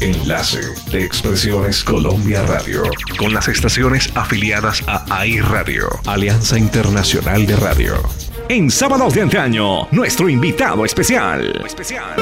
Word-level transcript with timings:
Enlace 0.00 0.60
de 0.90 1.04
Expresiones 1.04 1.84
Colombia 1.84 2.42
Radio. 2.46 2.82
Con 3.18 3.34
las 3.34 3.48
estaciones 3.48 4.10
afiliadas 4.14 4.82
a 4.86 5.04
AI 5.14 5.40
Radio, 5.40 5.90
Alianza 6.06 6.58
Internacional 6.58 7.46
de 7.46 7.54
Radio. 7.56 7.96
En 8.48 8.70
sábados 8.70 9.12
de 9.12 9.20
antaño, 9.20 9.86
nuestro 9.90 10.30
invitado 10.30 10.86
especial. 10.86 11.62
Especial. 11.66 12.16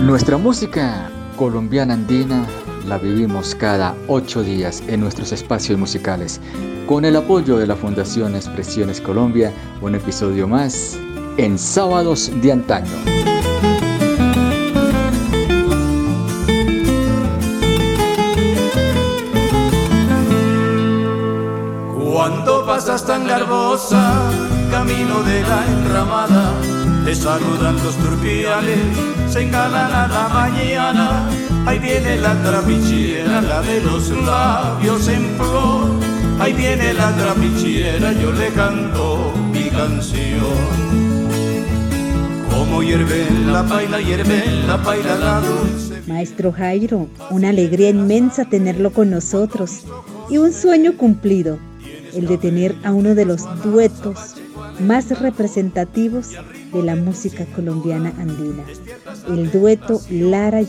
Nuestra 0.00 0.38
música 0.38 1.10
colombiana 1.36 1.92
andina 1.92 2.46
la 2.86 2.98
vivimos 2.98 3.54
cada 3.54 3.94
ocho 4.08 4.42
días 4.42 4.82
en 4.86 5.00
nuestros 5.00 5.32
espacios 5.32 5.78
musicales. 5.78 6.40
Con 6.86 7.04
el 7.04 7.16
apoyo 7.16 7.56
de 7.58 7.66
la 7.66 7.76
Fundación 7.76 8.34
Expresiones 8.34 9.00
Colombia, 9.00 9.52
un 9.80 9.94
episodio 9.94 10.46
más 10.46 10.98
en 11.36 11.58
Sábados 11.58 12.30
de 12.40 12.52
Antaño. 12.52 12.92
Cuando 21.94 22.64
pasas 22.66 23.04
tan 23.04 23.26
garbosa, 23.26 24.30
camino 24.70 25.22
de 25.22 25.42
la 25.42 25.66
enramada, 25.66 26.54
te 27.06 27.14
saludan 27.14 27.76
los 27.84 27.94
turpiales, 27.98 28.80
se 29.28 29.42
engalan 29.42 29.92
a 29.92 30.08
la 30.08 30.28
mañana. 30.28 31.30
Ahí 31.64 31.78
viene 31.78 32.16
la 32.16 32.34
trapichera, 32.42 33.40
la 33.40 33.62
de 33.62 33.80
los 33.80 34.10
labios 34.10 35.06
en 35.06 35.24
flor. 35.36 35.88
Ahí 36.40 36.52
viene 36.52 36.94
la 36.94 37.14
trapichera, 37.14 38.12
yo 38.12 38.32
le 38.32 38.48
canto 38.48 39.32
mi 39.52 39.70
canción. 39.70 40.66
Como 42.50 42.82
hierve 42.82 43.30
la 43.52 43.62
paila, 43.62 44.00
hierve 44.00 44.42
la 44.66 44.82
paila 44.82 45.16
la 45.16 45.40
dulce. 45.42 46.02
Maestro 46.08 46.50
Jairo, 46.50 47.06
una 47.30 47.50
alegría 47.50 47.90
inmensa 47.90 48.46
tenerlo 48.46 48.92
con 48.92 49.10
nosotros 49.10 49.84
y 50.28 50.38
un 50.38 50.52
sueño 50.52 50.96
cumplido, 50.96 51.60
el 52.14 52.26
de 52.26 52.36
tener 52.36 52.74
a 52.82 52.90
uno 52.90 53.14
de 53.14 53.26
los 53.26 53.42
duetos 53.62 54.34
más 54.80 55.16
representativos 55.20 56.32
de 56.72 56.82
la 56.82 56.96
música 56.96 57.44
colombiana 57.54 58.12
andina, 58.18 58.64
el 59.28 59.50
dueto 59.50 60.00
Lara 60.10 60.60
y. 60.60 60.68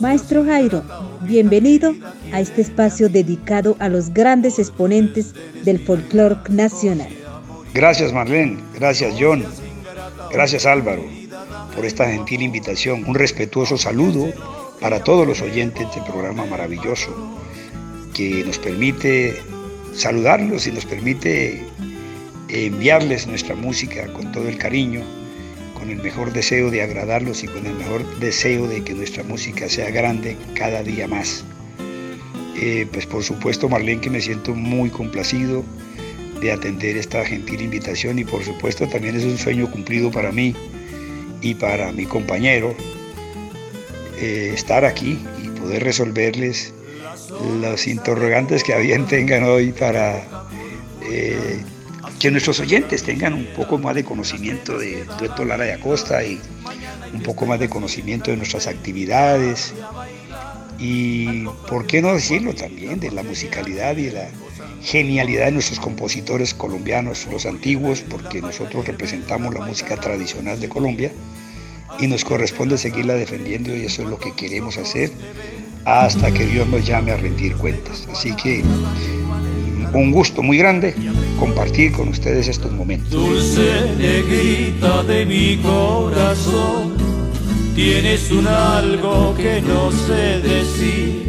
Maestro 0.00 0.44
Jairo, 0.44 0.82
bienvenido 1.22 1.94
a 2.32 2.40
este 2.40 2.62
espacio 2.62 3.08
dedicado 3.08 3.76
a 3.78 3.88
los 3.88 4.12
grandes 4.12 4.58
exponentes 4.58 5.34
del 5.64 5.78
folclore 5.78 6.36
nacional. 6.48 7.08
Gracias 7.72 8.12
Marlene, 8.12 8.58
gracias 8.74 9.14
John, 9.18 9.44
gracias 10.32 10.66
Álvaro 10.66 11.02
por 11.74 11.84
esta 11.84 12.08
gentil 12.10 12.42
invitación. 12.42 13.04
Un 13.06 13.14
respetuoso 13.14 13.76
saludo 13.76 14.32
para 14.80 15.04
todos 15.04 15.26
los 15.26 15.42
oyentes 15.42 15.80
de 15.80 15.84
este 15.86 16.10
programa 16.10 16.46
maravilloso 16.46 17.08
que 18.14 18.42
nos 18.44 18.58
permite 18.58 19.36
saludarlos 19.94 20.66
y 20.66 20.72
nos 20.72 20.86
permite 20.86 21.64
enviarles 22.48 23.26
nuestra 23.26 23.54
música 23.54 24.12
con 24.12 24.32
todo 24.32 24.48
el 24.48 24.58
cariño, 24.58 25.02
con 25.74 25.90
el 25.90 26.02
mejor 26.02 26.32
deseo 26.32 26.70
de 26.70 26.82
agradarlos 26.82 27.42
y 27.42 27.48
con 27.48 27.66
el 27.66 27.74
mejor 27.74 28.04
deseo 28.18 28.66
de 28.66 28.82
que 28.82 28.94
nuestra 28.94 29.22
música 29.22 29.68
sea 29.68 29.90
grande 29.90 30.36
cada 30.54 30.82
día 30.82 31.06
más. 31.08 31.44
Eh, 32.56 32.86
pues 32.90 33.06
por 33.06 33.22
supuesto, 33.22 33.68
Marlene, 33.68 34.00
que 34.00 34.10
me 34.10 34.20
siento 34.20 34.54
muy 34.54 34.88
complacido 34.88 35.62
de 36.40 36.52
atender 36.52 36.96
esta 36.96 37.24
gentil 37.24 37.60
invitación 37.62 38.18
y 38.18 38.24
por 38.24 38.44
supuesto 38.44 38.86
también 38.88 39.16
es 39.16 39.24
un 39.24 39.38
sueño 39.38 39.70
cumplido 39.70 40.10
para 40.10 40.32
mí 40.32 40.54
y 41.40 41.54
para 41.54 41.92
mi 41.92 42.04
compañero 42.04 42.74
eh, 44.20 44.52
estar 44.54 44.84
aquí 44.84 45.18
y 45.42 45.48
poder 45.48 45.84
resolverles 45.84 46.72
los 47.60 47.86
interrogantes 47.86 48.62
que 48.62 48.78
bien 48.78 49.06
tengan 49.06 49.44
hoy 49.44 49.72
para 49.72 50.26
eh, 51.10 51.60
que 52.18 52.30
nuestros 52.30 52.60
oyentes 52.60 53.02
tengan 53.02 53.34
un 53.34 53.46
poco 53.46 53.78
más 53.78 53.94
de 53.94 54.04
conocimiento 54.04 54.78
de 54.78 55.04
Dueto 55.18 55.44
Lara 55.44 55.66
y 55.66 55.70
Acosta 55.70 56.24
y 56.24 56.40
un 57.12 57.22
poco 57.22 57.46
más 57.46 57.60
de 57.60 57.68
conocimiento 57.68 58.30
de 58.30 58.36
nuestras 58.36 58.66
actividades 58.66 59.74
y, 60.78 61.44
¿por 61.68 61.86
qué 61.86 62.02
no 62.02 62.12
decirlo 62.12 62.54
también, 62.54 63.00
de 63.00 63.10
la 63.10 63.22
musicalidad 63.22 63.96
y 63.96 64.10
la 64.10 64.28
genialidad 64.82 65.46
de 65.46 65.52
nuestros 65.52 65.80
compositores 65.80 66.54
colombianos, 66.54 67.26
los 67.30 67.46
antiguos, 67.46 68.02
porque 68.02 68.40
nosotros 68.40 68.86
representamos 68.86 69.54
la 69.54 69.64
música 69.64 69.96
tradicional 69.96 70.60
de 70.60 70.68
Colombia 70.68 71.12
y 71.98 72.06
nos 72.06 72.24
corresponde 72.24 72.78
seguirla 72.78 73.14
defendiendo 73.14 73.74
y 73.74 73.84
eso 73.84 74.02
es 74.02 74.08
lo 74.08 74.18
que 74.18 74.34
queremos 74.34 74.76
hacer 74.76 75.10
hasta 75.84 76.32
que 76.32 76.46
Dios 76.46 76.66
nos 76.68 76.84
llame 76.84 77.12
a 77.12 77.16
rendir 77.16 77.56
cuentas. 77.56 78.06
Así 78.10 78.34
que 78.34 78.62
un 79.92 80.12
gusto 80.12 80.42
muy 80.42 80.58
grande 80.58 80.94
compartir 81.38 81.92
con 81.92 82.08
ustedes 82.08 82.48
estos 82.48 82.72
momentos. 82.72 83.10
Dulce 83.10 83.94
negrita 83.98 85.02
de 85.02 85.26
mi 85.26 85.56
corazón, 85.58 86.94
tienes 87.74 88.30
un 88.30 88.46
algo 88.46 89.34
que 89.36 89.60
no 89.62 89.90
sé 89.92 90.40
decir. 90.40 91.26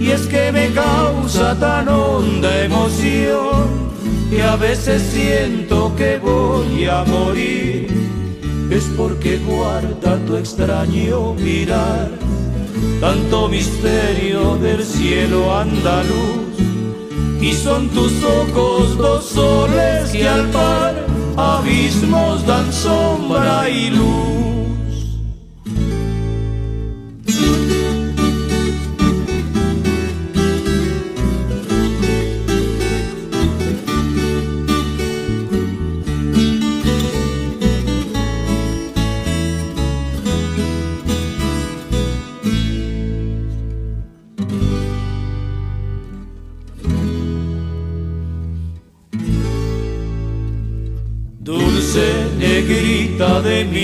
Y 0.00 0.10
es 0.10 0.22
que 0.22 0.50
me 0.52 0.68
causa 0.70 1.58
tan 1.58 1.88
honda 1.88 2.64
emoción 2.64 3.92
que 4.30 4.42
a 4.42 4.56
veces 4.56 5.02
siento 5.02 5.94
que 5.96 6.18
voy 6.18 6.86
a 6.86 7.04
morir. 7.04 7.86
Es 8.70 8.84
porque 8.96 9.38
guarda 9.38 10.18
tu 10.26 10.36
extraño 10.36 11.34
mirar, 11.34 12.10
tanto 13.00 13.48
misterio 13.48 14.56
del 14.56 14.82
cielo 14.82 15.54
andaluz 15.56 16.71
y 17.42 17.52
son 17.52 17.88
tus 17.88 18.22
ojos 18.22 18.96
dos 18.96 19.24
soles 19.24 20.10
que 20.10 20.28
al 20.28 20.48
par 20.50 21.06
abismos 21.36 22.46
dan 22.46 22.72
sombra 22.72 23.68
y 23.68 23.90
luz. 23.90 24.31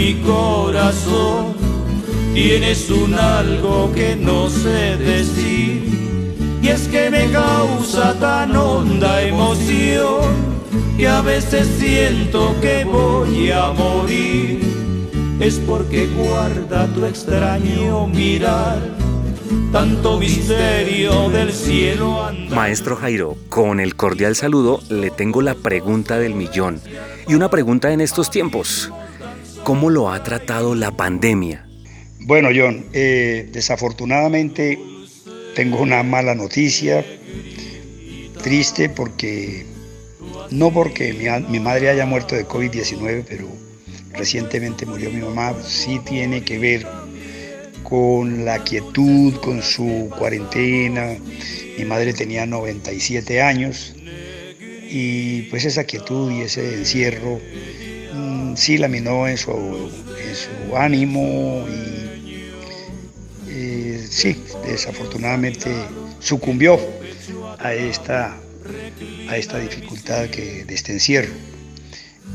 Mi 0.08 0.14
corazón, 0.22 1.52
tienes 2.32 2.88
un 2.88 3.12
algo 3.12 3.92
que 3.94 4.16
no 4.16 4.48
sé 4.48 4.96
decir, 4.96 5.82
y 6.62 6.68
es 6.68 6.88
que 6.88 7.10
me 7.10 7.30
causa 7.30 8.18
tan 8.18 8.56
honda 8.56 9.20
emoción, 9.20 10.22
que 10.96 11.06
a 11.06 11.20
veces 11.20 11.68
siento 11.78 12.54
que 12.62 12.84
voy 12.84 13.50
a 13.50 13.70
morir, 13.72 14.60
es 15.40 15.56
porque 15.66 16.06
guarda 16.06 16.86
tu 16.86 17.04
extraño 17.04 18.06
mirar. 18.06 18.78
Tanto 19.72 20.18
misterio 20.18 21.28
del 21.28 21.52
cielo 21.52 22.30
Maestro 22.48 22.96
Jairo, 22.96 23.36
con 23.50 23.80
el 23.80 23.94
cordial 23.94 24.34
saludo 24.36 24.80
le 24.88 25.10
tengo 25.10 25.42
la 25.42 25.54
pregunta 25.54 26.18
del 26.18 26.34
millón. 26.34 26.80
Y 27.26 27.34
una 27.34 27.50
pregunta 27.50 27.92
en 27.92 28.00
estos 28.00 28.30
tiempos. 28.30 28.90
¿Cómo 29.68 29.90
lo 29.90 30.10
ha 30.10 30.22
tratado 30.22 30.74
la 30.74 30.96
pandemia? 30.96 31.68
Bueno, 32.20 32.48
John, 32.56 32.86
eh, 32.94 33.50
desafortunadamente 33.52 34.78
tengo 35.54 35.82
una 35.82 36.02
mala 36.02 36.34
noticia, 36.34 37.04
triste 38.42 38.88
porque, 38.88 39.66
no 40.48 40.72
porque 40.72 41.12
mi, 41.12 41.26
mi 41.50 41.60
madre 41.60 41.90
haya 41.90 42.06
muerto 42.06 42.34
de 42.34 42.48
COVID-19, 42.48 43.26
pero 43.28 43.46
recientemente 44.12 44.86
murió 44.86 45.10
mi 45.10 45.20
mamá, 45.20 45.54
sí 45.62 46.00
tiene 46.02 46.42
que 46.42 46.58
ver 46.58 46.86
con 47.82 48.46
la 48.46 48.64
quietud, 48.64 49.34
con 49.34 49.60
su 49.62 50.08
cuarentena. 50.18 51.14
Mi 51.76 51.84
madre 51.84 52.14
tenía 52.14 52.46
97 52.46 53.42
años 53.42 53.94
y 54.90 55.42
pues 55.50 55.66
esa 55.66 55.84
quietud 55.84 56.32
y 56.32 56.40
ese 56.40 56.72
encierro 56.72 57.38
sí 58.58 58.76
laminó 58.76 59.28
en 59.28 59.38
su, 59.38 59.52
en 59.52 60.34
su 60.34 60.76
ánimo 60.76 61.64
y 61.68 62.08
eh, 63.48 64.06
sí, 64.10 64.42
desafortunadamente 64.66 65.70
sucumbió 66.18 66.78
a 67.58 67.72
esta, 67.72 68.36
a 69.28 69.36
esta 69.36 69.58
dificultad 69.58 70.28
que, 70.28 70.64
de 70.64 70.74
este 70.74 70.92
encierro. 70.92 71.32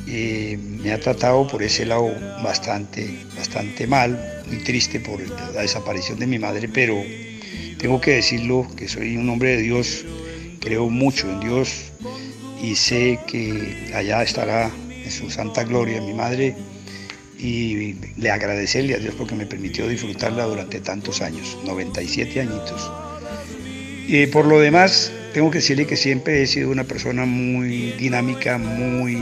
eh, 0.08 0.58
me 0.58 0.94
ha 0.94 1.00
tratado 1.00 1.46
por 1.48 1.62
ese 1.62 1.86
lado 1.86 2.10
bastante, 2.42 3.20
bastante 3.38 3.86
mal, 3.86 4.44
muy 4.48 4.58
triste 4.64 5.00
por 5.00 5.20
la 5.54 5.62
desaparición 5.62 6.20
de 6.20 6.28
mi 6.28 6.40
madre, 6.40 6.70
pero 6.70 7.04
tengo 7.78 8.00
que 8.00 8.12
decirlo 8.12 8.68
que 8.78 8.88
soy 8.88 9.18
un 9.18 9.30
hombre 9.30 9.58
de 9.58 9.64
Dios, 9.64 10.06
creo 10.62 10.90
mucho 10.90 11.30
en 11.30 11.42
Dios 11.42 11.92
y 12.62 12.76
sé 12.76 13.20
que 13.28 13.92
allá 13.94 14.24
estará 14.24 14.72
en 15.04 15.12
su 15.12 15.30
santa 15.30 15.64
gloria 15.64 16.02
mi 16.02 16.14
madre 16.14 16.56
y 17.38 17.96
le 18.18 18.32
agradecerle 18.32 18.96
a 18.96 19.00
Dios 19.00 19.16
porque 19.18 19.36
me 19.36 19.46
permitió 19.46 19.88
disfrutarla 19.88 20.46
durante 20.46 20.80
tantos 20.80 21.22
años, 21.22 21.58
97 21.66 22.40
añitos. 22.40 22.92
Y 24.08 24.28
por 24.28 24.46
lo 24.46 24.60
demás, 24.60 25.12
tengo 25.34 25.52
que 25.52 25.58
decirle 25.58 25.86
que 25.86 25.98
siempre 25.98 26.42
he 26.42 26.48
sido 26.48 26.70
una 26.70 26.84
persona 26.86 27.26
muy 27.26 27.92
dinámica, 27.94 28.58
muy 28.58 29.18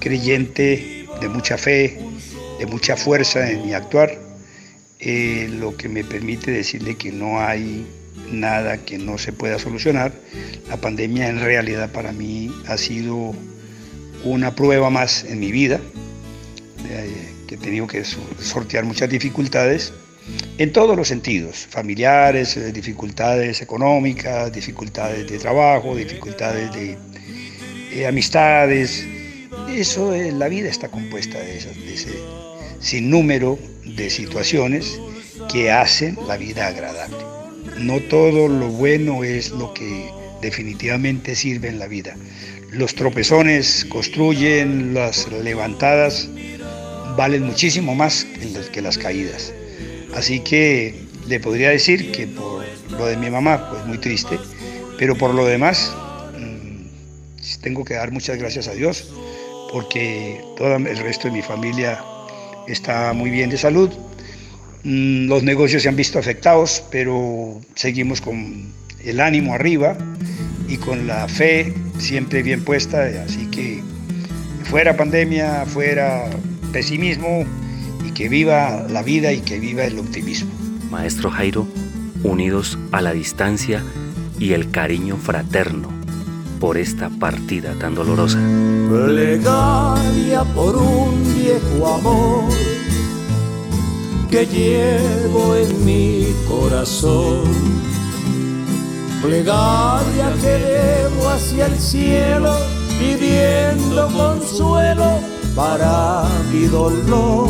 creyente, 0.00 1.06
de 1.20 1.28
mucha 1.28 1.56
fe, 1.56 1.98
de 2.58 2.66
mucha 2.66 2.96
fuerza 2.96 3.50
en 3.50 3.64
mi 3.66 3.74
actuar, 3.74 4.18
eh, 4.98 5.48
lo 5.50 5.76
que 5.76 5.88
me 5.88 6.02
permite 6.04 6.50
decirle 6.50 6.96
que 6.96 7.12
no 7.12 7.40
hay 7.40 7.86
nada 8.30 8.78
que 8.78 8.98
no 8.98 9.18
se 9.18 9.32
pueda 9.32 9.58
solucionar. 9.58 10.12
La 10.68 10.78
pandemia 10.78 11.28
en 11.28 11.40
realidad 11.40 11.92
para 11.92 12.12
mí 12.12 12.50
ha 12.66 12.76
sido 12.76 13.34
una 14.24 14.54
prueba 14.54 14.90
más 14.90 15.24
en 15.24 15.40
mi 15.40 15.52
vida, 15.52 15.80
eh, 16.88 17.32
que 17.46 17.54
he 17.56 17.58
tenido 17.58 17.86
que 17.86 18.04
sortear 18.04 18.84
muchas 18.84 19.08
dificultades 19.08 19.92
en 20.56 20.72
todos 20.72 20.96
los 20.96 21.08
sentidos, 21.08 21.66
familiares, 21.68 22.56
eh, 22.56 22.72
dificultades 22.72 23.60
económicas, 23.60 24.52
dificultades 24.52 25.30
de 25.30 25.38
trabajo, 25.38 25.94
dificultades 25.94 26.72
de 26.72 26.96
eh, 27.92 28.06
amistades. 28.06 29.06
Eso, 29.70 30.14
la 30.14 30.48
vida 30.48 30.68
está 30.68 30.88
compuesta 30.88 31.38
de, 31.38 31.58
esas, 31.58 31.76
de 31.76 31.94
ese 31.94 32.10
sinnúmero 32.80 33.58
de 33.84 34.10
situaciones 34.10 34.98
que 35.52 35.70
hacen 35.70 36.16
la 36.26 36.36
vida 36.36 36.68
agradable. 36.68 37.18
No 37.78 38.00
todo 38.00 38.48
lo 38.48 38.68
bueno 38.68 39.24
es 39.24 39.50
lo 39.50 39.74
que 39.74 40.10
definitivamente 40.40 41.34
sirve 41.34 41.68
en 41.68 41.78
la 41.78 41.86
vida. 41.86 42.16
Los 42.76 42.96
tropezones 42.96 43.86
construyen, 43.88 44.94
las 44.94 45.30
levantadas 45.30 46.28
valen 47.16 47.44
muchísimo 47.44 47.94
más 47.94 48.26
que 48.72 48.82
las 48.82 48.98
caídas. 48.98 49.52
Así 50.12 50.40
que 50.40 50.92
le 51.28 51.38
podría 51.38 51.70
decir 51.70 52.10
que 52.10 52.26
por 52.26 52.64
lo 52.90 53.06
de 53.06 53.16
mi 53.16 53.30
mamá, 53.30 53.70
pues 53.70 53.86
muy 53.86 53.98
triste, 53.98 54.40
pero 54.98 55.16
por 55.16 55.34
lo 55.34 55.46
demás 55.46 55.94
mm, 56.36 57.60
tengo 57.62 57.84
que 57.84 57.94
dar 57.94 58.10
muchas 58.10 58.38
gracias 58.38 58.66
a 58.66 58.72
Dios 58.72 59.08
porque 59.72 60.40
todo 60.56 60.74
el 60.74 60.98
resto 60.98 61.28
de 61.28 61.34
mi 61.34 61.42
familia 61.42 62.02
está 62.66 63.12
muy 63.12 63.30
bien 63.30 63.50
de 63.50 63.56
salud. 63.56 63.90
Mm, 64.82 65.28
los 65.28 65.44
negocios 65.44 65.84
se 65.84 65.88
han 65.88 65.96
visto 65.96 66.18
afectados, 66.18 66.82
pero 66.90 67.60
seguimos 67.76 68.20
con 68.20 68.72
el 69.04 69.20
ánimo 69.20 69.54
arriba 69.54 69.96
y 70.68 70.76
con 70.76 71.06
la 71.06 71.28
fe 71.28 71.74
siempre 71.98 72.42
bien 72.42 72.64
puesta, 72.64 73.04
así 73.24 73.46
que 73.46 73.82
fuera 74.64 74.96
pandemia, 74.96 75.64
fuera 75.66 76.30
pesimismo, 76.72 77.44
que 78.14 78.28
viva 78.28 78.86
la 78.88 79.02
vida 79.02 79.32
y 79.32 79.40
que 79.40 79.58
viva 79.58 79.84
el 79.84 79.98
optimismo. 79.98 80.50
Maestro 80.90 81.30
Jairo, 81.30 81.66
unidos 82.22 82.78
a 82.92 83.02
la 83.02 83.12
distancia 83.12 83.82
y 84.38 84.52
el 84.52 84.70
cariño 84.70 85.16
fraterno 85.16 85.88
por 86.60 86.78
esta 86.78 87.10
partida 87.10 87.74
tan 87.74 87.94
dolorosa. 87.94 88.38
Plegaria 88.88 90.44
por 90.54 90.76
un 90.76 91.34
viejo 91.34 91.94
amor 91.94 92.44
que 94.30 94.46
llevo 94.46 95.56
en 95.56 95.84
mi 95.84 96.26
corazón. 96.48 97.83
Plegaria 99.24 100.34
que 100.42 100.58
debo 100.58 101.30
hacia 101.30 101.64
el 101.64 101.78
cielo 101.80 102.54
pidiendo 102.98 104.06
consuelo 104.08 105.18
para 105.56 106.28
mi 106.52 106.66
dolor 106.66 107.48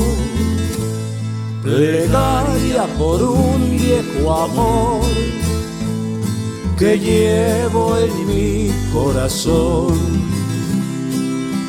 plegaria 1.65 2.85
por 2.97 3.21
un 3.21 3.71
viejo 3.77 4.33
amor 4.33 5.01
que 6.79 6.97
llevo 6.97 7.97
en 7.99 8.27
mi 8.29 8.71
corazón. 8.93 9.99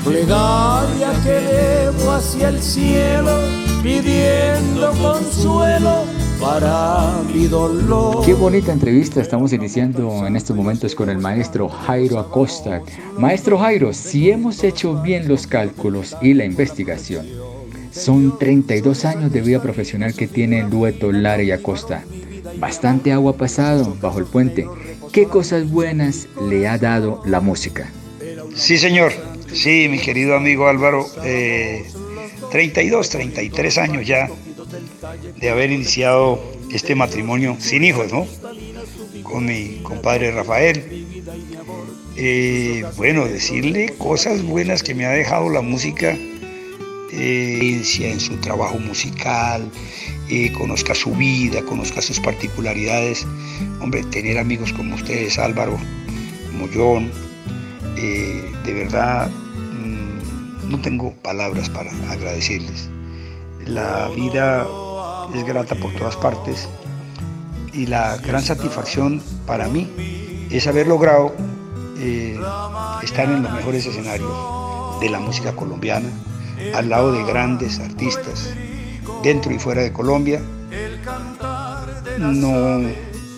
Plegaria 0.04 1.14
que 1.24 1.42
llevo 1.50 2.12
hacia 2.12 2.50
el 2.50 2.62
cielo 2.62 3.40
pidiendo 3.82 4.92
consuelo 5.02 6.15
para 6.40 7.22
mi 7.34 7.48
dolor. 7.48 8.26
Qué 8.26 8.34
bonita 8.34 8.72
entrevista 8.72 9.22
estamos 9.22 9.54
iniciando 9.54 10.26
en 10.26 10.36
estos 10.36 10.56
momentos 10.56 10.96
con 10.96 11.10
el 11.10 11.18
maestro 11.18 11.70
Jairo 11.70 12.20
Acosta. 12.20 12.82
Maestro 13.18 13.58
Jairo, 13.58 13.94
si 13.94 14.30
hemos 14.32 14.64
hecho 14.64 15.02
bien 15.02 15.28
los 15.28 15.48
cálculos 15.48 16.16
y 16.22 16.34
la 16.34 16.46
investigación, 16.46 17.26
son 17.92 18.38
32 18.38 19.06
años 19.06 19.32
de 19.32 19.42
vida 19.42 19.62
profesional 19.62 20.14
que 20.14 20.28
tiene 20.28 20.60
el 20.60 20.70
dueto 20.70 21.12
Lara 21.12 21.44
y 21.44 21.52
Acosta. 21.52 22.04
Bastante 22.58 23.12
agua 23.12 23.32
ha 23.32 23.38
pasado 23.38 23.96
bajo 24.02 24.20
el 24.20 24.26
puente. 24.26 24.68
¿Qué 25.12 25.26
cosas 25.26 25.70
buenas 25.70 26.28
le 26.50 26.68
ha 26.68 26.78
dado 26.78 27.22
la 27.26 27.40
música? 27.42 27.90
Sí, 28.56 28.78
señor. 28.78 29.14
Sí, 29.54 29.88
mi 29.90 30.00
querido 30.00 30.36
amigo 30.36 30.68
Álvaro. 30.68 31.06
32, 32.52 33.08
eh, 33.08 33.10
33 33.10 33.78
años 33.78 34.06
ya 34.06 34.30
de 35.38 35.50
haber 35.50 35.72
iniciado 35.72 36.40
este 36.72 36.96
matrimonio 36.96 37.58
sin 37.60 37.84
hijos, 37.84 38.12
¿no? 38.12 38.28
Con 39.24 39.46
mi 39.46 39.80
compadre 39.84 40.32
Rafael. 40.32 41.06
Eh, 42.18 42.86
bueno, 42.96 43.26
decirle 43.26 43.94
cosas 43.98 44.42
buenas 44.44 44.84
que 44.84 44.94
me 44.94 45.06
ha 45.06 45.12
dejado 45.12 45.50
la 45.50 45.62
música 45.62 46.18
en 47.12 48.20
su 48.20 48.38
trabajo 48.38 48.78
musical, 48.80 49.70
eh, 50.30 50.52
conozca 50.52 50.96
su 50.96 51.12
vida, 51.12 51.62
conozca 51.64 52.02
sus 52.02 52.20
particularidades. 52.20 53.26
Hombre, 53.82 54.04
tener 54.04 54.38
amigos 54.38 54.74
como 54.74 54.96
ustedes, 54.96 55.38
Álvaro, 55.38 55.78
eh, 57.98 58.52
de 58.66 58.74
verdad 58.74 59.30
mm, 59.30 60.70
no 60.70 60.82
tengo 60.82 61.14
palabras 61.22 61.70
para 61.70 61.92
agradecerles. 62.12 62.90
La 63.68 64.10
vida 64.10 64.68
es 65.34 65.44
grata 65.44 65.76
por 65.76 65.92
todas 65.94 66.16
partes 66.16 66.68
y 67.74 67.88
la 67.88 68.18
gran 68.18 68.42
satisfacción 68.42 69.22
para 69.48 69.68
mí 69.68 69.90
es 70.52 70.68
haber 70.68 70.88
logrado 70.88 71.34
eh, 71.98 72.40
estar 73.02 73.26
en 73.26 73.44
los 73.44 73.52
mejores 73.52 73.86
escenarios 73.86 74.32
de 75.02 75.10
la 75.10 75.20
música 75.20 75.56
colombiana, 75.56 76.10
al 76.76 76.90
lado 76.90 77.12
de 77.12 77.24
grandes 77.24 77.80
artistas 77.80 78.54
dentro 79.24 79.52
y 79.52 79.60
fuera 79.60 79.82
de 79.82 79.92
Colombia, 79.92 80.42
no, 82.20 82.82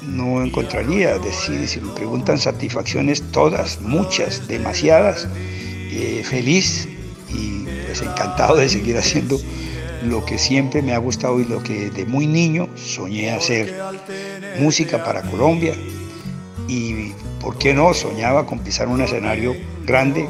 no 0.03 0.43
encontraría, 0.43 1.17
decir, 1.19 1.67
si 1.67 1.79
me 1.79 1.93
preguntan 1.93 2.37
satisfacciones, 2.37 3.23
todas, 3.31 3.81
muchas, 3.81 4.47
demasiadas, 4.47 5.27
eh, 5.91 6.23
feliz 6.23 6.87
y 7.29 7.65
pues 7.85 8.01
encantado 8.01 8.57
de 8.57 8.69
seguir 8.69 8.97
haciendo 8.97 9.39
lo 10.09 10.25
que 10.25 10.37
siempre 10.37 10.81
me 10.81 10.93
ha 10.93 10.97
gustado 10.97 11.39
y 11.39 11.45
lo 11.45 11.61
que 11.61 11.89
de 11.89 12.05
muy 12.05 12.27
niño 12.27 12.69
soñé 12.75 13.31
hacer, 13.31 13.73
música 14.59 15.03
para 15.03 15.21
Colombia 15.23 15.73
y, 16.67 17.11
¿por 17.39 17.57
qué 17.57 17.73
no? 17.73 17.93
Soñaba 17.93 18.45
con 18.45 18.59
pisar 18.59 18.87
un 18.87 19.01
escenario 19.01 19.55
grande 19.85 20.27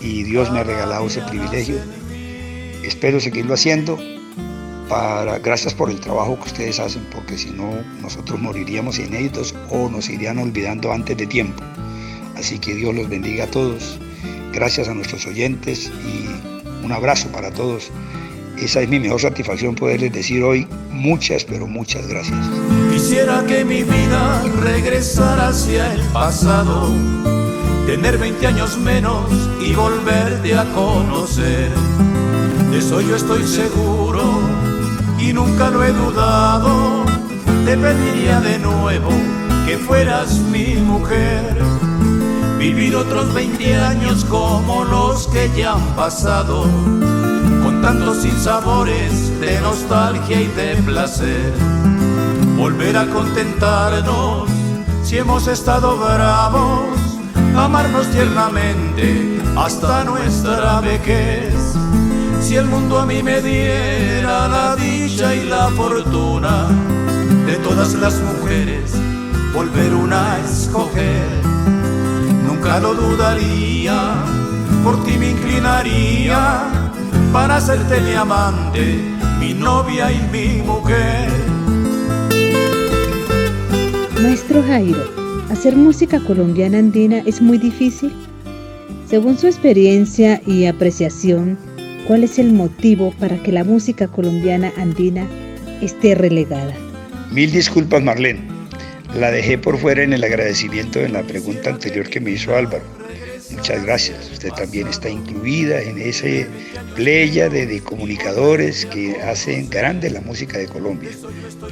y 0.00 0.22
Dios 0.22 0.50
me 0.50 0.60
ha 0.60 0.64
regalado 0.64 1.06
ese 1.06 1.22
privilegio. 1.22 1.76
Espero 2.84 3.20
seguirlo 3.20 3.54
haciendo. 3.54 3.98
Para, 4.88 5.38
gracias 5.38 5.72
por 5.72 5.90
el 5.90 6.00
trabajo 6.00 6.36
que 6.36 6.48
ustedes 6.48 6.78
hacen, 6.78 7.06
porque 7.12 7.38
si 7.38 7.50
no, 7.50 7.70
nosotros 8.02 8.38
moriríamos 8.38 8.98
inéditos 8.98 9.54
o 9.70 9.88
nos 9.88 10.10
irían 10.10 10.38
olvidando 10.38 10.92
antes 10.92 11.16
de 11.16 11.26
tiempo. 11.26 11.62
Así 12.36 12.58
que 12.58 12.74
Dios 12.74 12.94
los 12.94 13.08
bendiga 13.08 13.44
a 13.44 13.50
todos. 13.50 13.98
Gracias 14.52 14.88
a 14.88 14.94
nuestros 14.94 15.26
oyentes 15.26 15.90
y 16.04 16.84
un 16.84 16.92
abrazo 16.92 17.28
para 17.28 17.50
todos. 17.52 17.90
Esa 18.62 18.80
es 18.80 18.88
mi 18.88 19.00
mejor 19.00 19.20
satisfacción 19.20 19.74
poderles 19.74 20.12
decir 20.12 20.42
hoy 20.44 20.68
muchas, 20.90 21.44
pero 21.44 21.66
muchas 21.66 22.06
gracias. 22.06 22.38
Quisiera 22.92 23.44
que 23.46 23.64
mi 23.64 23.82
vida 23.82 24.42
regresara 24.60 25.48
hacia 25.48 25.92
el 25.92 26.00
pasado 26.12 26.88
tener 27.86 28.18
20 28.18 28.46
años 28.46 28.78
menos 28.78 29.26
y 29.60 29.74
volverte 29.74 30.54
a 30.56 30.64
conocer. 30.72 31.70
De 32.70 32.78
eso 32.78 33.00
yo 33.00 33.16
estoy 33.16 33.46
seguro 33.46 34.22
y 35.18 35.32
nunca 35.32 35.68
lo 35.68 35.82
he 35.82 35.92
dudado. 35.92 37.04
Te 37.64 37.76
pediría 37.76 38.40
de 38.40 38.58
nuevo 38.60 39.10
que 39.66 39.76
fueras 39.76 40.38
mi 40.38 40.74
mujer. 40.76 41.56
vivir 42.58 42.94
otros 42.94 43.34
20 43.34 43.74
años 43.74 44.24
como 44.26 44.84
los 44.84 45.26
que 45.26 45.50
ya 45.56 45.72
han 45.72 45.96
pasado, 45.96 46.64
tantos 47.82 48.18
sinsabores 48.18 49.40
de 49.40 49.60
nostalgia 49.60 50.40
y 50.40 50.46
de 50.46 50.76
placer, 50.84 51.52
volver 52.56 52.96
a 52.96 53.06
contentarnos 53.08 54.48
si 55.02 55.18
hemos 55.18 55.48
estado 55.48 55.98
bravos, 55.98 56.96
amarnos 57.56 58.06
tiernamente 58.12 59.40
hasta 59.56 60.04
nuestra 60.04 60.80
vejez. 60.80 61.54
Si 62.40 62.54
el 62.54 62.66
mundo 62.66 63.00
a 63.00 63.06
mí 63.06 63.20
me 63.22 63.42
diera 63.42 64.46
la 64.48 64.76
dicha 64.76 65.34
y 65.34 65.44
la 65.44 65.68
fortuna 65.70 66.68
de 67.46 67.56
todas 67.56 67.94
las 67.94 68.14
mujeres, 68.20 68.92
volver 69.52 69.92
una 69.92 70.34
a 70.34 70.38
escoger, 70.38 71.26
nunca 72.46 72.78
lo 72.78 72.94
dudaría, 72.94 74.14
por 74.84 75.02
ti 75.04 75.18
me 75.18 75.30
inclinaría 75.30 76.91
para 77.32 77.56
hacerte 77.56 77.98
mi 78.02 78.12
amante, 78.12 78.98
mi 79.40 79.54
novia 79.54 80.12
y 80.12 80.20
mi 80.30 80.62
mujer. 80.62 81.30
Maestro 84.22 84.62
Jairo, 84.62 85.02
¿hacer 85.50 85.74
música 85.74 86.20
colombiana 86.20 86.78
andina 86.78 87.22
es 87.24 87.40
muy 87.40 87.56
difícil? 87.56 88.12
Según 89.08 89.38
su 89.38 89.46
experiencia 89.46 90.42
y 90.46 90.66
apreciación, 90.66 91.58
¿cuál 92.06 92.22
es 92.24 92.38
el 92.38 92.52
motivo 92.52 93.14
para 93.18 93.42
que 93.42 93.50
la 93.50 93.64
música 93.64 94.08
colombiana 94.08 94.70
andina 94.76 95.26
esté 95.80 96.14
relegada? 96.14 96.74
Mil 97.30 97.50
disculpas, 97.50 98.02
Marlene. 98.02 98.42
La 99.14 99.30
dejé 99.30 99.56
por 99.56 99.78
fuera 99.78 100.02
en 100.02 100.12
el 100.12 100.22
agradecimiento 100.22 101.00
en 101.00 101.14
la 101.14 101.22
pregunta 101.22 101.70
anterior 101.70 102.08
que 102.08 102.20
me 102.20 102.32
hizo 102.32 102.54
Álvaro. 102.54 103.01
Muchas 103.54 103.84
gracias. 103.84 104.30
Usted 104.32 104.50
también 104.50 104.88
está 104.88 105.08
incluida 105.08 105.80
en 105.80 106.00
ese 106.00 106.46
playa 106.94 107.48
de, 107.48 107.80
comunicadores 107.80 108.86
que 108.86 109.20
hacen 109.22 109.68
grande 109.68 110.10
la 110.10 110.20
música 110.20 110.58
de 110.58 110.66
Colombia. 110.66 111.10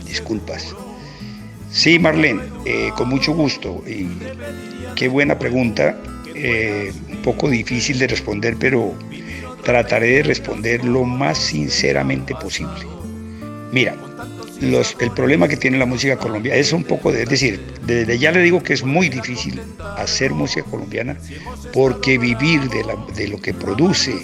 Disculpas. 0.06 0.74
Sí, 1.70 1.98
Marlene, 1.98 2.42
eh, 2.64 2.90
con 2.96 3.08
mucho 3.08 3.32
gusto. 3.32 3.82
Y 3.86 4.08
qué 4.96 5.08
buena 5.08 5.38
pregunta. 5.38 5.96
Eh, 6.34 6.92
un 7.10 7.22
poco 7.22 7.50
difícil 7.50 7.98
de 7.98 8.06
responder, 8.06 8.56
pero 8.58 8.94
trataré 9.62 10.16
de 10.16 10.22
responder 10.22 10.84
lo 10.84 11.04
más 11.04 11.38
sinceramente 11.38 12.34
posible. 12.34 12.86
Mira, 13.72 13.94
el 14.60 15.10
problema 15.12 15.48
que 15.48 15.56
tiene 15.56 15.78
la 15.78 15.86
música 15.86 16.16
colombiana 16.16 16.58
es 16.58 16.72
un 16.72 16.84
poco 16.84 17.12
de, 17.12 17.22
es 17.22 17.28
decir, 17.28 17.60
desde 17.86 18.18
ya 18.18 18.30
le 18.30 18.40
digo 18.42 18.62
que 18.62 18.74
es 18.74 18.84
muy 18.84 19.08
difícil 19.08 19.60
hacer 19.96 20.32
música 20.32 20.62
colombiana 20.68 21.16
porque 21.72 22.18
vivir 22.18 22.68
de, 22.68 23.28
lo 23.28 23.40
que 23.40 23.54
produce, 23.54 24.14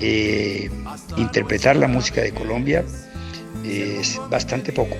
eh, 0.00 0.70
interpretar 1.16 1.76
la 1.76 1.86
música 1.86 2.20
de 2.20 2.32
Colombia 2.32 2.84
es 3.64 4.20
bastante 4.30 4.72
poco, 4.72 4.96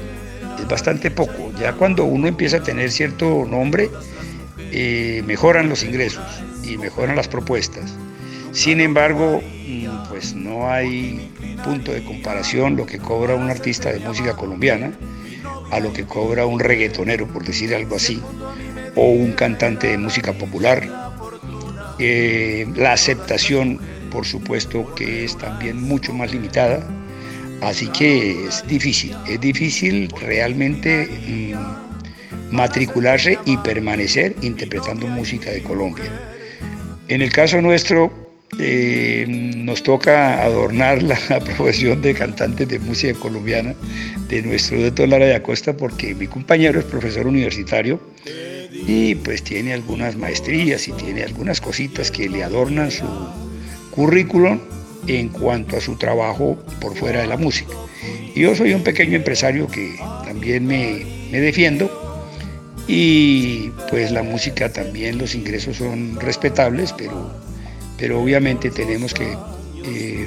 es 0.58 0.68
bastante 0.68 1.10
poco. 1.10 1.52
Ya 1.58 1.72
cuando 1.72 2.04
uno 2.04 2.28
empieza 2.28 2.58
a 2.58 2.62
tener 2.62 2.90
cierto 2.90 3.46
nombre, 3.48 3.90
eh, 4.72 5.22
mejoran 5.26 5.68
los 5.68 5.82
ingresos 5.82 6.24
y 6.62 6.76
mejoran 6.76 7.16
las 7.16 7.28
propuestas. 7.28 7.96
Sin 8.52 8.80
embargo, 8.80 9.40
mm, 9.66 10.08
pues 10.08 10.34
no 10.34 10.70
hay 10.70 11.30
punto 11.64 11.92
de 11.92 12.02
comparación 12.02 12.76
lo 12.76 12.86
que 12.86 12.98
cobra 12.98 13.34
un 13.34 13.48
artista 13.48 13.92
de 13.92 14.00
música 14.00 14.34
colombiana 14.34 14.92
a 15.70 15.78
lo 15.78 15.92
que 15.92 16.04
cobra 16.04 16.46
un 16.46 16.58
reggaetonero, 16.58 17.28
por 17.28 17.44
decir 17.44 17.74
algo 17.74 17.96
así, 17.96 18.20
o 18.96 19.10
un 19.10 19.32
cantante 19.32 19.88
de 19.88 19.98
música 19.98 20.32
popular. 20.32 20.88
Eh, 21.98 22.66
la 22.74 22.92
aceptación, 22.92 23.78
por 24.10 24.26
supuesto, 24.26 24.92
que 24.94 25.24
es 25.24 25.38
también 25.38 25.80
mucho 25.80 26.12
más 26.12 26.32
limitada, 26.32 26.84
así 27.60 27.86
que 27.88 28.46
es 28.46 28.66
difícil, 28.66 29.14
es 29.28 29.40
difícil 29.40 30.08
realmente 30.20 31.06
mm, 31.06 32.54
matricularse 32.54 33.38
y 33.44 33.56
permanecer 33.58 34.34
interpretando 34.42 35.06
música 35.06 35.50
de 35.50 35.62
Colombia. 35.62 36.10
En 37.06 37.22
el 37.22 37.32
caso 37.32 37.60
nuestro, 37.60 38.29
eh, 38.58 39.26
nos 39.28 39.82
toca 39.82 40.42
adornar 40.42 41.02
la, 41.02 41.16
profesión 41.44 42.02
de 42.02 42.14
cantantes 42.14 42.68
de 42.68 42.78
música 42.78 43.18
colombiana 43.18 43.74
de 44.28 44.42
nuestro 44.42 44.80
doctor 44.80 45.08
Lara 45.08 45.26
de 45.26 45.34
Acosta 45.34 45.76
porque 45.76 46.14
mi 46.14 46.26
compañero 46.26 46.80
es 46.80 46.84
profesor 46.84 47.26
universitario 47.26 48.00
y 48.86 49.14
pues 49.16 49.42
tiene 49.42 49.72
algunas 49.72 50.16
maestrías 50.16 50.88
y 50.88 50.92
tiene 50.92 51.22
algunas 51.22 51.60
cositas 51.60 52.10
que 52.10 52.28
le 52.28 52.42
adornan 52.42 52.90
su 52.90 53.06
currículum 53.90 54.60
en 55.06 55.28
cuanto 55.28 55.76
a 55.76 55.80
su 55.80 55.96
trabajo 55.96 56.58
por 56.80 56.96
fuera 56.96 57.20
de 57.20 57.26
la 57.26 57.36
música. 57.36 57.74
Yo 58.34 58.54
soy 58.54 58.74
un 58.74 58.82
pequeño 58.82 59.16
empresario 59.16 59.66
que 59.66 59.96
también 60.24 60.66
me, 60.66 61.04
me 61.30 61.40
defiendo 61.40 61.90
y 62.86 63.70
pues 63.88 64.10
la 64.10 64.22
música 64.22 64.72
también 64.72 65.18
los 65.18 65.34
ingresos 65.34 65.76
son 65.76 66.18
respetables, 66.18 66.92
pero 66.92 67.32
pero 68.00 68.20
obviamente 68.20 68.70
tenemos 68.70 69.12
que 69.12 69.36
eh, 69.84 70.26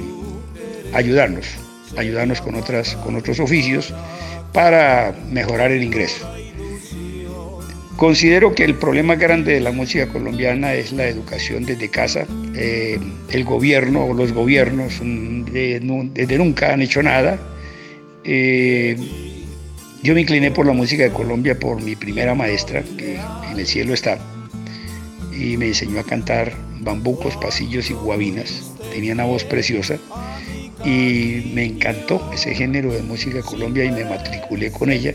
ayudarnos, 0.94 1.46
ayudarnos 1.96 2.40
con, 2.40 2.54
otras, 2.54 2.94
con 2.96 3.16
otros 3.16 3.40
oficios 3.40 3.92
para 4.52 5.12
mejorar 5.30 5.72
el 5.72 5.82
ingreso. 5.82 6.30
Considero 7.96 8.54
que 8.54 8.64
el 8.64 8.74
problema 8.74 9.16
grande 9.16 9.54
de 9.54 9.60
la 9.60 9.72
música 9.72 10.08
colombiana 10.08 10.74
es 10.74 10.92
la 10.92 11.06
educación 11.06 11.64
desde 11.64 11.88
casa. 11.88 12.26
Eh, 12.54 12.98
el 13.30 13.44
gobierno 13.44 14.04
o 14.04 14.14
los 14.14 14.32
gobiernos 14.32 15.00
desde 15.00 16.38
nunca 16.38 16.72
han 16.72 16.82
hecho 16.82 17.02
nada. 17.02 17.38
Eh, 18.24 18.96
yo 20.02 20.14
me 20.14 20.20
incliné 20.20 20.50
por 20.50 20.66
la 20.66 20.72
música 20.72 21.04
de 21.04 21.10
Colombia 21.10 21.58
por 21.58 21.82
mi 21.82 21.96
primera 21.96 22.34
maestra, 22.34 22.82
que 22.98 23.18
en 23.50 23.58
el 23.58 23.66
cielo 23.66 23.94
está, 23.94 24.18
y 25.36 25.56
me 25.56 25.68
enseñó 25.68 26.00
a 26.00 26.04
cantar 26.04 26.52
bambucos, 26.80 27.36
pasillos 27.36 27.90
y 27.90 27.94
guabinas. 27.94 28.72
Tenía 28.92 29.12
una 29.12 29.24
voz 29.24 29.44
preciosa 29.44 29.98
y 30.84 31.50
me 31.54 31.64
encantó 31.64 32.30
ese 32.32 32.54
género 32.54 32.92
de 32.92 33.02
música 33.02 33.42
Colombia 33.42 33.84
y 33.84 33.90
me 33.90 34.04
matriculé 34.04 34.70
con 34.70 34.90
ella. 34.90 35.14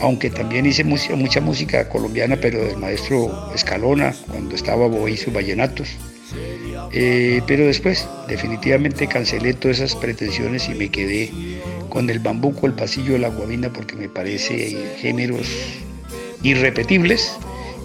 Aunque 0.00 0.30
también 0.30 0.66
hice 0.66 0.84
mucha, 0.84 1.14
mucha 1.14 1.40
música 1.40 1.88
colombiana, 1.88 2.36
pero 2.40 2.64
del 2.64 2.76
maestro 2.78 3.52
Escalona, 3.54 4.14
cuando 4.30 4.54
estaba 4.54 4.88
y 5.08 5.16
sus 5.16 5.32
vallenatos. 5.32 5.88
Eh, 6.92 7.42
pero 7.46 7.66
después 7.66 8.06
definitivamente 8.28 9.06
cancelé 9.06 9.54
todas 9.54 9.78
esas 9.78 9.96
pretensiones 9.96 10.68
y 10.68 10.74
me 10.74 10.88
quedé 10.88 11.30
con 11.88 12.10
el 12.10 12.18
bambuco, 12.18 12.66
el 12.66 12.72
pasillo, 12.72 13.18
la 13.18 13.28
guabina, 13.28 13.72
porque 13.72 13.94
me 13.94 14.08
parece 14.08 14.96
géneros 14.98 15.48
irrepetibles 16.42 17.38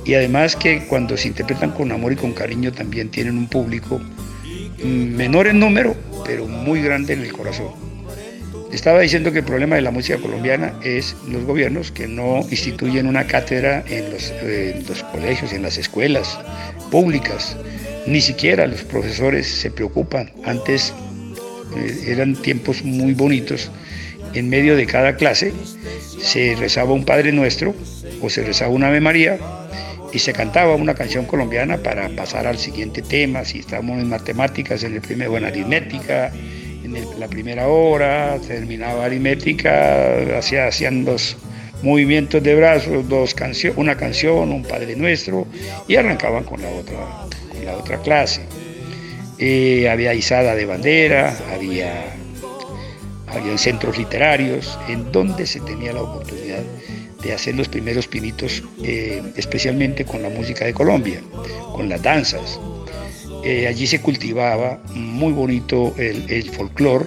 y 0.10 0.16
además 0.16 0.56
que 0.56 0.88
cuando 0.88 1.16
se 1.18 1.28
interpretan 1.28 1.70
con 1.70 1.92
amor 1.92 2.12
y 2.12 2.16
con 2.16 2.34
cariño 2.34 2.72
también 2.72 3.10
tienen 3.10 3.38
un 3.38 3.46
público 3.46 4.02
menor 4.84 5.46
en 5.46 5.60
número, 5.60 5.96
pero 6.26 6.48
muy 6.48 6.82
grande 6.82 7.14
en 7.14 7.22
el 7.22 7.32
corazón. 7.32 7.68
Estaba 8.72 9.02
diciendo 9.02 9.32
que 9.32 9.40
el 9.40 9.46
problema 9.46 9.76
de 9.76 9.84
la 9.84 9.92
música 9.92 10.18
colombiana 10.18 10.74
es 10.84 11.16
los 11.28 11.44
gobiernos 11.44 11.92
que 11.92 12.08
no 12.08 12.40
instituyen 12.50 13.06
una 13.06 13.28
cátedra 13.28 13.84
en 13.88 14.10
los, 14.10 14.34
colegios, 15.12 15.54
en 15.54 15.62
las 15.62 15.78
escuelas 15.78 16.40
públicas. 16.90 17.56
Ni 18.08 18.22
siquiera 18.22 18.66
los 18.66 18.82
profesores 18.82 19.46
se 19.46 19.70
preocupan. 19.70 20.32
Antes 20.44 20.92
eh, 21.78 22.06
eran 22.08 22.34
tiempos 22.36 22.84
muy 22.84 23.14
bonitos. 23.14 23.70
En 24.34 24.50
medio 24.50 24.76
de 24.76 24.88
cada 24.88 25.18
clase 25.18 25.54
se 26.20 26.56
rezaba 26.56 26.94
un 26.94 27.06
Padre 27.06 27.32
Nuestro 27.32 27.76
o 28.24 28.30
se 28.32 28.44
rezaba 28.44 28.72
una 28.72 28.88
Ave 28.88 29.02
María 29.02 29.38
y 30.12 30.20
se 30.20 30.34
cantaba 30.34 30.76
una 30.76 30.96
canción 30.96 31.26
colombiana 31.26 31.78
para 31.78 32.10
pasar 32.10 32.48
al 32.48 32.58
siguiente 32.58 33.02
tema, 33.02 33.46
si 33.46 33.60
estamos 33.60 34.00
en 34.00 34.10
matemáticas, 34.10 34.84
en 34.84 34.96
el 34.96 35.02
primer, 35.02 35.30
en 35.30 35.46
aritmética, 35.46 36.32
en 36.84 37.20
la 37.20 37.28
primera 37.28 37.68
hora, 37.68 38.38
terminaba 38.48 39.06
aritmética, 39.06 40.38
hacía, 40.38 40.68
hacían 40.68 41.06
dos 41.06 41.38
movimientos 41.84 42.42
de 42.44 42.56
brazos, 42.56 43.08
dos 43.08 43.34
canciones, 43.34 43.78
una 43.78 43.96
canción, 43.96 44.52
un 44.52 44.64
Padre 44.64 44.96
Nuestro, 44.96 45.48
y 45.88 45.96
arrancaban 45.96 46.44
con 46.44 46.62
la 46.62 46.70
otra, 46.70 46.98
con 47.52 47.66
la 47.66 47.78
otra 47.78 47.98
clase. 48.02 48.42
Eh, 49.38 49.90
había 49.90 50.14
izada 50.14 50.56
de 50.56 50.66
bandera, 50.66 51.38
había, 51.54 52.16
había 53.32 53.58
centros 53.58 53.98
literarios 53.98 54.78
en 54.88 55.12
donde 55.12 55.46
se 55.46 55.60
tenía 55.62 55.94
la 55.94 56.02
oportunidad 56.02 56.64
de 57.22 57.34
hacer 57.34 57.56
los 57.56 57.68
primeros 57.68 58.08
pinitos, 58.08 58.64
eh, 58.84 59.22
especialmente 59.36 60.06
con 60.06 60.22
la 60.22 60.30
música 60.30 60.66
de 60.66 60.74
Colombia, 60.74 61.22
con 61.74 61.90
las 61.90 62.02
danzas. 62.02 62.60
Eh, 63.44 63.68
allí 63.68 63.88
se 63.88 64.02
cultivaba 64.02 64.80
muy 64.94 65.34
bonito 65.34 65.94
el, 65.98 66.30
el 66.30 66.50
folclore 66.50 67.06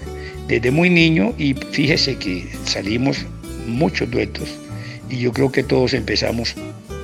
desde 0.49 0.71
muy 0.71 0.91
niño 0.91 1.35
y 1.39 1.55
fíjese 1.55 2.17
que 2.17 2.49
salimos 2.65 3.25
muchos 3.67 4.11
duetos 4.11 4.49
y 5.09 5.19
yo 5.19 5.33
creo 5.33 5.53
que 5.53 5.63
todos 5.63 5.95
empezamos 5.95 6.55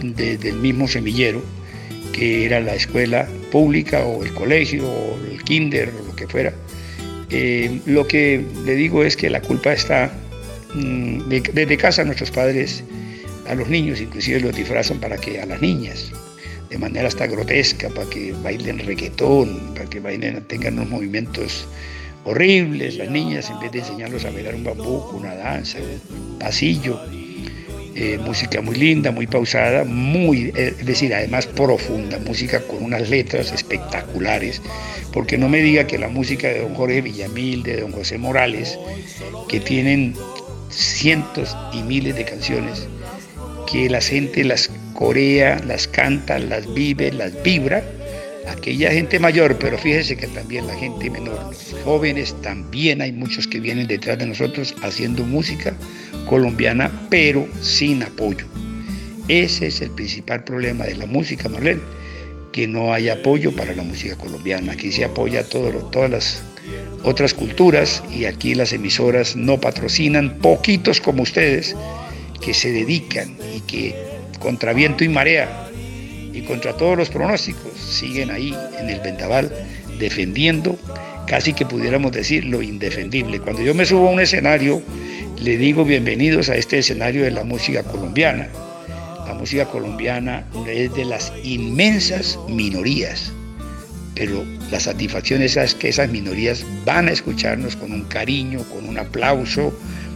desde 0.02 0.50
el 0.50 0.56
mismo 0.56 0.88
semillero 0.88 1.42
que 2.12 2.46
era 2.46 2.60
la 2.60 2.74
escuela 2.74 3.28
pública 3.52 4.04
o 4.04 4.24
el 4.24 4.32
colegio 4.32 4.88
o 4.88 5.18
el 5.30 5.42
kinder 5.44 5.92
o 6.00 6.06
lo 6.06 6.16
que 6.16 6.26
fuera. 6.26 6.52
Eh, 7.30 7.80
lo 7.86 8.06
que 8.06 8.44
le 8.64 8.74
digo 8.74 9.04
es 9.04 9.16
que 9.16 9.28
la 9.28 9.42
culpa 9.42 9.72
está 9.72 10.10
mm, 10.74 11.28
desde 11.28 11.76
casa 11.76 12.04
nuestros 12.04 12.30
padres 12.30 12.82
a 13.46 13.54
los 13.54 13.68
niños 13.68 14.00
inclusive 14.00 14.40
los 14.40 14.56
disfrazan 14.56 14.98
para 14.98 15.18
que 15.18 15.40
a 15.40 15.46
las 15.46 15.60
niñas 15.60 16.10
de 16.70 16.78
manera 16.78 17.08
hasta 17.08 17.26
grotesca 17.26 17.90
para 17.90 18.08
que 18.08 18.32
bailen 18.32 18.78
reggaetón 18.78 19.74
para 19.74 19.88
que 19.90 20.00
bailen 20.00 20.42
tengan 20.44 20.74
unos 20.74 20.88
movimientos 20.88 21.66
horribles. 22.24 22.96
Las 22.96 23.10
niñas 23.10 23.50
en 23.50 23.60
vez 23.60 23.72
de 23.72 23.80
enseñarlos 23.80 24.24
a 24.24 24.30
bailar 24.30 24.54
un 24.54 24.64
bambuco 24.64 25.16
una 25.16 25.34
danza 25.34 25.78
un 25.78 26.38
pasillo 26.38 27.00
eh, 28.00 28.16
música 28.16 28.60
muy 28.60 28.76
linda, 28.76 29.10
muy 29.10 29.26
pausada, 29.26 29.82
muy, 29.82 30.52
eh, 30.54 30.72
es 30.78 30.86
decir, 30.86 31.12
además 31.12 31.48
profunda, 31.48 32.16
música 32.20 32.60
con 32.60 32.84
unas 32.84 33.10
letras 33.10 33.50
espectaculares, 33.50 34.62
porque 35.12 35.36
no 35.36 35.48
me 35.48 35.58
diga 35.58 35.84
que 35.84 35.98
la 35.98 36.06
música 36.06 36.46
de 36.46 36.60
don 36.60 36.76
Jorge 36.76 37.00
Villamil, 37.00 37.64
de 37.64 37.80
don 37.80 37.90
José 37.90 38.16
Morales, 38.16 38.78
que 39.48 39.58
tienen 39.58 40.14
cientos 40.70 41.56
y 41.72 41.82
miles 41.82 42.14
de 42.14 42.24
canciones, 42.24 42.86
que 43.68 43.90
la 43.90 44.00
gente 44.00 44.44
las 44.44 44.70
corea, 44.94 45.60
las 45.66 45.88
canta, 45.88 46.38
las 46.38 46.72
vive, 46.72 47.10
las 47.10 47.42
vibra, 47.42 47.82
aquella 48.48 48.92
gente 48.92 49.18
mayor, 49.18 49.58
pero 49.58 49.76
fíjese 49.76 50.16
que 50.16 50.28
también 50.28 50.68
la 50.68 50.76
gente 50.76 51.10
menor, 51.10 51.40
los 51.46 51.74
jóvenes, 51.82 52.32
también 52.42 53.02
hay 53.02 53.10
muchos 53.10 53.48
que 53.48 53.58
vienen 53.58 53.88
detrás 53.88 54.18
de 54.18 54.26
nosotros 54.26 54.72
haciendo 54.82 55.24
música 55.24 55.74
colombiana, 56.28 56.92
pero 57.10 57.48
sin 57.60 58.02
apoyo. 58.04 58.46
Ese 59.26 59.66
es 59.66 59.80
el 59.80 59.90
principal 59.90 60.44
problema 60.44 60.84
de 60.84 60.94
la 60.94 61.06
música, 61.06 61.48
Marlene, 61.48 61.80
que 62.52 62.68
no 62.68 62.92
hay 62.92 63.08
apoyo 63.08 63.54
para 63.54 63.74
la 63.74 63.82
música 63.82 64.16
colombiana. 64.16 64.72
Aquí 64.72 64.92
se 64.92 65.04
apoya 65.04 65.42
todo, 65.42 65.70
todas 65.90 66.10
las 66.10 66.42
otras 67.02 67.32
culturas 67.32 68.02
y 68.14 68.26
aquí 68.26 68.54
las 68.54 68.72
emisoras 68.72 69.36
no 69.36 69.60
patrocinan, 69.60 70.38
poquitos 70.38 71.00
como 71.00 71.22
ustedes, 71.22 71.74
que 72.40 72.54
se 72.54 72.72
dedican 72.72 73.36
y 73.54 73.60
que 73.60 73.94
contra 74.38 74.72
viento 74.72 75.04
y 75.04 75.08
marea 75.08 75.68
y 76.32 76.42
contra 76.42 76.76
todos 76.76 76.96
los 76.96 77.08
pronósticos 77.08 77.72
siguen 77.78 78.30
ahí 78.30 78.54
en 78.78 78.90
el 78.90 79.00
vendaval 79.00 79.50
defendiendo 79.98 80.78
casi 81.26 81.52
que 81.52 81.66
pudiéramos 81.66 82.12
decir 82.12 82.44
lo 82.44 82.62
indefendible. 82.62 83.40
Cuando 83.40 83.62
yo 83.62 83.74
me 83.74 83.84
subo 83.84 84.08
a 84.08 84.12
un 84.12 84.20
escenario 84.20 84.82
le 85.40 85.56
digo 85.56 85.84
bienvenidos 85.84 86.48
a 86.48 86.56
este 86.56 86.78
escenario 86.78 87.22
de 87.22 87.30
la 87.30 87.44
música 87.44 87.84
colombiana. 87.84 88.48
La 89.26 89.34
música 89.34 89.66
colombiana 89.66 90.44
es 90.66 90.92
de 90.94 91.04
las 91.04 91.32
inmensas 91.44 92.38
minorías, 92.48 93.32
pero 94.14 94.44
la 94.70 94.80
satisfacción 94.80 95.42
es 95.42 95.56
que 95.76 95.90
esas 95.90 96.10
minorías 96.10 96.64
van 96.84 97.08
a 97.08 97.12
escucharnos 97.12 97.76
con 97.76 97.92
un 97.92 98.04
cariño, 98.04 98.64
con 98.64 98.88
un 98.88 98.98
aplauso 98.98 99.72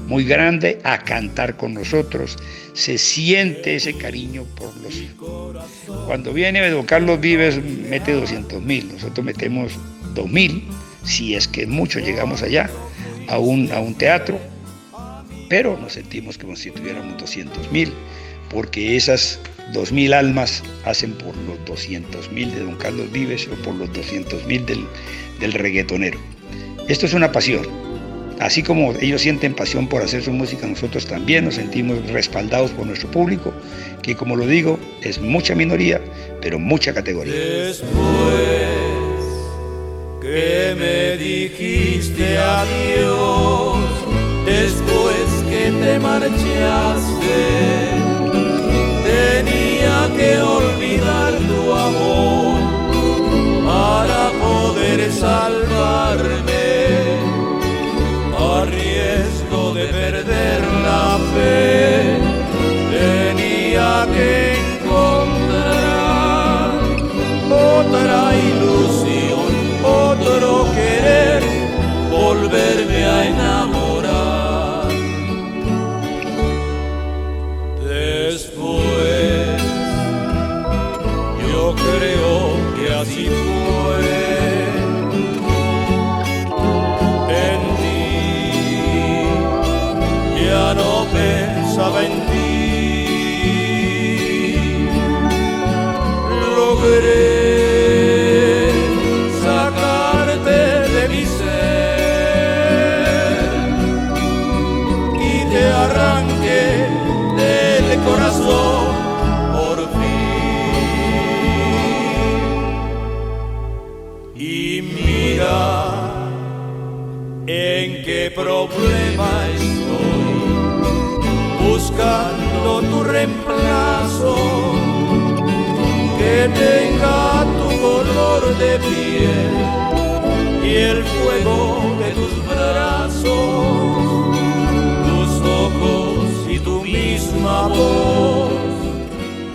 muy 0.08 0.24
grande, 0.24 0.80
a 0.82 0.98
cantar 0.98 1.56
con 1.56 1.74
nosotros. 1.74 2.36
Se 2.72 2.98
siente 2.98 3.76
ese 3.76 3.94
cariño 3.94 4.44
por 4.56 4.76
los... 4.78 4.94
Cuando 6.06 6.32
viene 6.32 6.68
don 6.68 6.84
Carlos 6.84 7.20
Vives 7.20 7.62
mete 7.62 8.12
200 8.12 8.60
mil, 8.60 8.92
nosotros 8.92 9.24
metemos 9.24 9.72
2 10.14 10.30
mil, 10.30 10.64
si 11.04 11.36
es 11.36 11.46
que 11.46 11.66
mucho 11.66 12.00
llegamos 12.00 12.42
allá, 12.42 12.68
a 13.28 13.38
un, 13.38 13.70
a 13.70 13.78
un 13.78 13.94
teatro 13.94 14.40
pero 15.52 15.76
nos 15.76 15.92
sentimos 15.92 16.38
como 16.38 16.56
si 16.56 16.70
tuviéramos 16.70 17.18
200 17.18 17.70
mil, 17.70 17.92
porque 18.48 18.96
esas 18.96 19.38
2 19.74 19.92
mil 19.92 20.14
almas 20.14 20.62
hacen 20.86 21.12
por 21.12 21.36
los 21.36 21.62
200 21.66 22.32
mil 22.32 22.50
de 22.54 22.60
don 22.60 22.74
Carlos 22.76 23.12
Vives 23.12 23.46
o 23.48 23.62
por 23.62 23.74
los 23.74 23.92
200 23.92 24.46
mil 24.46 24.64
del, 24.64 24.86
del 25.40 25.52
reggaetonero. 25.52 26.18
Esto 26.88 27.04
es 27.04 27.12
una 27.12 27.32
pasión. 27.32 27.68
Así 28.40 28.62
como 28.62 28.94
ellos 28.98 29.20
sienten 29.20 29.52
pasión 29.52 29.90
por 29.90 30.00
hacer 30.00 30.22
su 30.22 30.32
música, 30.32 30.66
nosotros 30.66 31.04
también 31.04 31.44
nos 31.44 31.56
sentimos 31.56 31.98
respaldados 32.10 32.70
por 32.70 32.86
nuestro 32.86 33.10
público, 33.10 33.52
que 34.00 34.16
como 34.16 34.36
lo 34.36 34.46
digo, 34.46 34.80
es 35.02 35.20
mucha 35.20 35.54
minoría, 35.54 36.00
pero 36.40 36.58
mucha 36.58 36.94
categoría. 36.94 37.34
Después 37.34 37.82
que 40.22 40.74
me 40.78 41.22
dijiste 41.22 42.38
adiós, 42.38 43.71
te 45.92 45.98
marchaste, 45.98 47.42
tenía 49.12 49.98
que 50.16 50.40
olvidar 50.40 51.32
tu 51.50 51.60
amor 51.88 52.56
para 53.66 54.30
poder 54.44 55.12
salvarme, 55.12 56.68
a 58.38 58.64
riesgo 58.64 59.74
de 59.74 59.84
perder 59.86 60.60
la 60.86 61.18
fe, 61.32 62.18
tenía 62.90 64.06
que 64.14 64.51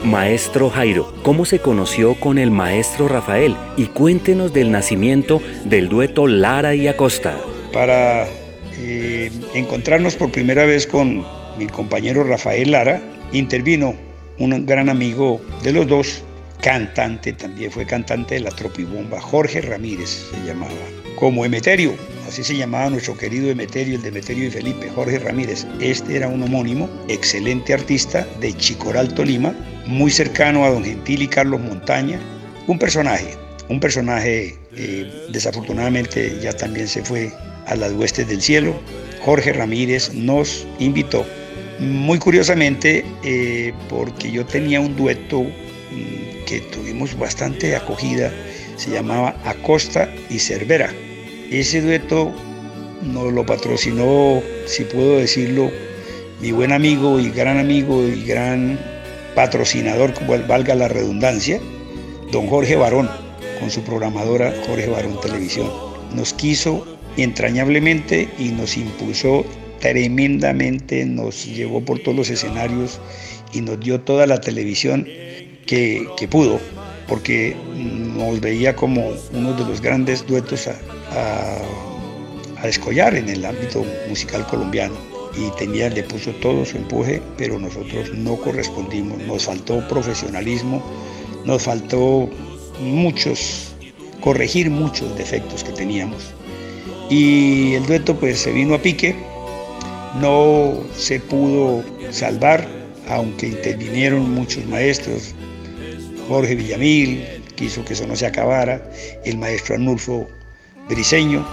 Maestro 0.08 0.70
Jairo, 0.70 1.14
¿cómo 1.22 1.44
se 1.44 1.60
conoció 1.60 2.18
con 2.18 2.38
el 2.38 2.50
maestro 2.50 3.10
Rafael? 3.10 3.58
Y 3.76 3.88
cuéntenos 3.88 4.54
del 4.54 4.72
nacimiento 4.72 5.42
del 5.66 5.90
dueto 5.90 6.28
Lara 6.28 6.74
y 6.76 6.88
Acosta. 6.88 7.38
Para 7.74 8.26
eh, 8.78 9.30
encontrarnos 9.54 10.16
por 10.16 10.32
primera 10.32 10.64
vez 10.64 10.88
con 10.88 11.26
mi 11.58 11.68
compañero 11.68 12.24
Rafael 12.24 12.72
Lara, 12.72 13.02
intervino 13.34 13.96
un 14.40 14.66
gran 14.66 14.88
amigo 14.88 15.42
de 15.62 15.74
los 15.74 15.86
dos, 15.88 16.24
cantante, 16.62 17.34
también 17.34 17.70
fue 17.70 17.86
cantante 17.86 18.36
de 18.36 18.42
la 18.42 18.52
Tropibomba, 18.52 19.20
Jorge 19.20 19.60
Ramírez 19.60 20.32
se 20.32 20.48
llamaba, 20.48 20.72
como 21.18 21.44
Emeterio, 21.44 21.96
así 22.26 22.46
se 22.46 22.56
llamaba 22.56 22.90
nuestro 22.90 23.18
querido 23.18 23.50
Emeterio, 23.50 23.98
el 23.98 24.02
de 24.02 24.08
Emeterio 24.08 24.48
y 24.48 24.52
Felipe, 24.52 24.90
Jorge 24.90 25.20
Ramírez. 25.20 25.68
Este 25.82 26.16
era 26.16 26.30
un 26.30 26.44
homónimo, 26.44 26.90
excelente 27.10 27.74
artista 27.74 28.26
de 28.40 28.54
Chicoral, 28.54 29.14
Tolima, 29.14 29.54
muy 29.88 30.12
cercano 30.12 30.66
a 30.66 30.70
don 30.70 30.84
Gentil 30.84 31.24
y 31.24 31.28
Carlos 31.28 31.62
Montaña, 31.62 32.20
un 32.68 32.78
personaje, 32.78 33.36
un 33.70 33.80
personaje 33.80 34.56
eh, 34.76 35.10
desafortunadamente 35.30 36.38
ya 36.42 36.54
también 36.54 36.88
se 36.88 37.04
fue 37.04 37.32
a 37.66 37.76
las 37.76 37.94
huestes 37.94 38.28
del 38.28 38.42
cielo, 38.42 38.76
Jorge 39.22 39.54
Ramírez 39.54 40.14
nos 40.14 40.68
invitó. 40.80 41.26
Muy 41.80 42.18
curiosamente, 42.18 43.06
eh, 43.24 43.74
porque 43.90 44.32
yo 44.32 44.46
tenía 44.46 44.80
un 44.80 44.96
dueto 44.96 45.42
mm, 45.42 46.46
que 46.46 46.62
tuvimos 46.72 47.18
bastante 47.18 47.76
acogida, 47.76 48.32
se 48.78 48.92
llamaba 48.92 49.36
Acosta 49.46 50.10
y 50.30 50.40
Cervera. 50.40 50.94
Ese 51.52 51.82
dueto 51.82 52.34
nos 53.04 53.34
lo 53.34 53.46
patrocinó, 53.46 54.42
si 54.66 54.84
puedo 54.84 55.18
decirlo, 55.18 55.72
mi 56.42 56.52
buen 56.52 56.72
amigo 56.72 57.20
y 57.20 57.30
gran 57.30 57.58
amigo 57.58 58.04
y 58.08 58.24
gran 58.24 58.80
patrocinador, 59.38 60.16
valga 60.48 60.74
la 60.74 60.88
redundancia, 60.88 61.62
don 62.32 62.48
Jorge 62.48 62.76
Barón, 62.76 63.08
con 63.60 63.70
su 63.70 63.84
programadora 63.84 64.52
Jorge 64.66 64.90
Barón 64.90 65.22
Televisión. 65.22 65.70
Nos 66.16 66.34
quiso 66.34 66.98
entrañablemente 67.18 68.30
y 68.40 68.46
nos 68.46 68.76
impulsó 68.78 69.46
tremendamente, 69.80 71.06
nos 71.06 71.46
llevó 71.46 71.82
por 71.86 72.00
todos 72.00 72.18
los 72.18 72.30
escenarios 72.32 73.00
y 73.54 73.62
nos 73.62 73.80
dio 73.80 74.02
toda 74.02 74.26
la 74.26 74.42
televisión 74.42 75.08
que, 75.68 76.28
pudo, 76.32 76.60
porque 77.08 77.56
nos 77.76 78.42
veía 78.42 78.76
como 78.76 79.14
uno 79.34 79.54
de 79.54 79.66
los 79.66 79.82
grandes 79.82 80.26
duetos 80.26 80.68
a, 80.68 81.60
a, 82.60 82.68
escollar 82.68 83.14
en 83.14 83.30
el 83.30 83.46
ámbito 83.46 83.86
musical 84.10 84.48
colombiano 84.48 85.17
y 85.38 85.52
tenía, 85.58 85.90
le 85.90 86.04
puso 86.04 86.32
todo 86.32 86.66
su 86.66 86.78
empuje, 86.78 87.22
pero 87.38 87.60
nosotros 87.60 88.14
no 88.14 88.36
correspondimos, 88.38 89.20
nos 89.20 89.46
faltó 89.46 89.88
profesionalismo, 89.88 90.84
nos 91.46 91.64
faltó 91.64 92.30
muchos, 92.82 93.76
corregir 94.22 94.70
muchos 94.70 95.16
defectos 95.18 95.64
que 95.64 95.72
teníamos. 95.72 96.34
Y 97.10 97.76
el 97.76 97.86
dueto 97.86 98.16
pues 98.16 98.40
se 98.40 98.52
vino 98.52 98.76
a 98.76 98.82
pique, 98.82 99.16
no 100.20 100.74
se 100.96 101.20
pudo 101.20 101.84
salvar, 102.10 102.68
aunque 103.10 103.48
intervinieron 103.48 104.32
muchos 104.34 104.66
maestros. 104.66 105.36
Jorge 106.28 106.56
Villamil 106.56 107.26
quiso 107.56 107.86
que 107.86 107.94
eso 107.94 108.08
no 108.08 108.16
se 108.16 108.26
acabara, 108.26 108.82
el 109.24 109.38
maestro 109.38 109.76
Arnulfo 109.76 110.28
Briseño 110.90 111.46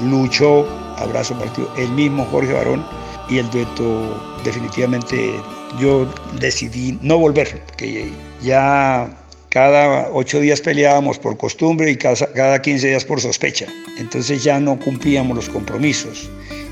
luchó, 0.00 0.66
abrazo 0.96 1.38
partido, 1.38 1.72
el 1.76 1.88
mismo 1.90 2.24
Jorge 2.26 2.52
Barón 2.52 3.01
y 3.28 3.38
el 3.38 3.50
dueto 3.50 4.20
definitivamente 4.44 5.34
yo 5.80 6.12
decidí 6.38 6.98
no 7.02 7.18
volver, 7.18 7.62
porque 7.66 8.10
ya 8.42 9.08
cada 9.48 10.08
ocho 10.12 10.40
días 10.40 10.60
peleábamos 10.60 11.18
por 11.18 11.36
costumbre 11.36 11.90
y 11.90 11.96
cada, 11.96 12.62
quince 12.62 12.88
días 12.88 13.04
por 13.04 13.20
sospecha. 13.20 13.66
Entonces 13.98 14.42
ya 14.42 14.58
no 14.58 14.78
cumplíamos 14.78 15.36
los 15.36 15.48
compromisos. 15.48 16.30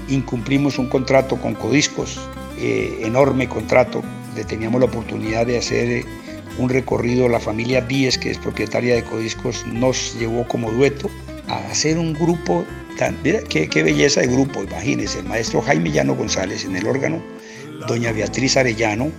Incumplimos 0.08 0.78
un 0.78 0.88
contrato 0.88 1.36
con 1.36 1.54
Codiscos, 1.54 2.18
eh, 2.58 3.00
enorme 3.02 3.48
contrato. 3.48 4.02
Teníamos 4.48 4.80
la 4.80 4.86
oportunidad 4.86 5.46
de 5.46 5.58
hacer 5.58 5.90
eh, 5.90 6.04
un 6.56 6.70
recorrido. 6.70 7.28
La 7.28 7.38
familia 7.38 7.82
Díez, 7.82 8.16
que 8.16 8.30
es 8.30 8.38
propietaria 8.38 8.94
de 8.94 9.04
Codiscos, 9.04 9.66
nos 9.66 10.18
llevó 10.18 10.48
como 10.48 10.70
dueto 10.70 11.10
a 11.48 11.58
hacer 11.70 11.98
un 11.98 12.14
grupo 12.14 12.64
Mira 13.22 13.40
qué, 13.42 13.82
belleza 13.82 14.20
de 14.20 14.26
grupo, 14.26 14.62
imagínense. 14.62 15.20
El 15.20 15.26
maestro 15.26 15.62
Jaime 15.62 15.90
Llano 15.90 16.14
González 16.14 16.64
en 16.64 16.76
el 16.76 16.86
órgano, 16.86 17.22
doña 17.88 18.12
Beatriz 18.12 18.56
Arellano, 18.56 19.10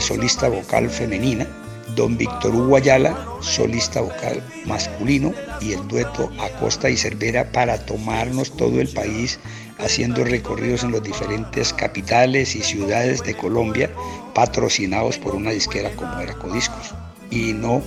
solista 0.00 0.48
vocal 0.48 0.90
femenina 0.90 1.46
don 1.94 2.16
Víctor 2.16 2.54
Hugo 2.54 2.76
Ayala, 2.76 3.16
solista 3.40 4.00
vocal 4.00 4.42
masculino, 4.66 5.32
y 5.60 5.72
el 5.72 5.86
dueto 5.88 6.30
Acosta 6.40 6.90
y 6.90 6.96
Cervera 6.96 7.50
para 7.52 7.78
tomarnos 7.84 8.56
todo 8.56 8.80
el 8.80 8.88
país 8.88 9.38
haciendo 9.78 10.24
recorridos 10.24 10.82
en 10.84 10.92
las 10.92 11.02
diferentes 11.02 11.72
capitales 11.72 12.56
y 12.56 12.62
ciudades 12.62 13.22
de 13.22 13.34
Colombia, 13.34 13.90
patrocinados 14.34 15.18
por 15.18 15.34
una 15.34 15.50
disquera 15.50 15.90
como 15.96 16.18
era 16.18 16.34
Codiscos. 16.34 16.94
Y 17.30 17.52
no, 17.52 17.82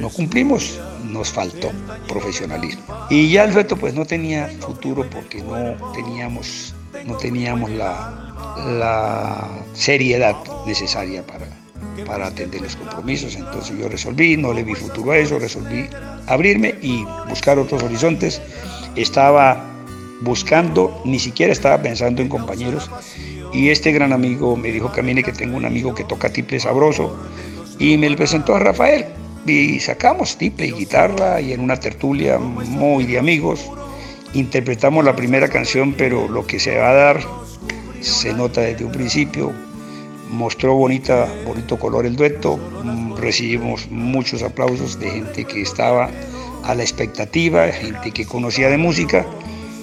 no 0.00 0.08
cumplimos, 0.08 0.78
nos 1.04 1.30
faltó 1.30 1.70
profesionalismo. 2.08 2.82
Y 3.10 3.30
ya 3.30 3.44
el 3.44 3.52
dueto 3.52 3.76
pues 3.76 3.94
no 3.94 4.04
tenía 4.04 4.48
futuro 4.60 5.08
porque 5.10 5.42
no 5.42 5.92
teníamos, 5.92 6.74
no 7.04 7.16
teníamos 7.16 7.70
la, 7.70 8.56
la 8.78 9.48
seriedad 9.74 10.36
necesaria 10.66 11.26
para 11.26 11.62
para 12.06 12.26
atender 12.26 12.60
los 12.60 12.76
compromisos. 12.76 13.34
Entonces 13.36 13.76
yo 13.78 13.88
resolví, 13.88 14.36
no 14.36 14.52
le 14.52 14.62
vi 14.62 14.74
futuro 14.74 15.12
a 15.12 15.18
eso, 15.18 15.38
resolví 15.38 15.88
abrirme 16.26 16.74
y 16.80 17.04
buscar 17.28 17.58
otros 17.58 17.82
horizontes. 17.82 18.40
Estaba 18.96 19.64
buscando, 20.20 21.02
ni 21.04 21.18
siquiera 21.18 21.52
estaba 21.52 21.80
pensando 21.82 22.22
en 22.22 22.28
compañeros. 22.28 22.90
Y 23.52 23.68
este 23.68 23.92
gran 23.92 24.12
amigo 24.12 24.56
me 24.56 24.70
dijo, 24.72 24.90
camine 24.90 25.22
que 25.22 25.32
tengo 25.32 25.56
un 25.56 25.64
amigo 25.64 25.94
que 25.94 26.04
toca 26.04 26.30
tiple 26.30 26.58
sabroso. 26.60 27.16
Y 27.78 27.98
me 27.98 28.08
lo 28.08 28.16
presentó 28.16 28.54
a 28.54 28.60
Rafael. 28.60 29.06
Y 29.46 29.80
sacamos 29.80 30.36
tiple 30.36 30.68
y 30.68 30.72
guitarra 30.72 31.40
y 31.40 31.52
en 31.52 31.60
una 31.60 31.78
tertulia 31.78 32.38
muy 32.38 33.06
de 33.06 33.18
amigos. 33.18 33.70
Interpretamos 34.34 35.04
la 35.04 35.16
primera 35.16 35.48
canción, 35.48 35.94
pero 35.94 36.28
lo 36.28 36.46
que 36.46 36.60
se 36.60 36.78
va 36.78 36.90
a 36.90 36.94
dar 36.94 37.20
se 38.00 38.32
nota 38.32 38.60
desde 38.60 38.84
un 38.84 38.92
principio. 38.92 39.52
Mostró 40.30 40.74
bonita, 40.74 41.28
bonito 41.44 41.78
color 41.78 42.06
el 42.06 42.16
dueto, 42.16 42.58
recibimos 43.18 43.90
muchos 43.90 44.42
aplausos 44.42 44.98
de 44.98 45.10
gente 45.10 45.44
que 45.44 45.60
estaba 45.60 46.08
a 46.64 46.74
la 46.74 46.82
expectativa, 46.82 47.66
gente 47.68 48.12
que 48.12 48.24
conocía 48.24 48.68
de 48.70 48.78
música. 48.78 49.26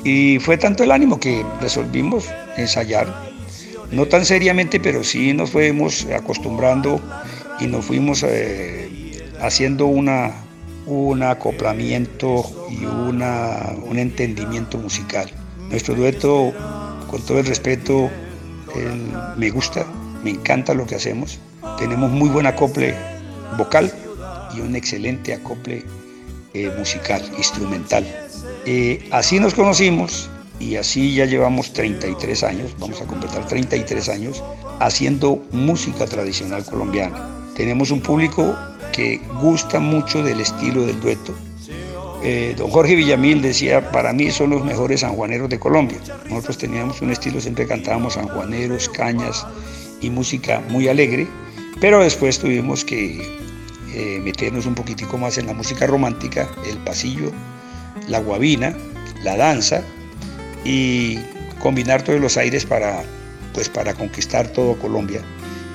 Y 0.04 0.40
fue 0.40 0.58
tanto 0.58 0.84
el 0.84 0.92
ánimo 0.92 1.20
que 1.20 1.46
resolvimos 1.62 2.26
ensayar, 2.58 3.30
no 3.92 4.06
tan 4.06 4.26
seriamente, 4.26 4.80
pero 4.80 5.04
sí 5.04 5.34
nos 5.34 5.52
fuimos 5.52 6.06
acostumbrando 6.06 7.00
y 7.60 7.68
nos 7.68 7.86
fuimos 7.86 8.24
eh, 8.24 8.89
haciendo 9.42 9.86
una, 9.86 10.34
un 10.86 11.24
acoplamiento 11.24 12.44
y 12.70 12.86
una, 12.86 13.74
un 13.84 13.98
entendimiento 13.98 14.78
musical. 14.78 15.30
Nuestro 15.70 15.96
dueto, 15.96 16.54
con 17.10 17.22
todo 17.22 17.40
el 17.40 17.46
respeto, 17.46 18.10
me 19.38 19.50
gusta, 19.50 19.86
me 20.24 20.32
encanta 20.32 20.74
lo 20.74 20.86
que 20.86 20.96
hacemos. 20.96 21.40
Tenemos 21.78 22.12
muy 22.12 22.30
buen 22.30 22.46
acople 22.46 22.96
vocal 23.58 23.92
y 24.56 24.62
un 24.62 24.76
excelente 24.76 25.34
acople 25.34 25.84
eh, 26.54 26.72
musical, 26.78 27.24
instrumental. 27.38 28.06
Eh, 28.66 29.08
así 29.12 29.40
nos 29.40 29.54
conocimos 29.54 30.30
y 30.60 30.76
así 30.76 31.16
ya 31.16 31.26
llevamos 31.26 31.74
33 31.74 32.44
años, 32.44 32.76
vamos 32.80 33.02
a 33.02 33.06
completar 33.06 33.48
33 33.48 34.10
años, 34.10 34.44
haciendo 34.80 35.42
música 35.52 36.06
tradicional 36.06 36.66
colombiana. 36.66 37.30
Tenemos 37.56 37.92
un 37.92 38.02
público 38.02 38.56
que 39.00 39.22
gusta 39.42 39.80
mucho 39.80 40.22
del 40.22 40.42
estilo 40.42 40.86
del 40.86 41.00
dueto. 41.00 41.34
Eh, 42.22 42.54
don 42.58 42.70
Jorge 42.70 42.96
Villamil 42.96 43.42
decía, 43.42 43.92
para 43.92 44.12
mí 44.12 44.30
son 44.30 44.50
los 44.50 44.66
mejores 44.66 45.00
sanjuaneros 45.00 45.48
de 45.48 45.58
Colombia. 45.58 45.98
Nosotros 46.30 46.58
teníamos 46.58 47.02
un 47.02 47.12
estilo, 47.12 47.40
siempre 47.40 47.66
cantábamos 47.66 48.16
sanjuaneros, 48.16 48.90
cañas, 48.90 49.48
y 50.02 50.10
música 50.10 50.62
muy 50.70 50.90
alegre, 50.90 51.28
pero 51.80 52.02
después 52.02 52.40
tuvimos 52.40 52.84
que 52.84 53.22
eh, 53.94 54.20
meternos 54.22 54.66
un 54.66 54.76
poquitico 54.76 55.18
más 55.18 55.38
en 55.38 55.48
la 55.48 55.54
música 55.54 55.88
romántica, 55.88 56.50
el 56.70 56.78
pasillo, 56.80 57.32
la 58.10 58.20
guabina, 58.20 58.76
la 59.24 59.38
danza 59.38 59.82
y 60.66 61.20
combinar 61.60 62.02
todos 62.02 62.20
los 62.20 62.36
aires 62.36 62.66
para, 62.66 63.02
pues, 63.54 63.70
para 63.70 63.94
conquistar 63.94 64.50
todo 64.50 64.78
Colombia 64.78 65.22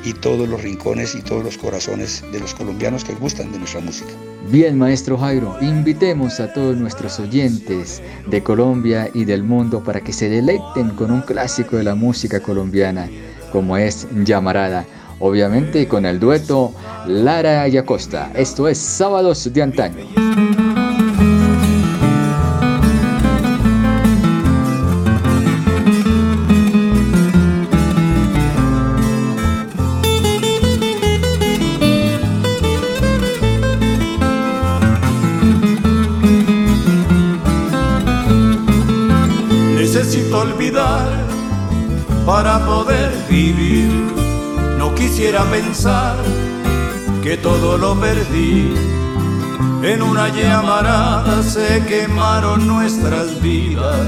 y 0.05 0.13
todos 0.13 0.49
los 0.49 0.63
rincones 0.63 1.15
y 1.15 1.23
todos 1.23 1.43
los 1.43 1.59
corazones 1.59 2.23
de 2.33 2.41
los 2.41 2.55
colombianos 2.55 3.05
que 3.05 3.15
gustan 3.15 3.51
de 3.53 3.59
nuestra 3.59 3.81
música. 3.81 4.11
Bien, 4.51 4.79
maestro 4.79 5.17
Jairo, 5.17 5.57
invitemos 5.61 6.39
a 6.41 6.53
todos 6.53 6.77
nuestros 6.77 7.19
oyentes 7.19 8.03
de 8.27 8.43
Colombia 8.43 9.11
y 9.15 9.25
del 9.25 9.43
mundo 9.43 9.83
para 9.83 10.01
que 10.01 10.13
se 10.13 10.29
deleiten 10.29 10.91
con 10.91 11.11
un 11.11 11.23
clásico 11.23 11.77
de 11.77 11.85
la 11.85 11.95
música 11.95 12.41
colombiana 12.41 13.09
como 13.55 13.77
es 13.77 14.09
Llamarada. 14.25 14.85
Obviamente 15.21 15.87
con 15.87 16.05
el 16.05 16.19
dueto 16.19 16.73
Lara 17.07 17.69
y 17.69 17.79
Acosta. 17.79 18.33
Esto 18.35 18.67
es 18.67 18.79
Sábados 18.79 19.49
de 19.53 19.63
Antaño. 19.63 20.44
No 45.35 45.41
quisiera 45.41 45.51
pensar 45.51 46.17
que 47.23 47.37
todo 47.37 47.77
lo 47.77 47.99
perdí. 47.99 48.73
En 49.83 50.01
una 50.01 50.29
llamarada 50.29 51.43
se 51.43 51.85
quemaron 51.87 52.69
nuestras 52.69 53.43
vidas, 53.43 54.07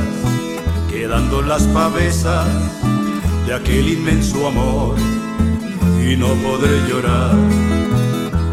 quedando 0.89 1.43
las 1.43 1.65
pavesas 1.65 2.47
de 3.45 3.55
aquel 3.55 3.89
inmenso 3.89 4.47
amor. 4.47 4.95
Y 6.01 6.17
no 6.17 6.29
podré 6.29 6.89
llorar, 6.89 7.35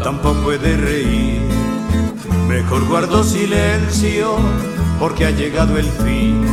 tampoco 0.02 0.52
he 0.52 0.58
de 0.58 0.76
reír. 0.76 1.42
Mejor 2.48 2.88
guardo 2.88 3.22
silencio 3.22 4.36
porque 4.98 5.26
ha 5.26 5.30
llegado 5.30 5.78
el 5.78 5.86
fin. 5.86 6.44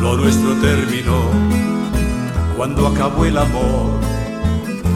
Lo 0.00 0.16
nuestro 0.16 0.54
terminó 0.54 1.20
cuando 2.56 2.86
acabó 2.86 3.26
el 3.26 3.36
amor. 3.36 4.07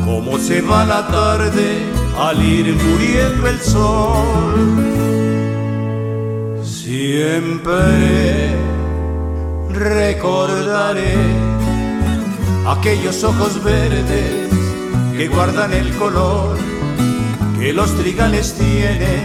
Como 0.05 0.39
se 0.39 0.61
va 0.61 0.85
la 0.85 1.07
tarde 1.09 1.83
al 2.19 2.43
ir 2.43 2.75
muriendo 2.75 3.49
el 3.49 3.61
sol. 3.61 4.93
Siempre 6.63 8.55
recordaré 9.71 11.15
aquellos 12.67 13.25
ojos 13.25 13.63
verdes 13.63 14.51
que 15.17 15.29
guardan 15.29 15.73
el 15.73 15.91
color 15.97 16.57
que 17.63 17.73
los 17.73 17.95
trigales 17.97 18.55
tienen. 18.55 19.23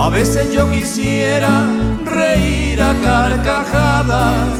A 0.00 0.08
veces 0.08 0.52
yo 0.52 0.70
quisiera 0.70 1.66
reír 2.04 2.80
a 2.80 2.94
carcajadas, 3.02 4.58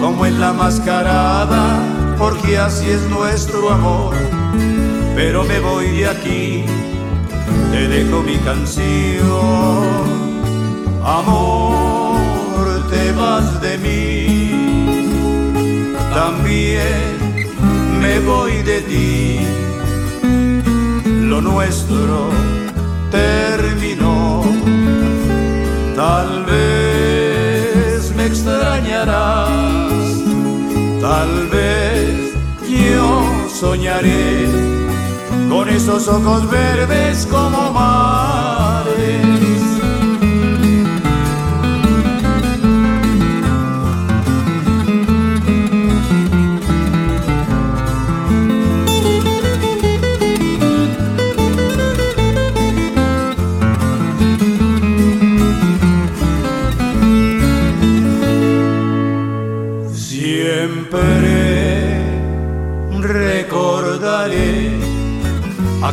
como 0.00 0.26
en 0.26 0.40
la 0.40 0.52
mascarada, 0.52 1.78
porque 2.18 2.58
así 2.58 2.90
es 2.90 3.02
nuestro 3.02 3.70
amor. 3.70 4.35
Pero 5.16 5.44
me 5.44 5.58
voy 5.60 5.86
de 5.96 6.08
aquí, 6.08 6.62
te 7.72 7.88
dejo 7.88 8.22
mi 8.22 8.36
canción. 8.36 9.24
Amor, 11.02 12.86
te 12.90 13.12
vas 13.12 13.58
de 13.62 13.78
mí, 13.78 14.50
también 16.12 17.48
me 17.98 18.20
voy 18.20 18.62
de 18.62 18.82
ti. 18.82 19.40
Lo 21.30 21.40
nuestro 21.40 22.28
terminó, 23.10 24.44
tal 25.96 26.44
vez 26.44 28.14
me 28.14 28.26
extrañarás, 28.26 29.48
tal 31.00 31.46
vez 31.46 32.34
yo 32.68 33.24
soñaré 33.48 34.75
con 35.56 35.70
esos 35.70 36.06
ojos 36.08 36.50
verdes 36.50 37.26
como 37.30 37.72
mares 37.72 39.35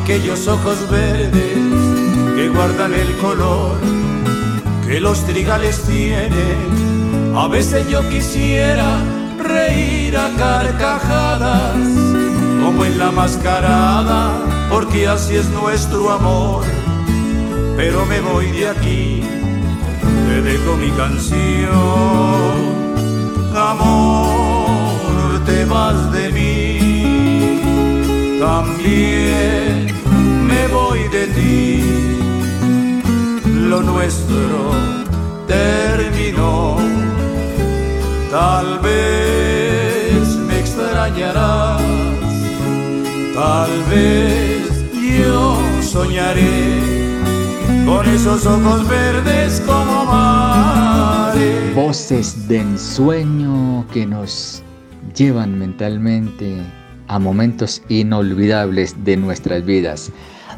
aquellos 0.04 0.48
ojos 0.50 0.90
verdes 0.90 1.58
que 2.36 2.50
guardan 2.50 2.94
el 2.94 3.16
color 3.20 3.78
que 4.86 5.00
los 5.00 5.26
trigales 5.26 5.82
tienen. 5.84 7.34
A 7.34 7.48
veces 7.48 7.88
yo 7.88 8.02
quisiera 8.10 8.98
reír 9.42 10.18
a 10.18 10.30
carcajadas, 10.38 11.78
como 12.62 12.84
en 12.84 13.00
la 13.00 13.12
mascarada, 13.12 14.34
porque 14.70 15.08
así 15.08 15.36
es 15.36 15.50
nuestro 15.52 16.12
amor. 16.12 16.66
Pero 17.78 18.06
me 18.06 18.20
voy 18.20 18.52
de 18.52 18.68
aquí, 18.68 19.24
te 20.28 20.42
dejo 20.42 20.76
mi 20.76 20.92
canción. 20.92 22.74
Amor, 23.56 25.46
te 25.46 25.64
vas 25.64 26.12
de 26.12 26.30
mí 26.30 26.54
también 28.40 29.83
lo 33.70 33.82
nuestro 33.82 34.72
terminó. 35.48 36.78
Tal 38.30 38.80
vez 38.80 40.28
me 40.48 40.60
extrañarás, 40.60 41.82
tal 43.34 43.84
vez 43.90 44.70
yo 45.18 45.58
soñaré 45.82 46.82
con 47.86 48.08
esos 48.08 48.46
ojos 48.46 48.88
verdes 48.90 49.62
como 49.66 50.06
mares. 50.06 51.76
Voces 51.76 52.48
de 52.48 52.60
ensueño 52.60 53.86
que 53.94 54.06
nos 54.06 54.64
llevan 55.16 55.58
mentalmente 55.58 56.62
a 57.08 57.20
momentos 57.20 57.82
inolvidables 57.90 58.96
de 59.04 59.18
nuestras 59.18 59.64
vidas. 59.66 60.12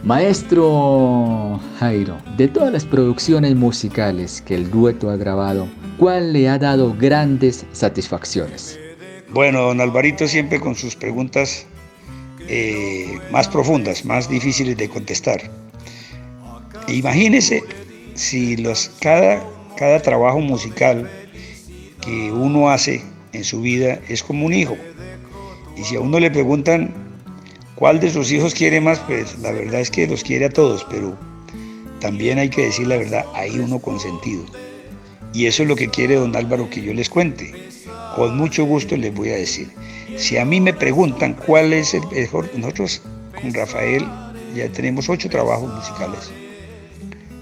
Maestro 0.06 1.60
Jairo, 1.80 2.20
de 2.38 2.48
todas 2.48 2.72
las 2.72 2.86
producciones 2.86 3.56
musicales 3.56 4.40
que 4.40 4.54
el 4.54 4.70
dueto 4.70 5.10
ha 5.10 5.16
grabado, 5.18 5.68
¿cuál 5.98 6.32
le 6.32 6.48
ha 6.48 6.60
dado 6.60 6.96
grandes 6.96 7.66
satisfacciones? 7.72 8.80
Bueno, 9.32 9.62
don 9.62 9.82
Alvarito 9.82 10.28
siempre 10.28 10.60
con 10.60 10.76
sus 10.76 10.96
preguntas 10.96 11.66
eh, 12.48 13.18
más 13.32 13.48
profundas, 13.48 14.06
más 14.06 14.30
difíciles 14.30 14.78
de 14.78 14.88
contestar. 14.90 15.42
Imagínese 16.88 17.64
si 18.14 18.58
los, 18.58 18.92
cada, 19.02 19.44
cada 19.76 20.00
trabajo 20.04 20.40
musical 20.40 21.10
que 22.02 22.32
uno 22.32 22.70
hace 22.70 23.02
en 23.34 23.44
su 23.44 23.60
vida 23.60 24.00
es 24.08 24.22
como 24.22 24.46
un 24.46 24.54
hijo. 24.54 24.78
Y 25.76 25.84
si 25.84 25.96
a 25.96 26.00
uno 26.00 26.20
le 26.20 26.30
preguntan 26.30 27.05
¿Cuál 27.76 28.00
de 28.00 28.10
sus 28.10 28.32
hijos 28.32 28.54
quiere 28.54 28.80
más? 28.80 29.00
Pues 29.00 29.38
la 29.40 29.52
verdad 29.52 29.82
es 29.82 29.92
que 29.92 30.08
los 30.08 30.24
quiere 30.24 30.46
a 30.46 30.50
todos, 30.50 30.86
pero 30.90 31.18
también 32.00 32.40
hay 32.40 32.50
que 32.50 32.64
decir 32.64 32.88
la 32.88 32.96
verdad, 32.96 33.26
hay 33.34 33.60
uno 33.60 33.80
consentido. 33.80 34.46
Y 35.34 35.48
eso 35.48 35.64
es 35.64 35.70
lo 35.70 35.76
que 35.76 35.90
quiere 35.90 36.16
don 36.16 36.34
Álvaro 36.36 36.70
que 36.70 36.82
yo 36.82 36.94
les 36.94 37.10
cuente. 37.10 37.54
Con 38.16 38.38
mucho 38.38 38.64
gusto 38.64 38.96
les 38.96 39.14
voy 39.14 39.30
a 39.30 39.36
decir. 39.36 39.70
Si 40.16 40.38
a 40.38 40.46
mí 40.46 40.62
me 40.62 40.74
preguntan 40.74 41.34
cuál 41.34 41.74
es 41.74 41.94
el 41.94 42.08
mejor, 42.08 42.50
nosotros 42.56 43.02
con 43.42 43.54
Rafael 43.54 44.06
ya 44.56 44.70
tenemos 44.70 45.10
ocho 45.10 45.30
trabajos 45.30 45.74
musicales. 45.74 46.32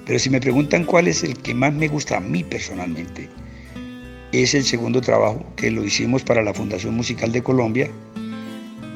Pero 0.07 0.17
si 0.17 0.31
me 0.31 0.41
preguntan 0.41 0.83
cuál 0.85 1.07
es 1.07 1.23
el 1.23 1.37
que 1.37 1.53
más 1.53 1.73
me 1.73 1.87
gusta 1.87 2.17
a 2.17 2.19
mí 2.19 2.43
personalmente, 2.43 3.29
es 4.31 4.55
el 4.55 4.63
segundo 4.63 4.99
trabajo 4.99 5.45
que 5.55 5.69
lo 5.69 5.83
hicimos 5.83 6.23
para 6.23 6.41
la 6.41 6.55
Fundación 6.55 6.95
Musical 6.95 7.31
de 7.31 7.43
Colombia. 7.43 7.91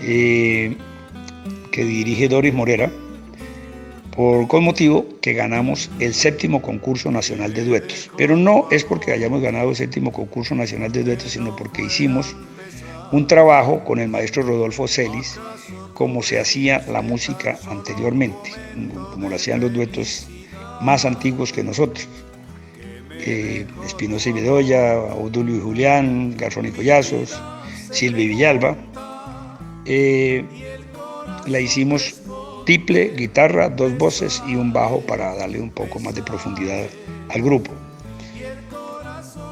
Eh, 0.02 0.76
que 1.78 1.86
dirige 1.86 2.28
Doris 2.28 2.56
Morera, 2.56 2.90
por 4.16 4.48
con 4.48 4.64
motivo 4.64 5.06
que 5.22 5.34
ganamos 5.34 5.92
el 6.00 6.16
séptimo 6.16 6.60
concurso 6.60 7.12
nacional 7.12 7.54
de 7.54 7.64
duetos. 7.64 8.10
Pero 8.18 8.36
no 8.36 8.68
es 8.72 8.84
porque 8.84 9.12
hayamos 9.12 9.44
ganado 9.44 9.70
el 9.70 9.76
séptimo 9.76 10.12
concurso 10.12 10.56
nacional 10.56 10.92
de 10.92 11.04
duetos, 11.04 11.34
sino 11.34 11.56
porque 11.56 11.84
hicimos 11.84 12.36
un 13.12 13.28
trabajo 13.28 13.84
con 13.86 14.00
el 14.00 14.10
maestro 14.10 14.42
Rodolfo 14.42 14.88
Celis, 14.88 15.40
como 15.94 16.24
se 16.24 16.40
hacía 16.40 16.84
la 16.92 17.04
música 17.04 17.60
anteriormente, 17.70 18.54
como 19.14 19.30
lo 19.30 19.36
hacían 19.36 19.60
los 19.60 19.72
duetos 19.72 20.28
más 20.82 21.06
antiguos 21.06 21.54
que 21.54 21.64
nosotros. 21.64 22.10
Eh, 23.12 23.68
Espinosa 23.86 24.30
y 24.30 24.32
Bedoya, 24.32 24.94
Audulio 25.12 25.58
y 25.58 25.60
Julián, 25.60 26.36
Garzón 26.38 26.66
y 26.66 26.72
Collazos, 26.72 27.40
Silvia 27.92 28.26
Villalba. 28.26 28.76
Eh, 29.86 30.44
la 31.48 31.60
hicimos 31.60 32.16
triple, 32.66 33.14
guitarra, 33.16 33.70
dos 33.70 33.98
voces 33.98 34.44
y 34.48 34.56
un 34.56 34.74
bajo 34.74 35.02
para 35.02 35.36
darle 35.36 35.62
un 35.62 35.70
poco 35.70 36.00
más 36.00 36.16
de 36.16 36.24
profundidad 36.24 36.86
al 37.30 37.42
grupo. 37.42 37.72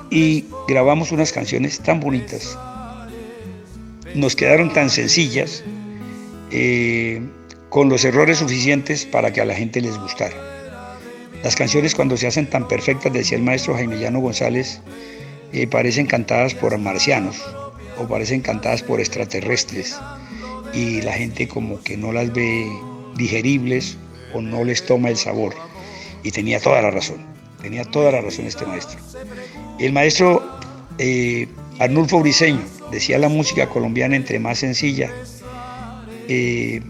Y 0.09 0.45
grabamos 0.67 1.11
unas 1.11 1.31
canciones 1.31 1.79
tan 1.79 1.99
bonitas, 1.99 2.57
nos 4.13 4.35
quedaron 4.35 4.71
tan 4.71 4.89
sencillas, 4.89 5.63
eh, 6.51 7.21
con 7.69 7.89
los 7.89 8.05
errores 8.05 8.37
suficientes 8.37 9.05
para 9.05 9.33
que 9.33 9.41
a 9.41 9.45
la 9.45 9.55
gente 9.55 9.81
les 9.81 9.97
gustara. 9.97 10.35
Las 11.43 11.55
canciones 11.55 11.93
cuando 11.95 12.17
se 12.17 12.27
hacen 12.27 12.49
tan 12.49 12.67
perfectas, 12.67 13.11
decía 13.11 13.37
el 13.37 13.43
maestro 13.43 13.75
Jaime 13.75 13.97
Llano 13.97 14.19
González, 14.19 14.81
eh, 15.53 15.67
parecen 15.67 16.05
cantadas 16.05 16.53
por 16.53 16.77
marcianos 16.77 17.41
o 17.97 18.07
parecen 18.07 18.41
cantadas 18.41 18.81
por 18.81 18.99
extraterrestres 18.99 19.97
y 20.75 21.01
la 21.01 21.13
gente 21.13 21.47
como 21.47 21.81
que 21.81 21.95
no 21.97 22.11
las 22.11 22.31
ve 22.33 22.67
digeribles 23.15 23.97
o 24.33 24.41
no 24.41 24.63
les 24.63 24.85
toma 24.85 25.09
el 25.09 25.17
sabor. 25.17 25.55
Y 26.23 26.31
tenía 26.31 26.59
toda 26.59 26.81
la 26.81 26.91
razón, 26.91 27.17
tenía 27.61 27.85
toda 27.85 28.11
la 28.11 28.21
razón 28.21 28.45
este 28.45 28.65
maestro. 28.65 28.99
El 29.79 29.93
maestro 29.93 30.43
eh, 30.97 31.47
Arnulfo 31.79 32.19
Briseño 32.19 32.61
decía 32.91 33.17
la 33.17 33.29
música 33.29 33.67
colombiana 33.67 34.15
entre 34.15 34.39
más 34.39 34.59
sencilla, 34.59 35.11
eh, 36.27 36.81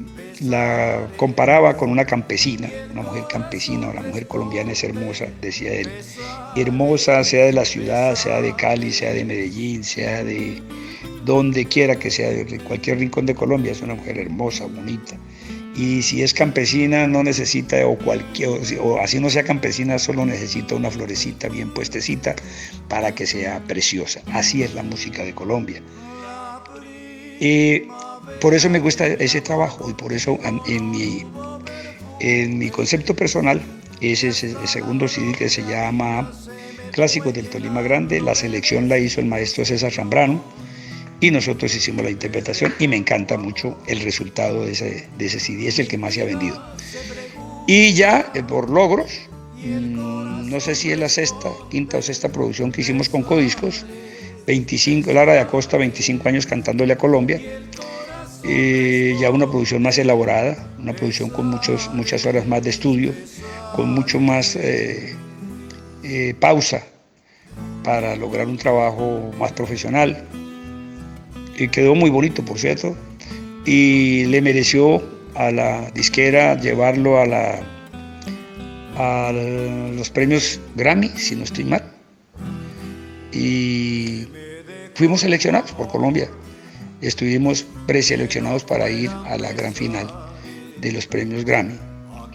la 0.42 1.08
comparaba 1.18 1.78
con 1.78 1.90
una 1.90 2.06
campesina, 2.06 2.70
una 2.92 3.04
mujer 3.04 3.24
campesina, 3.30 3.94
la 3.94 4.02
mujer 4.02 4.28
colombiana 4.28 4.72
es 4.72 4.84
hermosa, 4.84 5.28
decía 5.42 5.74
él. 5.74 5.90
Hermosa, 6.56 7.24
sea 7.24 7.46
de 7.46 7.54
la 7.54 7.66
ciudad, 7.66 8.16
sea 8.16 8.42
de 8.42 8.56
Cali, 8.56 8.92
sea 8.92 9.14
de 9.14 9.26
Medellín, 9.26 9.84
sea 9.84 10.24
de 10.24 10.62
donde 11.24 11.66
quiera 11.66 11.98
que 11.98 12.12
sea, 12.12 12.30
de 12.30 12.60
cualquier 12.60 13.00
rincón 13.00 13.26
de 13.26 13.36
Colombia, 13.36 13.72
es 13.72 13.82
una 13.82 13.96
mujer 13.96 14.18
hermosa, 14.20 14.66
bonita. 14.66 15.18
y 15.76 16.02
si 16.04 16.24
es 16.24 16.34
campesina 16.34 17.06
no 17.06 17.22
necesita 17.22 17.86
o 17.86 17.98
cualquier 17.98 18.50
o 18.80 19.00
así 19.02 19.20
no 19.20 19.30
sea 19.30 19.44
campesina 19.44 20.00
solo 20.00 20.26
necesita 20.26 20.74
una 20.74 20.90
florecita 20.90 21.50
bien 21.50 21.74
puestecita 21.74 22.34
para 22.88 23.14
que 23.14 23.26
sea 23.26 23.62
preciosa. 23.68 24.22
Así 24.32 24.64
es 24.64 24.74
la 24.74 24.84
música 24.84 25.24
de 25.26 25.34
Colombia. 25.34 25.82
Y 27.42 27.82
por 28.40 28.54
eso 28.54 28.70
me 28.70 28.80
gusta 28.80 29.06
ese 29.06 29.42
trabajo 29.42 29.90
y 29.90 29.94
por 29.94 30.14
eso 30.14 30.40
en 30.68 30.92
mi 30.92 31.26
en 32.22 32.58
mi 32.58 32.70
concepto 32.70 33.14
personal 33.14 33.62
ese 34.02 34.30
es 34.30 34.44
el 34.44 34.68
segundo 34.68 35.08
CD 35.08 35.34
que 35.34 35.50
se 35.50 35.64
llama 35.64 36.32
Clásicos 36.92 37.34
del 37.34 37.50
Tolima 37.50 37.82
Grande. 37.82 38.22
La 38.22 38.36
selección 38.36 38.90
la 38.90 38.98
hizo 38.98 39.20
el 39.20 39.28
maestro 39.28 39.66
César 39.66 39.92
Zambrano 39.92 40.44
y 41.22 41.32
nosotros 41.32 41.74
hicimos 41.76 42.04
la 42.04 42.12
interpretación 42.12 42.74
y 42.80 42.88
me 42.88 42.98
encanta 42.98 43.38
mucho 43.38 43.78
el 43.88 44.02
resultado 44.02 44.66
de 44.66 44.74
ese, 44.74 45.08
de 45.18 45.26
ese 45.26 45.40
CD, 45.40 45.68
es 45.68 45.80
el 45.80 45.88
que 45.88 45.98
más 45.98 46.14
se 46.14 46.22
ha 46.22 46.26
vendido. 46.26 46.62
Y 47.68 47.94
ya 47.94 48.32
eh, 48.34 48.44
por 48.44 48.70
logros, 48.70 49.22
mm, 49.64 50.50
no 50.50 50.60
sé 50.60 50.76
si 50.76 50.92
es 50.92 51.00
la 51.00 51.10
sexta, 51.10 51.50
quinta 51.70 51.98
o 51.98 52.02
sexta 52.02 52.30
producción 52.30 52.72
que 52.72 52.82
hicimos 52.82 53.10
con 53.10 53.24
Codiscos, 53.24 53.86
25, 54.46 55.12
Lara 55.14 55.34
de 55.34 55.40
Acosta, 55.40 55.78
25 55.78 56.30
años 56.30 56.46
cantándole 56.46 56.94
a 56.94 56.98
Colombia, 56.98 57.42
eh, 58.44 59.16
ya 59.20 59.32
una 59.32 59.48
producción 59.48 59.82
más 59.82 59.98
elaborada, 59.98 60.72
una 60.78 60.94
producción 60.94 61.30
con 61.32 61.48
muchos, 61.48 61.90
muchas 61.94 62.26
horas 62.28 62.46
más 62.46 62.62
de 62.62 62.70
estudio, 62.70 63.12
con 63.76 63.92
mucho 63.92 64.20
más 64.20 64.56
eh, 64.56 65.16
pausa 66.40 66.84
para 67.84 68.16
lograr 68.16 68.48
un 68.48 68.58
trabajo 68.58 69.32
más 69.40 69.52
profesional, 69.54 70.28
y 71.58 71.68
quedó 71.70 71.96
muy 71.96 72.10
bonito, 72.10 72.44
por 72.44 72.60
cierto, 72.60 72.96
y 73.66 74.26
le 74.26 74.42
mereció 74.42 75.02
a 75.36 75.52
la 75.52 75.92
disquera 75.92 76.60
llevarlo 76.60 77.20
a, 77.20 77.26
la, 77.26 77.60
a 78.98 79.32
los 79.32 80.10
premios 80.10 80.60
Grammy, 80.76 81.10
si 81.10 81.36
no 81.36 81.44
estoy 81.44 81.66
mal. 81.66 81.84
Y 83.32 84.28
fuimos 84.94 85.22
seleccionados 85.22 85.72
por 85.74 85.88
Colombia. 85.88 86.30
Estuvimos 87.02 87.66
preseleccionados 87.86 88.64
para 88.64 88.90
ir 88.90 89.10
a 89.10 89.38
la 89.38 89.52
gran 89.52 89.74
final 89.74 90.08
de 90.80 90.92
los 90.92 91.06
premios 91.06 91.44
Grammy. 91.44 91.78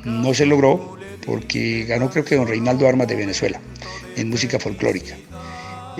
No 0.05 0.35
se 0.35 0.47
logró 0.47 0.99
porque 1.27 1.85
ganó 1.85 2.11
creo 2.11 2.25
que 2.25 2.37
don 2.37 2.47
Reinaldo 2.47 2.87
Armas 2.87 3.09
de 3.09 3.17
Venezuela 3.17 3.61
en 4.17 4.29
música 4.29 4.59
folclórica. 4.59 5.17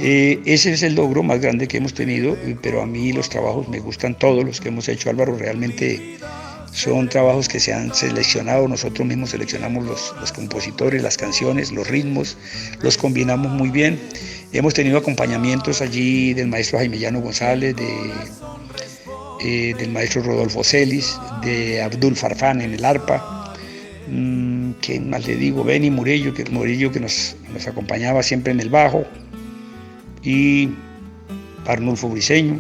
Eh, 0.03 0.41
ese 0.47 0.73
es 0.73 0.83
el 0.83 0.95
logro 0.95 1.23
más 1.23 1.41
grande 1.41 1.69
que 1.69 1.77
hemos 1.77 1.93
tenido, 1.93 2.35
pero 2.63 2.81
a 2.81 2.87
mí 2.87 3.13
los 3.13 3.29
trabajos 3.29 3.69
me 3.69 3.81
gustan 3.81 4.19
todos 4.19 4.43
los 4.45 4.59
que 4.59 4.69
hemos 4.69 4.89
hecho, 4.89 5.11
Álvaro, 5.11 5.37
realmente 5.37 6.17
son 6.73 7.11
trabajos 7.11 7.49
que 7.49 7.61
se 7.61 7.75
han 7.75 7.95
seleccionado, 7.95 8.67
nosotros 8.67 9.07
mismos 9.07 9.31
seleccionamos 9.31 9.85
los, 9.85 10.33
compositores, 10.33 11.03
las 11.03 11.19
canciones, 11.19 11.71
los 11.71 11.87
ritmos, 11.87 12.39
los 12.81 12.97
combinamos 12.97 13.53
muy 13.53 13.69
bien. 13.69 14.01
Hemos 14.53 14.73
tenido 14.73 14.97
acompañamientos 14.97 15.83
allí 15.83 16.33
del 16.33 16.49
maestro 16.49 16.79
Jaime 16.79 16.99
Llano 16.99 17.21
González, 17.21 17.77
eh, 19.45 19.75
del 19.77 19.91
maestro 19.93 20.23
Rodolfo 20.23 20.65
Celis, 20.65 21.19
de 21.43 21.83
Abdul 21.83 22.17
Farfán 22.17 22.63
en 22.63 22.73
el 22.73 22.85
arpa, 22.87 23.55
mm, 24.09 24.73
que 24.81 24.99
más 24.99 25.27
le 25.27 25.37
digo, 25.37 25.63
Benny 25.63 25.91
Murillo, 25.91 26.33
que, 26.33 26.47
Murillo 26.47 26.91
que 26.91 27.01
nos 27.01 27.37
acompañaba 27.67 28.23
siempre 28.23 28.53
en 28.53 28.61
el 28.61 28.71
bajo 28.71 29.05
y 30.23 30.71
Arnulfo 31.67 32.09
Briseño, 32.09 32.59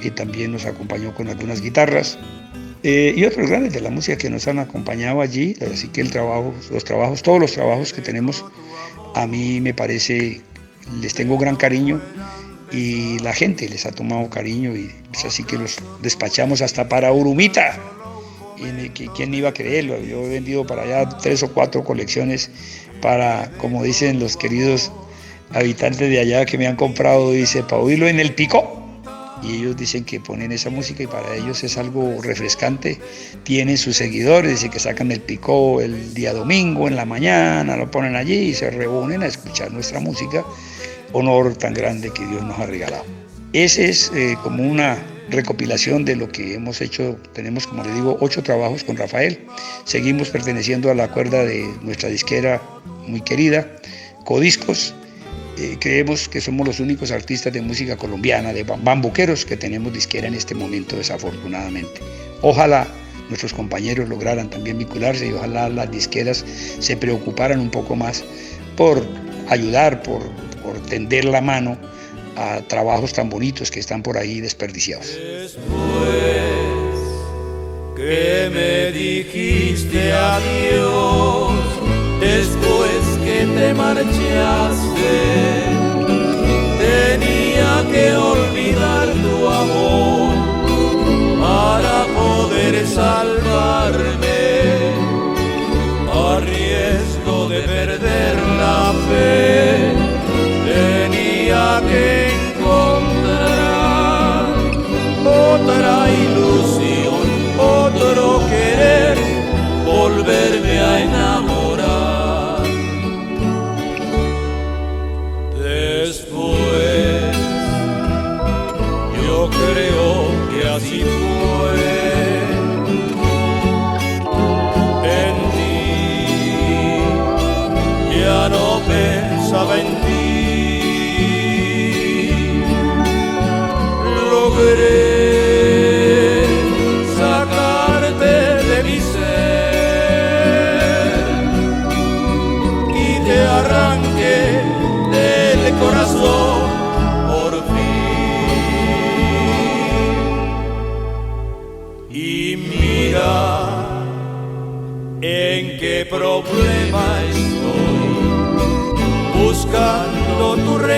que 0.00 0.10
también 0.10 0.52
nos 0.52 0.64
acompañó 0.64 1.14
con 1.14 1.28
algunas 1.28 1.60
guitarras, 1.60 2.18
eh, 2.82 3.12
y 3.14 3.24
otros 3.24 3.50
grandes 3.50 3.74
de 3.74 3.80
la 3.80 3.90
música 3.90 4.16
que 4.16 4.30
nos 4.30 4.48
han 4.48 4.58
acompañado 4.58 5.20
allí. 5.20 5.56
Así 5.72 5.88
que 5.88 6.00
el 6.00 6.10
trabajo, 6.10 6.54
los 6.70 6.84
trabajos, 6.84 7.22
todos 7.22 7.38
los 7.38 7.52
trabajos 7.52 7.92
que 7.92 8.00
tenemos, 8.00 8.44
a 9.14 9.26
mí 9.26 9.60
me 9.60 9.74
parece, 9.74 10.40
les 11.00 11.14
tengo 11.14 11.36
gran 11.36 11.56
cariño 11.56 12.00
y 12.72 13.18
la 13.18 13.32
gente 13.32 13.68
les 13.68 13.84
ha 13.84 13.92
tomado 13.92 14.30
cariño 14.30 14.76
y 14.76 14.90
es 15.12 15.24
así 15.24 15.42
que 15.44 15.58
los 15.58 15.78
despachamos 16.02 16.62
hasta 16.62 16.88
para 16.88 17.12
Urumita. 17.12 17.78
¿Quién 19.16 19.32
iba 19.32 19.48
a 19.48 19.54
creerlo? 19.54 19.98
Yo 20.00 20.22
he 20.24 20.28
vendido 20.28 20.66
para 20.66 20.82
allá 20.82 21.08
tres 21.18 21.42
o 21.42 21.52
cuatro 21.52 21.82
colecciones 21.82 22.50
para, 23.00 23.50
como 23.58 23.82
dicen 23.82 24.20
los 24.20 24.36
queridos 24.36 24.92
habitantes 25.52 26.08
de 26.08 26.18
allá 26.18 26.44
que 26.46 26.58
me 26.58 26.66
han 26.66 26.76
comprado, 26.76 27.32
dice, 27.32 27.62
para 27.62 27.82
en 27.82 28.20
el 28.20 28.34
pico. 28.34 28.76
Y 29.42 29.56
ellos 29.56 29.76
dicen 29.76 30.04
que 30.04 30.20
ponen 30.20 30.52
esa 30.52 30.68
música 30.68 31.02
y 31.02 31.06
para 31.06 31.34
ellos 31.34 31.64
es 31.64 31.78
algo 31.78 32.20
refrescante. 32.20 32.98
Tienen 33.42 33.78
sus 33.78 33.96
seguidores, 33.96 34.50
dicen 34.50 34.70
que 34.70 34.78
sacan 34.78 35.10
el 35.10 35.20
pico 35.20 35.80
el 35.80 36.12
día 36.12 36.34
domingo, 36.34 36.88
en 36.88 36.96
la 36.96 37.06
mañana, 37.06 37.74
lo 37.76 37.90
ponen 37.90 38.16
allí 38.16 38.50
y 38.50 38.54
se 38.54 38.70
reúnen 38.70 39.22
a 39.22 39.26
escuchar 39.26 39.72
nuestra 39.72 39.98
música. 39.98 40.44
Honor 41.12 41.56
tan 41.56 41.72
grande 41.72 42.10
que 42.10 42.26
Dios 42.26 42.42
nos 42.42 42.58
ha 42.58 42.66
regalado. 42.66 43.04
Ese 43.54 43.88
es 43.88 44.12
eh, 44.14 44.36
como 44.42 44.62
una 44.62 44.98
recopilación 45.30 46.04
de 46.04 46.16
lo 46.16 46.30
que 46.30 46.54
hemos 46.54 46.82
hecho. 46.82 47.16
Tenemos, 47.32 47.66
como 47.66 47.82
le 47.82 47.94
digo, 47.94 48.18
ocho 48.20 48.42
trabajos 48.42 48.84
con 48.84 48.96
Rafael. 48.96 49.40
Seguimos 49.84 50.28
perteneciendo 50.28 50.90
a 50.90 50.94
la 50.94 51.10
cuerda 51.10 51.44
de 51.44 51.66
nuestra 51.80 52.10
disquera 52.10 52.60
muy 53.06 53.22
querida, 53.22 53.66
Codiscos 54.24 54.94
eh, 55.58 55.76
creemos 55.80 56.28
que 56.28 56.40
somos 56.40 56.66
los 56.66 56.80
únicos 56.80 57.10
artistas 57.10 57.52
de 57.52 57.60
música 57.60 57.96
colombiana, 57.96 58.52
de 58.52 58.64
bambuqueros, 58.64 59.44
que 59.44 59.56
tenemos 59.56 59.92
disquera 59.92 60.28
en 60.28 60.34
este 60.34 60.54
momento, 60.54 60.96
desafortunadamente. 60.96 62.00
Ojalá 62.42 62.86
nuestros 63.28 63.52
compañeros 63.52 64.08
lograran 64.08 64.50
también 64.50 64.78
vincularse 64.78 65.28
y 65.28 65.32
ojalá 65.32 65.68
las 65.68 65.90
disqueras 65.90 66.44
se 66.78 66.96
preocuparan 66.96 67.60
un 67.60 67.70
poco 67.70 67.94
más 67.94 68.24
por 68.76 69.06
ayudar, 69.48 70.02
por, 70.02 70.22
por 70.62 70.80
tender 70.86 71.24
la 71.24 71.40
mano 71.40 71.78
a 72.36 72.60
trabajos 72.62 73.12
tan 73.12 73.28
bonitos 73.28 73.70
que 73.70 73.80
están 73.80 74.02
por 74.02 74.16
ahí 74.16 74.40
desperdiciados. 74.40 75.06
Después 75.06 75.60
que 77.96 78.50
me 78.52 78.92
dijiste 78.98 80.12
adiós, 80.12 81.52
después 82.20 82.69
te 83.46 83.74
marchaste, 83.74 85.16
tenía 86.78 87.84
que 87.90 88.16
olvidar 88.16 89.08
tu 89.24 89.48
amor 89.48 90.34
para 91.40 92.04
poder 92.18 92.86
salvarme, 92.86 94.40
a 96.12 96.40
riesgo 96.40 97.48
de 97.48 97.60
perder 97.60 98.36
la 98.58 98.92
fe, 99.08 99.94
tenía 100.66 101.80
que 101.88 102.19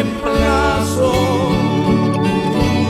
reemplazo 0.03 1.13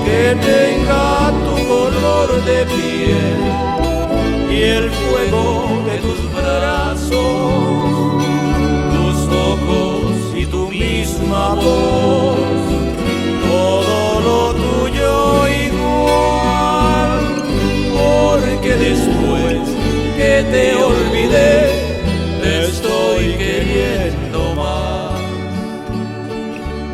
que 0.05 0.35
tenga 0.41 1.33
tu 1.45 1.55
color 1.69 2.45
de 2.45 2.65
piel 2.67 3.41
y 4.51 4.63
el 4.63 4.91
fuego 4.91 5.83
de 5.87 5.99
tus 5.99 6.21
brazos, 6.33 7.11
tus 8.95 9.19
ojos 9.51 10.13
y 10.35 10.47
tu 10.47 10.69
misma 10.69 11.55
voz, 11.55 12.39
todo 13.49 14.21
lo 14.27 14.55
tuyo 14.55 15.49
igual, 15.67 17.11
porque 17.95 18.75
después 18.77 19.61
que 20.17 20.45
te 20.51 20.75
olvidé, 20.75 21.72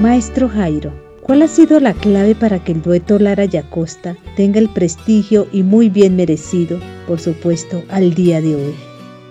Maestro 0.00 0.48
Jairo, 0.48 0.92
¿cuál 1.22 1.42
ha 1.42 1.48
sido 1.48 1.80
la 1.80 1.92
clave 1.92 2.36
para 2.36 2.62
que 2.62 2.70
el 2.70 2.82
dueto 2.82 3.18
Lara 3.18 3.46
y 3.50 3.56
Acosta 3.56 4.16
tenga 4.36 4.60
el 4.60 4.68
prestigio 4.68 5.48
y 5.52 5.64
muy 5.64 5.88
bien 5.88 6.14
merecido, 6.14 6.78
por 7.08 7.18
supuesto, 7.18 7.82
al 7.88 8.14
día 8.14 8.40
de 8.40 8.54
hoy? 8.54 8.74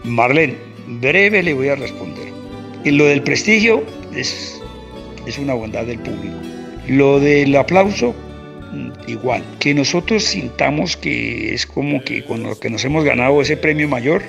Marlene, 0.04 0.58
breve 1.00 1.42
le 1.42 1.54
voy 1.54 1.70
a 1.70 1.76
responder. 1.76 2.28
Y 2.84 2.92
lo 2.92 3.06
del 3.06 3.24
prestigio 3.24 3.82
es, 4.14 4.62
es 5.26 5.38
una 5.40 5.54
bondad 5.54 5.86
del 5.86 6.00
público. 6.00 6.36
Lo 6.90 7.22
del 7.22 7.56
aplauso, 7.56 8.14
mm, 8.74 9.10
igual. 9.10 9.46
Que 9.60 9.74
nosotros 9.74 10.26
sintamos 10.26 10.98
que 10.98 11.54
es 11.54 11.66
como 11.66 12.04
que 12.04 12.26
con 12.26 12.44
lo 12.44 12.60
que 12.60 12.70
nos 12.70 12.84
hemos 12.84 13.06
ganado 13.06 13.42
ese 13.42 13.56
premio 13.56 13.88
mayor, 13.88 14.22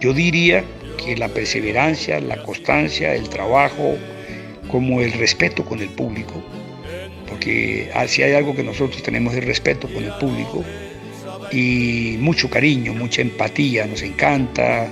yo 0.00 0.12
diría 0.12 0.64
que 0.96 1.16
la 1.16 1.28
perseverancia, 1.28 2.18
la 2.18 2.42
constancia, 2.42 3.14
el 3.14 3.28
trabajo, 3.28 3.96
como 4.68 5.00
el 5.00 5.12
respeto 5.12 5.64
con 5.64 5.80
el 5.80 5.88
público, 5.88 6.42
porque 7.28 7.90
ah, 7.94 8.06
si 8.06 8.22
hay 8.22 8.32
algo 8.32 8.54
que 8.54 8.62
nosotros 8.62 9.02
tenemos 9.02 9.34
es 9.34 9.44
respeto 9.44 9.88
con 9.88 10.04
el 10.04 10.12
público 10.14 10.64
y 11.52 12.16
mucho 12.20 12.50
cariño, 12.50 12.94
mucha 12.94 13.22
empatía, 13.22 13.86
nos 13.86 14.02
encanta 14.02 14.88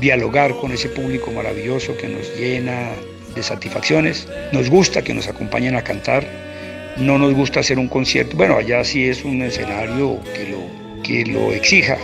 dialogar 0.00 0.56
con 0.56 0.72
ese 0.72 0.88
público 0.88 1.30
maravilloso 1.30 1.96
que 1.96 2.08
nos 2.08 2.36
llena 2.38 2.90
de 3.34 3.42
satisfacciones, 3.42 4.28
nos 4.52 4.70
gusta 4.70 5.02
que 5.02 5.14
nos 5.14 5.28
acompañen 5.28 5.76
a 5.76 5.82
cantar, 5.82 6.26
no 6.96 7.18
nos 7.18 7.34
gusta 7.34 7.60
hacer 7.60 7.78
un 7.78 7.88
concierto, 7.88 8.36
bueno, 8.36 8.56
allá 8.56 8.84
sí 8.84 9.08
es 9.08 9.24
un 9.24 9.42
escenario 9.42 10.20
que 10.34 10.48
lo, 10.50 11.02
que 11.02 11.26
lo 11.26 11.52
exija, 11.52 11.98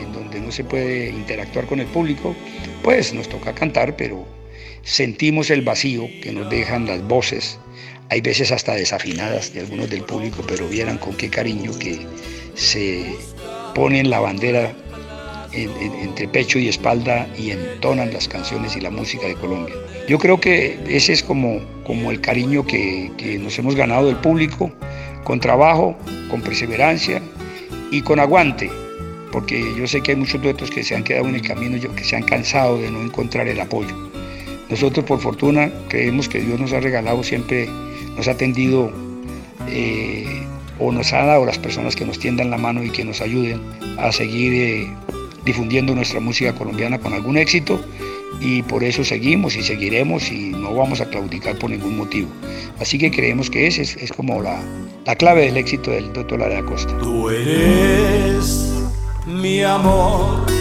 en 0.00 0.12
donde 0.12 0.40
no 0.40 0.52
se 0.52 0.64
puede 0.64 1.10
interactuar 1.10 1.66
con 1.66 1.80
el 1.80 1.86
público, 1.86 2.34
pues 2.82 3.12
nos 3.12 3.28
toca 3.28 3.54
cantar, 3.54 3.96
pero 3.96 4.26
sentimos 4.84 5.50
el 5.50 5.62
vacío 5.62 6.08
que 6.22 6.32
nos 6.32 6.48
dejan 6.50 6.86
las 6.86 7.02
voces, 7.02 7.58
hay 8.10 8.20
veces 8.20 8.52
hasta 8.52 8.74
desafinadas 8.74 9.52
de 9.52 9.60
algunos 9.60 9.90
del 9.90 10.02
público, 10.02 10.44
pero 10.46 10.68
vieran 10.68 10.98
con 10.98 11.16
qué 11.16 11.30
cariño 11.30 11.76
que 11.78 11.98
se 12.54 13.16
ponen 13.74 14.10
la 14.10 14.20
bandera 14.20 14.74
entre 15.52 16.28
pecho 16.28 16.58
y 16.58 16.68
espalda 16.68 17.28
y 17.38 17.50
entonan 17.50 18.12
las 18.12 18.28
canciones 18.28 18.76
y 18.76 18.80
la 18.80 18.90
música 18.90 19.26
de 19.26 19.34
Colombia. 19.34 19.74
Yo 20.08 20.18
creo 20.18 20.40
que 20.40 20.78
ese 20.88 21.12
es 21.12 21.22
como, 21.22 21.60
como 21.84 22.10
el 22.10 22.20
cariño 22.20 22.66
que, 22.66 23.10
que 23.16 23.38
nos 23.38 23.58
hemos 23.58 23.74
ganado 23.74 24.06
del 24.06 24.16
público, 24.16 24.72
con 25.22 25.40
trabajo, 25.40 25.96
con 26.28 26.42
perseverancia 26.42 27.22
y 27.90 28.02
con 28.02 28.18
aguante, 28.20 28.70
porque 29.32 29.74
yo 29.76 29.86
sé 29.86 30.02
que 30.02 30.12
hay 30.12 30.16
muchos 30.16 30.42
duetos 30.42 30.70
que 30.70 30.82
se 30.82 30.94
han 30.94 31.04
quedado 31.04 31.28
en 31.28 31.36
el 31.36 31.42
camino, 31.42 31.80
que 31.94 32.04
se 32.04 32.16
han 32.16 32.24
cansado 32.24 32.78
de 32.78 32.90
no 32.90 33.02
encontrar 33.02 33.48
el 33.48 33.60
apoyo. 33.60 34.13
Nosotros 34.68 35.04
por 35.04 35.20
fortuna 35.20 35.70
creemos 35.88 36.28
que 36.28 36.40
Dios 36.40 36.58
nos 36.58 36.72
ha 36.72 36.80
regalado 36.80 37.22
siempre, 37.22 37.68
nos 38.16 38.28
ha 38.28 38.36
tendido 38.36 38.92
eh, 39.68 40.46
o 40.78 40.92
nos 40.92 41.12
ha 41.12 41.24
dado 41.24 41.44
las 41.44 41.58
personas 41.58 41.94
que 41.94 42.04
nos 42.04 42.18
tiendan 42.18 42.50
la 42.50 42.58
mano 42.58 42.82
y 42.82 42.90
que 42.90 43.04
nos 43.04 43.20
ayuden 43.20 43.60
a 43.98 44.10
seguir 44.12 44.52
eh, 44.54 44.92
difundiendo 45.44 45.94
nuestra 45.94 46.20
música 46.20 46.54
colombiana 46.54 46.98
con 46.98 47.12
algún 47.12 47.36
éxito 47.36 47.80
y 48.40 48.62
por 48.62 48.82
eso 48.82 49.04
seguimos 49.04 49.56
y 49.56 49.62
seguiremos 49.62 50.30
y 50.30 50.50
no 50.50 50.74
vamos 50.74 51.00
a 51.00 51.08
claudicar 51.08 51.58
por 51.58 51.70
ningún 51.70 51.96
motivo. 51.96 52.28
Así 52.80 52.98
que 52.98 53.10
creemos 53.10 53.50
que 53.50 53.66
ese 53.66 53.82
es, 53.82 54.12
como 54.12 54.42
la, 54.42 54.60
la, 55.06 55.14
clave 55.14 55.46
del 55.46 55.56
éxito 55.56 55.90
del 55.90 56.12
Doctor 56.12 56.40
Lara 56.40 56.58
Acosta. 56.58 56.96
Tú 56.98 57.30
eres 57.30 58.72
mi 59.26 59.62
amor 59.62 60.53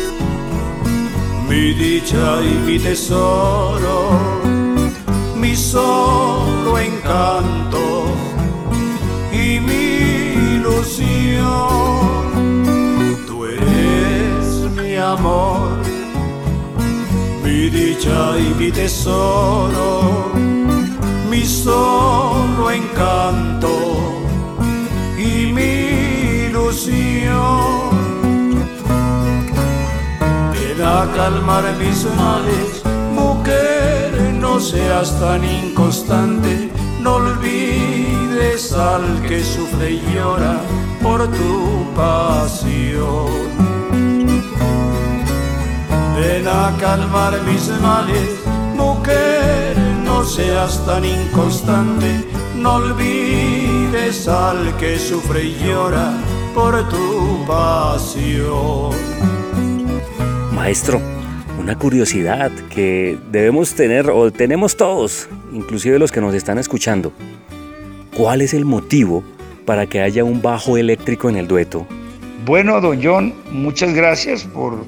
mi 1.54 1.72
dicha 1.74 2.42
y 2.42 2.54
mi 2.66 2.80
tesoro, 2.80 3.98
mi 5.36 5.56
solo 5.56 6.80
encanto 6.80 8.06
y 9.32 9.60
mi 9.60 9.86
ilusión. 10.56 11.44
Tú 13.28 13.46
eres 13.46 14.46
mi 14.78 14.96
amor, 14.96 15.78
mi 17.44 17.70
dicha 17.70 18.20
y 18.40 18.50
mi 18.60 18.72
tesoro, 18.72 20.32
mi 21.30 21.46
solo 21.46 22.72
encanto 22.72 23.74
y 25.20 25.52
mi 25.58 25.74
ilusión 26.48 28.03
calmar 31.16 31.64
mis 31.78 32.06
males. 32.16 32.84
Mujer, 33.12 34.34
no 34.40 34.60
seas 34.60 35.20
tan 35.20 35.44
inconstante, 35.44 36.72
no 37.02 37.16
olvides 37.16 38.72
al 38.74 39.22
que 39.28 39.44
sufre 39.44 39.92
y 39.92 40.02
llora 40.14 40.62
por 41.02 41.28
tu 41.28 41.86
pasión. 41.96 43.32
Ven 46.16 46.48
a 46.48 46.76
calmar 46.80 47.34
mis 47.44 47.68
males, 47.82 48.30
mujer, 48.76 49.78
no 50.04 50.24
seas 50.24 50.86
tan 50.86 51.04
inconstante, 51.06 52.26
no 52.56 52.76
olvides 52.76 54.28
al 54.28 54.76
que 54.78 54.98
sufre 54.98 55.44
y 55.44 55.58
llora 55.66 56.14
por 56.54 56.88
tu 56.90 57.46
pasión. 57.46 59.33
Maestro, 60.54 61.02
una 61.60 61.78
curiosidad 61.78 62.52
que 62.70 63.18
debemos 63.32 63.74
tener 63.74 64.10
o 64.12 64.32
tenemos 64.32 64.78
todos, 64.78 65.28
inclusive 65.52 65.98
los 65.98 66.12
que 66.12 66.22
nos 66.22 66.36
están 66.36 66.60
escuchando. 66.60 67.12
¿Cuál 68.16 68.42
es 68.42 68.54
el 68.54 68.64
motivo 68.64 69.24
para 69.66 69.88
que 69.88 70.02
haya 70.02 70.24
un 70.24 70.44
bajo 70.44 70.78
eléctrico 70.78 71.28
en 71.28 71.38
el 71.38 71.48
dueto? 71.48 71.88
Bueno, 72.46 72.80
don 72.82 73.02
John, 73.04 73.34
muchas 73.52 73.94
gracias 73.94 74.44
por, 74.44 74.86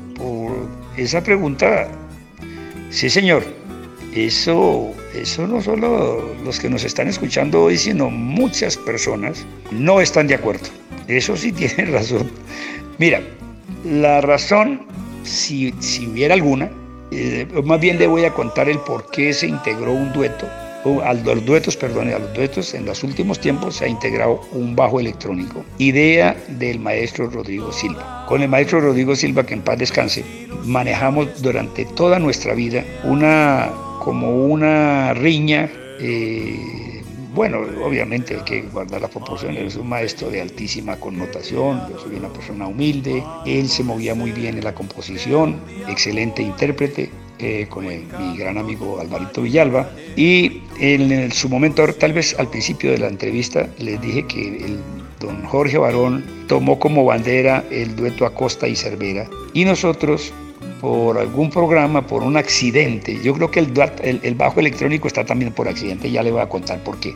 esa 0.97 1.23
pregunta. 1.23 1.87
Sí, 2.91 3.09
señor. 3.09 3.43
Eso, 4.13 4.93
eso 5.13 5.45
no 5.45 5.61
solo 5.61 6.35
los 6.45 6.59
que 6.59 6.69
nos 6.69 6.85
están 6.85 7.09
escuchando 7.09 7.63
hoy, 7.63 7.77
sino 7.77 8.09
muchas 8.09 8.77
personas 8.77 9.45
no 9.71 9.99
están 9.99 10.27
de 10.27 10.35
acuerdo. 10.35 10.67
Eso 11.07 11.35
sí 11.35 11.51
tiene 11.53 11.85
razón. 11.91 12.29
Mira, 12.97 13.21
la 13.83 14.21
razón 14.21 14.85
si, 15.25 15.73
hubiera 16.07 16.33
alguna, 16.33 16.71
eh, 17.11 17.47
más 17.63 17.79
bien 17.79 17.97
le 17.99 18.07
voy 18.07 18.25
a 18.25 18.33
contar 18.33 18.69
el 18.69 18.79
por 18.79 19.09
qué 19.11 19.33
se 19.33 19.47
integró 19.47 19.93
un 19.93 20.13
dueto, 20.13 20.47
o 20.85 21.01
a 21.01 21.13
los 21.13 21.43
duetos, 21.45 21.75
perdón, 21.75 22.09
a 22.09 22.19
los 22.19 22.33
duetos 22.33 22.73
en 22.75 22.85
los 22.85 23.03
últimos 23.03 23.39
tiempos 23.39 23.77
se 23.77 23.85
ha 23.85 23.87
integrado 23.87 24.41
un 24.51 24.75
bajo 24.75 24.99
electrónico, 24.99 25.65
idea 25.79 26.35
del 26.47 26.79
maestro 26.79 27.29
Rodrigo 27.29 27.71
Silva. 27.71 28.25
Con 28.27 28.41
el 28.41 28.49
maestro 28.49 28.79
Rodrigo 28.79 29.15
Silva, 29.15 29.45
que 29.45 29.55
en 29.55 29.61
paz 29.61 29.79
descanse, 29.79 30.23
manejamos 30.63 31.41
durante 31.41 31.85
toda 31.85 32.19
nuestra 32.19 32.53
vida 32.53 32.83
una 33.03 33.71
como 33.99 34.45
una 34.45 35.15
riña 35.15 35.67
eh, 35.99 36.94
bueno, 37.35 37.59
obviamente 37.83 38.35
hay 38.35 38.43
que 38.43 38.61
guardar 38.61 39.01
las 39.01 39.11
proporciones, 39.11 39.73
es 39.73 39.75
un 39.75 39.89
maestro 39.89 40.29
de 40.29 40.41
altísima 40.41 40.95
connotación, 40.97 41.81
yo 41.89 41.99
soy 41.99 42.15
una 42.15 42.29
persona 42.29 42.65
humilde, 42.67 43.23
él 43.45 43.67
se 43.67 43.83
movía 43.83 44.15
muy 44.15 44.31
bien 44.31 44.57
en 44.57 44.63
la 44.63 44.73
composición, 44.73 45.59
excelente 45.87 46.41
intérprete, 46.41 47.11
eh, 47.37 47.67
con 47.69 47.85
mi 47.85 48.37
gran 48.37 48.57
amigo 48.57 48.97
Alvarito 49.01 49.41
Villalba. 49.41 49.91
Y 50.15 50.61
en, 50.79 51.31
su 51.33 51.49
momento, 51.49 51.85
tal 51.93 52.13
vez 52.13 52.33
al 52.39 52.49
principio 52.49 52.91
de 52.91 52.97
la 52.97 53.07
entrevista, 53.07 53.67
les 53.77 53.99
dije 53.99 54.25
que 54.25 54.65
el 54.65 54.79
don 55.19 55.43
Jorge 55.43 55.77
Barón 55.77 56.23
tomó 56.47 56.79
como 56.79 57.03
bandera 57.03 57.65
el 57.71 57.93
dueto 57.97 58.25
Acosta 58.25 58.69
y 58.69 58.75
Cervera. 58.77 59.29
Y 59.53 59.65
nosotros 59.65 60.33
por 60.81 61.17
algún 61.17 61.49
programa, 61.49 62.05
por 62.05 62.23
un 62.23 62.37
accidente. 62.37 63.19
Yo 63.23 63.33
creo 63.33 63.51
que 63.51 63.59
el, 63.59 64.35
bajo 64.35 64.59
electrónico 64.59 65.07
está 65.07 65.25
también 65.25 65.51
por 65.51 65.67
accidente, 65.67 66.11
ya 66.11 66.23
le 66.23 66.31
voy 66.31 66.41
a 66.41 66.49
contar 66.49 66.83
por 66.83 66.99
qué. 66.99 67.15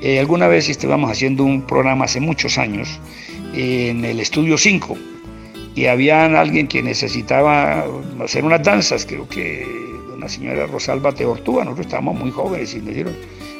Eh, 0.00 0.18
alguna 0.18 0.48
vez 0.48 0.68
estábamos 0.68 1.10
haciendo 1.10 1.44
un 1.44 1.62
programa 1.62 2.06
hace 2.06 2.20
muchos 2.20 2.58
años 2.58 3.00
en 3.54 4.04
el 4.04 4.18
estudio 4.18 4.58
5 4.58 4.96
y 5.74 5.86
había 5.86 6.24
alguien 6.40 6.66
que 6.68 6.82
necesitaba 6.82 7.84
hacer 8.22 8.44
unas 8.44 8.62
danzas, 8.62 9.06
creo 9.06 9.28
que 9.28 9.66
una 10.14 10.28
señora 10.28 10.66
Rosalba 10.66 11.12
Teortúa, 11.12 11.64
nosotros 11.64 11.86
estábamos 11.86 12.18
muy 12.18 12.30
jóvenes 12.30 12.74
y 12.74 12.80
me 12.80 12.90
dijeron, 12.90 13.16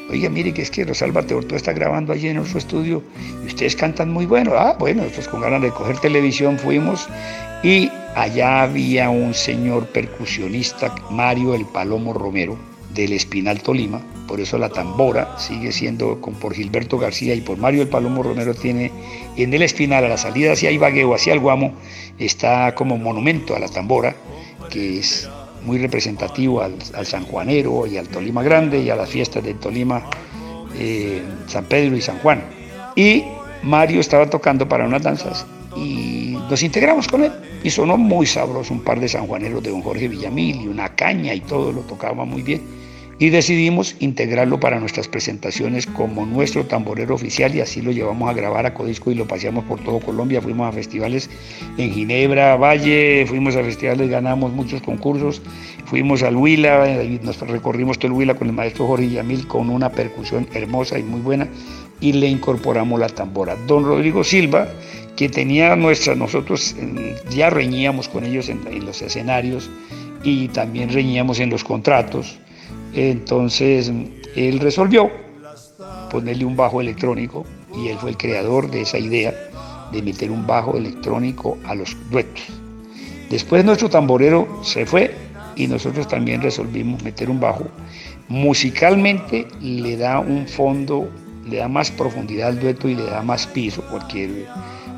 oye, 0.09 0.29
mire 0.29 0.53
que 0.53 0.61
es 0.61 0.71
que 0.71 0.85
Rosalba 0.85 1.23
Teortúa 1.23 1.57
está 1.57 1.73
grabando 1.73 2.13
allí 2.13 2.27
en 2.27 2.37
nuestro 2.37 2.59
estudio 2.59 3.03
y 3.43 3.47
ustedes 3.47 3.75
cantan 3.75 4.11
muy 4.11 4.25
bueno. 4.25 4.53
Ah, 4.55 4.75
bueno, 4.79 5.03
pues 5.13 5.27
con 5.27 5.41
ganas 5.41 5.61
de 5.61 5.69
coger 5.71 5.97
televisión 5.99 6.57
fuimos 6.59 7.07
y 7.63 7.89
allá 8.15 8.63
había 8.63 9.09
un 9.09 9.33
señor 9.33 9.87
percusionista, 9.87 10.93
Mario 11.09 11.55
el 11.55 11.65
Palomo 11.65 12.13
Romero, 12.13 12.57
del 12.93 13.13
Espinal 13.13 13.61
Tolima, 13.61 14.01
por 14.27 14.39
eso 14.39 14.57
la 14.57 14.69
tambora 14.69 15.39
sigue 15.39 15.71
siendo 15.71 16.21
con, 16.21 16.35
por 16.35 16.53
Gilberto 16.53 16.97
García 16.99 17.33
y 17.33 17.41
por 17.41 17.57
Mario 17.57 17.81
el 17.81 17.87
Palomo 17.87 18.21
Romero 18.21 18.53
tiene 18.53 18.91
en 19.35 19.53
el 19.53 19.63
Espinal 19.63 20.03
a 20.05 20.09
la 20.09 20.17
salida 20.17 20.51
hacia 20.51 20.71
Ibagueo, 20.71 21.15
hacia 21.15 21.33
el 21.33 21.39
Guamo, 21.39 21.73
está 22.19 22.75
como 22.75 22.97
monumento 22.97 23.55
a 23.55 23.59
la 23.59 23.67
tambora, 23.67 24.15
que 24.69 24.99
es 24.99 25.29
muy 25.65 25.77
representativo 25.77 26.61
al, 26.61 26.75
San 27.05 27.25
Juanero 27.25 27.87
y 27.87 27.97
al 27.97 28.09
Tolima 28.09 28.43
Grande 28.43 28.79
y 28.79 28.89
a 28.89 28.95
las 28.95 29.09
fiestas 29.09 29.43
de 29.43 29.53
Tolima, 29.53 30.03
eh, 30.77 31.21
San 31.47 31.65
Pedro 31.65 31.95
y 31.95 32.01
San 32.01 32.19
Juan. 32.19 32.43
Y 32.95 33.23
Mario 33.63 34.01
estaba 34.01 34.29
tocando 34.29 34.67
para 34.67 34.85
unas 34.85 35.01
danzas 35.01 35.45
y 35.75 36.37
nos 36.49 36.63
integramos 36.63 37.07
con 37.07 37.23
él. 37.23 37.31
Y 37.63 37.69
sonó 37.69 37.97
muy 37.97 38.25
sabroso 38.25 38.73
un 38.73 38.81
par 38.81 38.99
de 38.99 39.07
sanjuaneros 39.07 39.63
de 39.63 39.71
don 39.71 39.81
Jorge 39.81 40.07
Villamil 40.07 40.61
y 40.61 40.67
una 40.67 40.95
caña 40.95 41.33
y 41.33 41.39
todo 41.41 41.71
lo 41.71 41.81
tocaba 41.81 42.25
muy 42.25 42.41
bien. 42.41 42.61
Y 43.19 43.29
decidimos 43.29 43.95
integrarlo 43.99 44.59
para 44.59 44.79
nuestras 44.79 45.07
presentaciones 45.07 45.85
como 45.85 46.25
nuestro 46.25 46.65
tamborero 46.65 47.13
oficial 47.15 47.55
y 47.55 47.61
así 47.61 47.81
lo 47.81 47.91
llevamos 47.91 48.29
a 48.29 48.33
grabar 48.33 48.65
a 48.65 48.73
Codisco 48.73 49.11
y 49.11 49.15
lo 49.15 49.27
paseamos 49.27 49.63
por 49.65 49.79
todo 49.79 49.99
Colombia. 49.99 50.41
Fuimos 50.41 50.67
a 50.67 50.71
festivales 50.73 51.29
en 51.77 51.93
Ginebra, 51.93 52.57
Valle, 52.57 53.25
fuimos 53.27 53.55
a 53.55 53.63
festivales, 53.63 54.09
ganamos 54.09 54.51
muchos 54.51 54.81
concursos, 54.81 55.41
fuimos 55.85 56.23
al 56.23 56.35
Huila, 56.35 56.85
nos 57.21 57.39
recorrimos 57.39 57.99
todo 57.99 58.07
el 58.07 58.13
Huila 58.13 58.33
con 58.33 58.47
el 58.47 58.53
maestro 58.53 58.87
Jorge 58.87 59.05
Villamil 59.05 59.47
con 59.47 59.69
una 59.69 59.89
percusión 59.89 60.47
hermosa 60.53 60.97
y 60.97 61.03
muy 61.03 61.21
buena 61.21 61.47
y 62.03 62.11
le 62.11 62.27
incorporamos 62.27 62.99
la 62.99 63.07
tambora. 63.07 63.55
Don 63.67 63.85
Rodrigo 63.85 64.25
Silva, 64.25 64.67
que 65.15 65.29
tenía 65.29 65.75
nuestras, 65.75 66.17
nosotros 66.17 66.75
ya 67.29 67.49
reñíamos 67.49 68.09
con 68.09 68.23
ellos 68.23 68.49
en, 68.49 68.85
los 68.85 69.01
escenarios 69.01 69.69
y 70.23 70.47
también 70.49 70.89
reñíamos 70.89 71.39
en 71.39 71.49
los 71.49 71.63
contratos. 71.63 72.39
Entonces 72.93 73.91
él 74.35 74.59
resolvió 74.59 75.11
ponerle 76.09 76.45
un 76.45 76.55
bajo 76.55 76.81
electrónico 76.81 77.45
y 77.75 77.89
él 77.89 77.97
fue 77.97 78.11
el 78.11 78.17
creador 78.17 78.69
de 78.69 78.81
esa 78.81 78.97
idea 78.97 79.33
de 79.91 80.01
meter 80.01 80.31
un 80.31 80.45
bajo 80.47 80.77
electrónico 80.77 81.57
a 81.65 81.75
los 81.75 81.95
duetos. 82.09 82.43
Después 83.29 83.65
nuestro 83.65 83.89
tamborero 83.89 84.47
se 84.63 84.85
fue 84.85 85.15
y 85.55 85.67
nosotros 85.67 86.07
también 86.07 86.41
resolvimos 86.41 87.03
meter 87.03 87.29
un 87.29 87.39
bajo. 87.39 87.67
Musicalmente 88.27 89.47
le 89.61 89.97
da 89.97 90.19
un 90.19 90.47
fondo 90.47 91.09
le 91.47 91.57
da 91.57 91.67
más 91.67 91.91
profundidad 91.91 92.49
al 92.49 92.59
dueto 92.59 92.87
y 92.87 92.95
le 92.95 93.03
da 93.05 93.21
más 93.21 93.47
piso. 93.47 93.81
Cualquier 93.89 94.47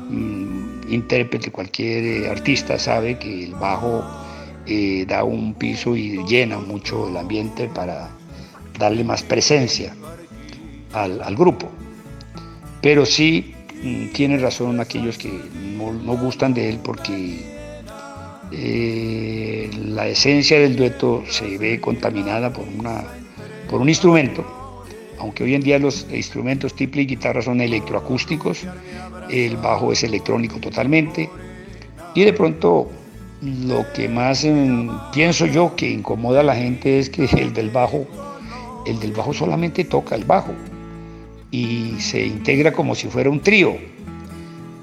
mm, 0.08 0.92
intérprete, 0.92 1.50
cualquier 1.50 2.04
eh, 2.04 2.30
artista 2.30 2.78
sabe 2.78 3.18
que 3.18 3.44
el 3.44 3.54
bajo 3.54 4.04
eh, 4.66 5.04
da 5.06 5.24
un 5.24 5.54
piso 5.54 5.96
y 5.96 6.24
llena 6.24 6.58
mucho 6.58 7.08
el 7.08 7.16
ambiente 7.16 7.68
para 7.68 8.10
darle 8.78 9.04
más 9.04 9.22
presencia 9.22 9.94
al, 10.92 11.36
grupo. 11.36 11.68
Pero 12.82 13.06
sí 13.06 13.54
mm, 13.82 14.08
tiene 14.12 14.38
razón 14.38 14.80
aquellos 14.80 15.18
que 15.18 15.30
no, 15.76 16.16
gustan 16.16 16.54
de 16.54 16.70
él 16.70 16.80
porque 16.82 17.44
eh, 18.52 19.70
la 19.76 20.08
esencia 20.08 20.58
del 20.58 20.76
dueto 20.76 21.22
se 21.28 21.58
ve 21.58 21.80
contaminada 21.80 22.52
por, 22.52 22.66
una, 22.66 23.04
por 23.68 23.80
un 23.80 23.88
instrumento 23.88 24.56
aunque 25.18 25.44
hoy 25.44 25.54
en 25.54 25.62
día 25.62 25.78
los 25.78 26.06
instrumentos 26.12 26.74
tiple 26.74 27.02
y 27.02 27.06
guitarra 27.06 27.42
son 27.42 27.60
electroacústicos, 27.60 28.64
el 29.30 29.56
bajo 29.56 29.92
es 29.92 30.02
electrónico 30.02 30.58
totalmente, 30.58 31.28
y 32.14 32.24
de 32.24 32.32
pronto 32.32 32.90
lo 33.42 33.84
que 33.92 34.08
más 34.08 34.44
em, 34.44 34.88
pienso 35.12 35.46
yo 35.46 35.76
que 35.76 35.90
incomoda 35.90 36.40
a 36.40 36.42
la 36.42 36.56
gente 36.56 36.98
es 36.98 37.10
que 37.10 37.24
el 37.24 37.52
del 37.52 37.70
bajo, 37.70 38.06
el 38.86 38.98
del 38.98 39.12
bajo 39.12 39.32
solamente 39.34 39.84
toca 39.84 40.14
el 40.14 40.24
bajo 40.24 40.52
y 41.50 41.94
se 41.98 42.26
integra 42.26 42.72
como 42.72 42.94
si 42.94 43.08
fuera 43.08 43.30
un 43.30 43.40
trío. 43.40 43.76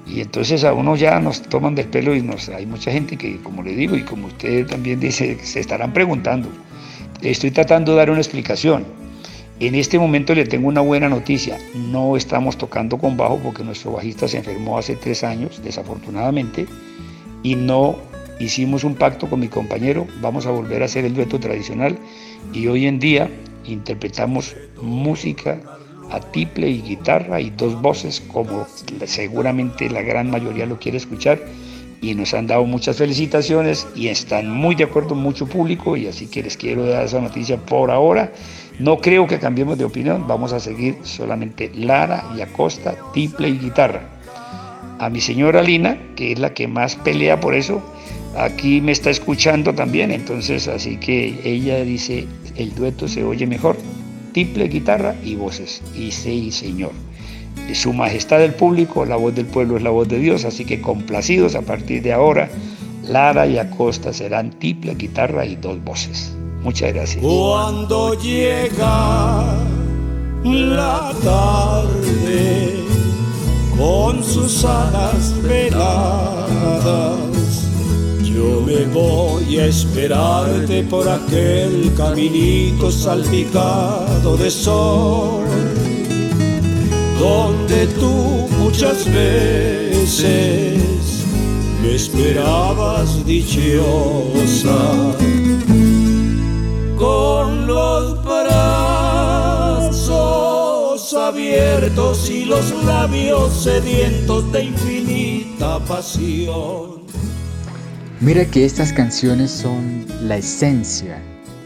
Y 0.06 0.20
entonces 0.20 0.64
a 0.64 0.74
uno 0.74 0.96
ya 0.96 1.18
nos 1.18 1.42
toman 1.42 1.74
del 1.74 1.86
pelo 1.86 2.14
y 2.14 2.22
nos, 2.22 2.48
hay 2.50 2.66
mucha 2.66 2.92
gente 2.92 3.16
que, 3.16 3.38
como 3.38 3.62
le 3.62 3.74
digo, 3.74 3.96
y 3.96 4.02
como 4.02 4.26
usted 4.26 4.66
también 4.66 5.00
dice, 5.00 5.38
se 5.42 5.60
estarán 5.60 5.92
preguntando. 5.92 6.48
Estoy 7.22 7.50
tratando 7.50 7.92
de 7.92 7.98
dar 7.98 8.10
una 8.10 8.20
explicación. 8.20 8.84
En 9.60 9.76
este 9.76 10.00
momento 10.00 10.34
le 10.34 10.46
tengo 10.46 10.66
una 10.66 10.80
buena 10.80 11.08
noticia. 11.08 11.58
No 11.74 12.16
estamos 12.16 12.58
tocando 12.58 12.98
con 12.98 13.16
bajo 13.16 13.38
porque 13.38 13.62
nuestro 13.62 13.92
bajista 13.92 14.26
se 14.26 14.38
enfermó 14.38 14.78
hace 14.78 14.96
tres 14.96 15.22
años, 15.22 15.62
desafortunadamente, 15.62 16.66
y 17.44 17.54
no 17.54 17.96
hicimos 18.40 18.82
un 18.82 18.96
pacto 18.96 19.30
con 19.30 19.38
mi 19.38 19.48
compañero. 19.48 20.08
Vamos 20.20 20.46
a 20.46 20.50
volver 20.50 20.82
a 20.82 20.86
hacer 20.86 21.04
el 21.04 21.14
dueto 21.14 21.38
tradicional 21.38 21.96
y 22.52 22.66
hoy 22.66 22.86
en 22.86 22.98
día 22.98 23.30
interpretamos 23.64 24.56
música 24.82 25.60
a 26.10 26.18
tiple 26.20 26.68
y 26.68 26.82
guitarra 26.82 27.40
y 27.40 27.50
dos 27.50 27.80
voces 27.80 28.20
como 28.20 28.66
seguramente 29.06 29.88
la 29.88 30.02
gran 30.02 30.30
mayoría 30.30 30.66
lo 30.66 30.78
quiere 30.78 30.98
escuchar 30.98 31.40
y 32.10 32.14
nos 32.14 32.34
han 32.34 32.46
dado 32.46 32.64
muchas 32.64 32.96
felicitaciones 32.96 33.86
y 33.94 34.08
están 34.08 34.50
muy 34.50 34.74
de 34.74 34.84
acuerdo 34.84 35.14
mucho 35.14 35.46
público 35.46 35.96
y 35.96 36.06
así 36.06 36.26
que 36.26 36.42
les 36.42 36.56
quiero 36.56 36.84
dar 36.86 37.04
esa 37.04 37.20
noticia 37.20 37.56
por 37.56 37.90
ahora 37.90 38.32
no 38.78 38.98
creo 38.98 39.26
que 39.28 39.38
cambiemos 39.38 39.78
de 39.78 39.84
opinión, 39.84 40.26
vamos 40.26 40.52
a 40.52 40.58
seguir 40.58 40.96
solamente 41.04 41.70
Lara 41.74 42.24
y 42.36 42.40
Acosta, 42.40 42.96
tiple 43.12 43.48
y 43.48 43.58
guitarra. 43.58 44.02
A 44.98 45.08
mi 45.10 45.20
señora 45.20 45.62
Lina, 45.62 45.96
que 46.16 46.32
es 46.32 46.40
la 46.40 46.54
que 46.54 46.66
más 46.66 46.96
pelea 46.96 47.38
por 47.38 47.54
eso, 47.54 47.82
aquí 48.36 48.80
me 48.80 48.90
está 48.90 49.10
escuchando 49.10 49.74
también, 49.74 50.10
entonces 50.10 50.66
así 50.66 50.96
que 50.96 51.40
ella 51.44 51.84
dice, 51.84 52.26
el 52.56 52.74
dueto 52.74 53.06
se 53.06 53.22
oye 53.22 53.46
mejor, 53.46 53.76
tiple, 54.32 54.66
guitarra 54.66 55.14
y 55.22 55.36
voces. 55.36 55.80
Y 55.96 56.10
sí, 56.10 56.50
señor. 56.50 56.90
Su 57.72 57.92
majestad 57.92 58.38
del 58.38 58.54
público, 58.54 59.04
la 59.04 59.16
voz 59.16 59.34
del 59.34 59.46
pueblo 59.46 59.76
es 59.76 59.82
la 59.82 59.90
voz 59.90 60.08
de 60.08 60.18
Dios, 60.18 60.44
así 60.44 60.64
que 60.64 60.80
complacidos 60.80 61.54
a 61.54 61.62
partir 61.62 62.02
de 62.02 62.12
ahora, 62.12 62.48
Lara 63.02 63.46
y 63.46 63.58
Acosta 63.58 64.12
serán 64.12 64.50
tiple, 64.50 64.94
guitarra 64.94 65.44
y 65.44 65.56
dos 65.56 65.82
voces. 65.82 66.34
Muchas 66.62 66.94
gracias. 66.94 67.22
Cuando 67.22 68.14
llega 68.14 69.54
la 70.44 71.12
tarde 71.22 72.74
con 73.76 74.22
sus 74.24 74.64
alas 74.64 75.34
veladas, 75.42 77.18
yo 78.22 78.62
me 78.62 78.84
voy 78.86 79.58
a 79.58 79.66
esperarte 79.66 80.82
por 80.84 81.06
aquel 81.08 81.92
caminito 81.96 82.90
salpicado 82.90 84.36
de 84.38 84.50
sol, 84.50 85.44
donde 87.18 87.86
tú 87.98 88.48
muchas 88.58 89.04
veces 89.12 90.80
me 91.82 91.94
esperabas 91.94 93.24
dichosa 93.26 94.78
con 96.96 97.66
los 97.66 98.24
brazos 98.24 98.74
abiertos 101.14 102.30
y 102.30 102.44
los 102.44 102.84
labios 102.84 103.62
sedientos 103.62 104.50
de 104.52 104.64
infinita 104.64 105.78
pasión. 105.80 107.04
Mira 108.20 108.44
que 108.46 108.64
estas 108.64 108.92
canciones 108.92 109.50
son 109.50 110.06
la 110.22 110.36
esencia 110.38 111.20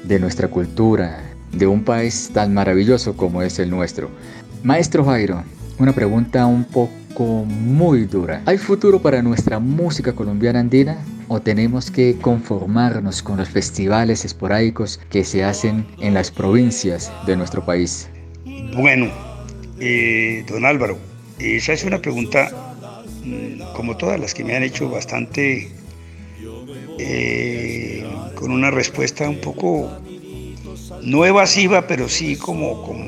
de 0.04 0.18
nuestra 0.18 0.48
cultura, 0.48 1.22
de 1.52 1.66
un 1.66 1.84
país 1.84 2.30
tan 2.32 2.52
maravilloso 2.54 3.16
como 3.16 3.42
es 3.42 3.58
el 3.58 3.70
nuestro. 3.70 4.10
Maestro 4.62 5.04
Jairo, 5.04 5.42
una 5.78 5.92
pregunta 5.92 6.46
un 6.46 6.64
poco 6.64 7.44
muy 7.44 8.04
dura. 8.04 8.42
¿Hay 8.46 8.58
futuro 8.58 9.00
para 9.00 9.22
nuestra 9.22 9.58
música 9.58 10.12
colombiana 10.12 10.60
andina? 10.60 10.98
o 11.28 11.40
tenemos 11.40 11.90
que 11.90 12.16
conformarnos 12.20 13.22
con 13.22 13.36
los 13.36 13.48
festivales 13.48 14.24
esporádicos 14.24 14.98
que 15.10 15.24
se 15.24 15.44
hacen 15.44 15.86
en 16.00 16.14
las 16.14 16.30
provincias 16.30 17.12
de 17.26 17.36
nuestro 17.36 17.64
país? 17.64 18.08
Bueno, 18.74 19.10
eh, 19.78 20.44
don 20.48 20.64
Álvaro, 20.64 20.98
esa 21.38 21.74
es 21.74 21.84
una 21.84 22.00
pregunta, 22.00 22.50
mm, 23.24 23.74
como 23.74 23.96
todas 23.96 24.18
las 24.18 24.34
que 24.34 24.42
me 24.42 24.56
han 24.56 24.62
hecho, 24.62 24.88
bastante 24.88 25.70
eh, 26.98 28.04
con 28.34 28.50
una 28.50 28.70
respuesta 28.70 29.28
un 29.28 29.40
poco 29.40 29.90
no 31.02 31.24
evasiva, 31.26 31.86
pero 31.86 32.08
sí 32.08 32.36
como, 32.36 32.82
como 32.82 33.07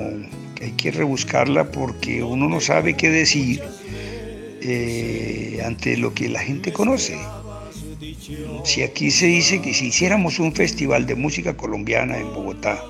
hay 0.61 0.73
que 0.73 0.91
rebuscarla 0.91 1.71
porque 1.71 2.23
uno 2.23 2.49
no 2.49 2.61
sabe 2.61 2.97
qué 2.97 3.09
decir 3.11 3.63
eh, 4.63 5.63
ante 5.65 5.97
lo 5.97 6.13
que 6.15 6.29
la 6.29 6.41
gente 6.41 6.73
conoce. 6.73 7.19
Si 8.65 8.83
aquí 8.83 9.11
se 9.11 9.27
dice 9.27 9.61
que 9.61 9.75
si 9.75 9.87
hiciéramos 9.87 10.39
un 10.39 10.53
festival 10.55 11.07
de 11.07 11.15
música 11.15 11.57
colombiana 11.57 12.19
en 12.19 12.33
Bogotá, 12.33 12.83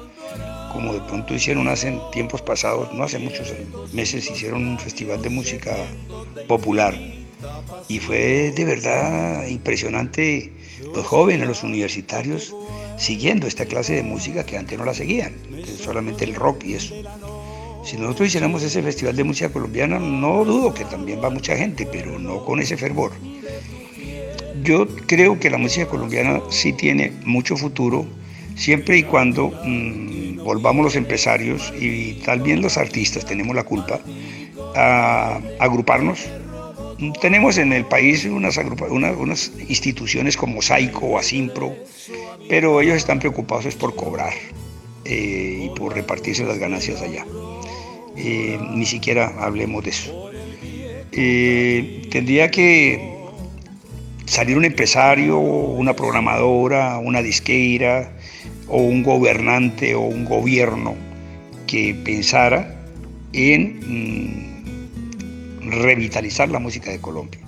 como 0.73 0.93
de 0.93 1.01
pronto 1.01 1.35
hicieron 1.35 1.69
hace 1.69 1.99
tiempos 2.13 2.43
pasados, 2.43 2.93
no 2.93 3.05
hace 3.05 3.19
muchos 3.19 3.53
meses, 3.93 4.31
hicieron 4.31 4.67
un 4.67 4.79
festival 4.79 5.23
de 5.23 5.31
música 5.31 5.77
popular. 6.49 6.95
Y 7.89 7.99
fue 7.99 8.53
de 8.55 8.65
verdad 8.65 9.47
impresionante. 9.47 10.53
Los 10.95 11.07
jóvenes, 11.07 11.47
los 11.47 11.63
universitarios, 11.63 12.55
siguiendo 12.97 13.47
esta 13.47 13.67
clase 13.67 13.95
de 13.95 14.03
música 14.03 14.45
que 14.45 14.57
antes 14.57 14.79
no 14.79 14.85
la 14.85 14.95
seguían, 14.95 15.35
solamente 15.83 16.25
el 16.25 16.35
rock 16.35 16.65
y 16.65 16.75
eso. 16.75 16.95
Si 17.83 17.97
nosotros 17.97 18.29
hiciéramos 18.29 18.63
ese 18.63 18.83
festival 18.83 19.17
de 19.17 19.25
música 19.25 19.51
colombiana, 19.51 19.99
no 19.99 20.45
dudo 20.45 20.75
que 20.75 20.85
también 20.85 21.23
va 21.23 21.31
mucha 21.31 21.57
gente, 21.57 21.87
pero 21.91 22.19
no 22.19 22.45
con 22.45 22.61
ese 22.61 22.77
fervor. 22.77 23.13
Yo 24.63 24.87
creo 25.07 25.41
que 25.41 25.49
la 25.49 25.57
música 25.57 25.87
colombiana 25.87 26.41
sí 26.51 26.75
tiene 26.75 27.13
mucho 27.25 27.57
futuro, 27.57 28.07
siempre 28.55 28.99
y 28.99 29.03
cuando 29.05 29.49
mm, 29.65 30.45
volvamos 30.45 30.85
los 30.85 30.97
empresarios 30.97 31.73
y 31.81 32.15
tal 32.25 32.41
vez 32.41 32.61
los 32.61 32.77
artistas, 32.77 33.25
tenemos 33.25 33.57
la 33.57 33.65
culpa, 33.65 34.01
a, 34.77 35.41
agruparnos. 35.59 36.29
Tenemos 37.23 37.57
en 37.57 37.73
el 37.73 37.87
país 37.87 38.27
unas, 38.27 38.59
instituciones 39.69 40.37
como 40.37 40.61
SAICO 40.61 41.07
o 41.07 41.19
ASIMPRO, 41.19 41.75
pero 42.47 42.83
ellos 42.83 42.97
están 42.97 43.19
preocupados 43.19 43.75
por 43.75 43.97
cobrar 43.97 44.35
eh, 45.07 45.63
y 45.65 45.79
por 45.79 45.95
repartirse 45.95 46.45
las 46.45 46.59
ganancias 46.59 47.01
allá. 47.01 47.25
Eh, 48.23 48.59
ni 48.75 48.85
siquiera 48.85 49.33
hablemos 49.39 49.83
de 49.83 49.91
eso. 49.91 50.31
Eh, 51.11 52.07
tendría 52.11 52.51
que 52.51 53.17
salir 54.27 54.59
un 54.59 54.67
empresario, 54.67 55.39
una 55.39 55.97
programadora, 55.97 56.99
una 56.99 57.23
disqueira 57.23 58.13
o 58.69 58.77
un 58.77 59.03
gobernante 59.03 59.95
o 59.95 60.03
un 60.03 60.27
gobierno 60.27 60.95
que 61.67 61.95
pensara 61.95 62.77
en 63.33 63.81
mm, 65.63 65.71
revitalizar 65.83 66.51
la 66.51 66.59
música 66.59 66.91
de 66.91 67.01
Colombia. 67.01 67.41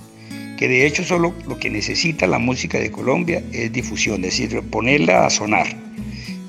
Que 0.57 0.69
de 0.69 0.87
hecho 0.87 1.05
solo 1.05 1.35
lo 1.47 1.59
que 1.59 1.69
necesita 1.69 2.27
la 2.27 2.39
música 2.39 2.79
de 2.79 2.91
Colombia 2.91 3.43
es 3.53 3.71
difusión, 3.71 4.25
es 4.25 4.39
decir, 4.39 4.63
ponerla 4.71 5.27
a 5.27 5.31
sonar 5.31 5.67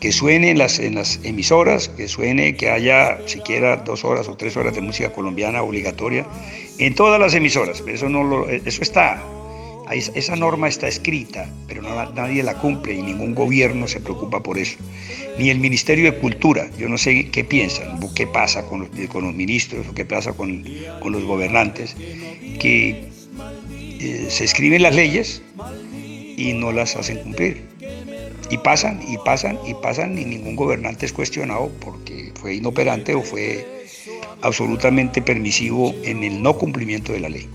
que 0.03 0.11
suene 0.11 0.49
en 0.49 0.57
las, 0.57 0.79
emisoras, 0.79 1.87
que 1.87 2.09
suene, 2.09 2.57
que 2.57 2.69
haya 2.69 3.25
siquiera 3.25 3.77
dos 3.77 4.03
horas 4.03 4.27
o 4.27 4.35
tres 4.35 4.57
horas 4.57 4.75
de 4.75 4.81
música 4.81 5.13
colombiana 5.13 5.63
obligatoria 5.63 6.27
en 6.77 6.93
todas 6.93 7.21
las 7.21 7.33
emisoras. 7.35 7.81
Eso, 7.87 8.09
no 8.09 8.21
lo, 8.21 8.49
eso 8.49 8.81
está, 8.81 9.23
esa 9.89 10.35
norma 10.35 10.67
está 10.67 10.89
escrita, 10.89 11.49
pero 11.69 11.81
nadie 11.81 12.43
la 12.43 12.55
cumple 12.55 12.95
y 12.95 13.01
ningún 13.01 13.33
gobierno 13.33 13.87
se 13.87 14.01
preocupa 14.01 14.43
por 14.43 14.57
eso. 14.57 14.75
Ni 15.39 15.49
el 15.49 15.59
Ministerio 15.59 16.11
de 16.11 16.19
Cultura, 16.19 16.69
yo 16.77 16.89
no 16.89 16.97
sé 16.97 17.29
qué 17.29 17.45
piensan, 17.45 17.97
qué 18.13 18.27
pasa 18.27 18.65
con 18.65 18.81
los, 18.81 19.33
ministros 19.33 19.87
qué 19.95 20.03
pasa 20.03 20.33
con, 20.33 20.65
con 20.99 21.13
los 21.13 21.23
gobernantes, 21.23 21.95
que 22.59 23.07
eh, 24.01 24.25
se 24.27 24.43
escriben 24.43 24.81
las 24.83 24.95
leyes 24.95 25.41
y 26.35 26.51
no 26.51 26.73
las 26.73 26.97
hacen 26.97 27.19
cumplir. 27.19 27.72
Y 28.53 28.59
pasan, 28.59 28.99
y 29.07 29.17
pasan, 29.17 29.57
y 29.65 29.73
pasan, 29.73 30.15
y 30.15 30.25
ningún 30.25 30.55
gobernante 30.55 31.07
es 31.07 31.11
cuestionado 31.11 31.71
porque 31.79 32.31
fue 32.35 32.53
inoperante 32.53 33.15
o 33.15 33.23
fue 33.23 33.87
absolutamente 34.43 35.23
permisivo 35.23 35.95
en 36.03 36.23
el 36.23 36.39
no 36.39 36.55
cumplimiento 36.55 37.13
de 37.13 37.19
la 37.19 37.29
ley. 37.29 37.49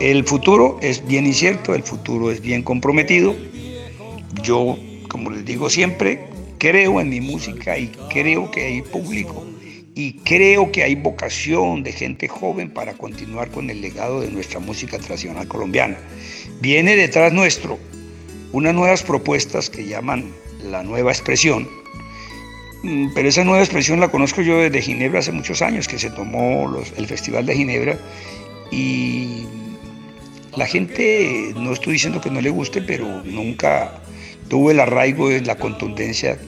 El 0.00 0.24
futuro 0.24 0.78
es 0.80 1.06
bien 1.06 1.26
incierto, 1.26 1.74
el 1.74 1.82
futuro 1.82 2.30
es 2.30 2.40
bien 2.40 2.62
comprometido. 2.62 3.36
Yo, 4.42 4.78
como 5.10 5.28
les 5.28 5.44
digo 5.44 5.68
siempre, 5.68 6.24
creo 6.56 6.98
en 7.02 7.10
mi 7.10 7.20
música 7.20 7.76
y 7.76 7.88
creo 8.08 8.50
que 8.50 8.64
hay 8.64 8.80
público 8.80 9.44
y 9.94 10.14
creo 10.24 10.72
que 10.72 10.82
hay 10.82 10.94
vocación 10.94 11.82
de 11.82 11.92
gente 11.92 12.26
joven 12.26 12.70
para 12.70 12.94
continuar 12.94 13.50
con 13.50 13.68
el 13.68 13.82
legado 13.82 14.22
de 14.22 14.30
nuestra 14.30 14.60
música 14.60 14.98
tradicional 14.98 15.46
colombiana. 15.46 15.98
Viene 16.62 16.96
detrás 16.96 17.34
nuestro 17.34 17.78
unas 18.52 18.74
nuevas 18.74 19.02
propuestas 19.02 19.70
que 19.70 19.86
llaman 19.86 20.32
la 20.62 20.82
nueva 20.82 21.10
expresión, 21.10 21.68
mm, 22.82 23.08
pero 23.14 23.28
esa 23.28 23.44
nueva 23.44 23.62
expresión 23.62 24.00
la 24.00 24.08
conozco 24.08 24.42
yo 24.42 24.58
desde 24.58 24.82
Ginebra 24.82 25.20
hace 25.20 25.32
muchos 25.32 25.62
años, 25.62 25.88
que 25.88 25.98
se 25.98 26.10
tomó 26.10 26.82
el 26.96 27.06
Festival 27.06 27.46
de 27.46 27.56
Ginebra 27.56 27.98
y 28.70 29.46
la 30.56 30.66
gente, 30.66 31.52
no 31.56 31.72
estoy 31.72 31.94
diciendo 31.94 32.20
que 32.20 32.30
no 32.30 32.40
le 32.40 32.50
guste, 32.50 32.82
pero 32.82 33.22
nunca 33.24 34.02
tuvo 34.48 34.70
el 34.70 34.80
arraigo 34.80 35.30
y 35.30 35.40
la 35.40 35.56
contundencia 35.56 36.38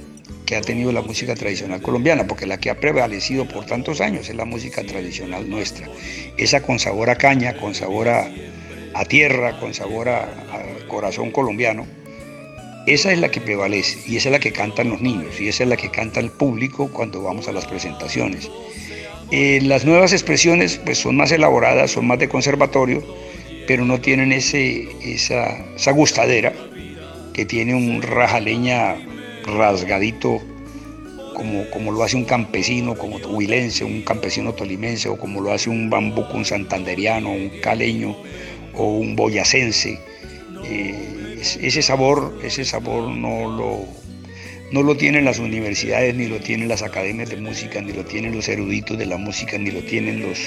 que 0.44 0.56
ha 0.56 0.60
tenido 0.60 0.92
la 0.92 1.00
música 1.00 1.34
tradicional 1.34 1.80
colombiana, 1.80 2.26
porque 2.26 2.46
la 2.46 2.58
que 2.58 2.68
ha 2.68 2.78
prevalecido 2.78 3.48
por 3.48 3.64
tantos 3.64 4.02
años 4.02 4.28
es 4.28 4.36
la 4.36 4.44
música 4.44 4.82
tradicional 4.84 5.48
nuestra, 5.48 5.88
esa 6.36 6.62
con 6.62 6.78
sabor 6.78 7.08
a 7.08 7.16
caña, 7.16 7.56
con 7.56 7.74
sabor 7.74 8.08
a, 8.08 8.30
tierra, 9.04 9.58
con 9.58 9.74
sabor 9.74 10.08
a 10.08 10.28
corazón 10.86 11.32
colombiano, 11.32 11.86
esa 12.86 13.12
es 13.12 13.18
la 13.18 13.30
que 13.30 13.40
prevalece 13.40 13.98
y 14.06 14.16
esa 14.16 14.28
es 14.28 14.32
la 14.32 14.40
que 14.40 14.52
cantan 14.52 14.90
los 14.90 15.00
niños 15.00 15.40
y 15.40 15.48
esa 15.48 15.62
es 15.62 15.68
la 15.70 15.76
que 15.76 15.90
canta 15.90 16.20
el 16.20 16.30
público 16.30 16.90
cuando 16.92 17.22
vamos 17.22 17.48
a 17.48 17.52
las 17.52 17.66
presentaciones. 17.66 18.50
Eh, 19.30 19.60
las 19.62 19.86
nuevas 19.86 20.12
expresiones 20.12 20.78
pues, 20.84 20.98
son 20.98 21.16
más 21.16 21.32
elaboradas, 21.32 21.92
son 21.92 22.06
más 22.06 22.18
de 22.18 22.28
conservatorio, 22.28 23.02
pero 23.66 23.86
no 23.86 24.00
tienen 24.00 24.32
ese, 24.32 24.86
esa, 25.02 25.56
esa 25.74 25.92
gustadera 25.92 26.52
que 27.32 27.46
tiene 27.46 27.74
un 27.74 28.02
rajaleña 28.02 28.96
rasgadito 29.46 30.42
como, 31.34 31.68
como, 31.70 31.90
lo 31.90 32.02
hace 32.04 32.16
un 32.16 32.26
campesino, 32.26 32.94
como 32.96 33.16
huilense, 33.16 33.82
un 33.82 34.02
campesino 34.02 34.52
tolimense, 34.52 35.08
o 35.08 35.16
como 35.16 35.40
lo 35.40 35.52
hace 35.52 35.68
un 35.68 35.90
bambuco, 35.90 36.34
un 36.34 36.44
santanderiano, 36.44 37.32
un 37.32 37.50
caleño 37.60 38.14
o 38.76 38.84
un 38.98 39.16
boyacense. 39.16 39.98
Eh, 40.64 41.42
ese 41.60 41.82
sabor, 41.82 42.38
ese 42.42 42.64
sabor 42.64 43.08
no 43.10 43.50
lo, 43.50 43.84
no 44.72 44.82
lo 44.82 44.96
tienen 44.96 45.24
las 45.24 45.38
universidades, 45.38 46.14
ni 46.14 46.26
lo 46.26 46.40
tienen 46.40 46.68
las 46.68 46.82
academias 46.82 47.30
de 47.30 47.36
música, 47.36 47.80
ni 47.80 47.92
lo 47.92 48.04
tienen 48.04 48.34
los 48.34 48.48
eruditos 48.48 48.98
de 48.98 49.06
la 49.06 49.16
música, 49.16 49.58
ni 49.58 49.70
lo 49.70 49.80
tienen 49.80 50.22
los 50.22 50.38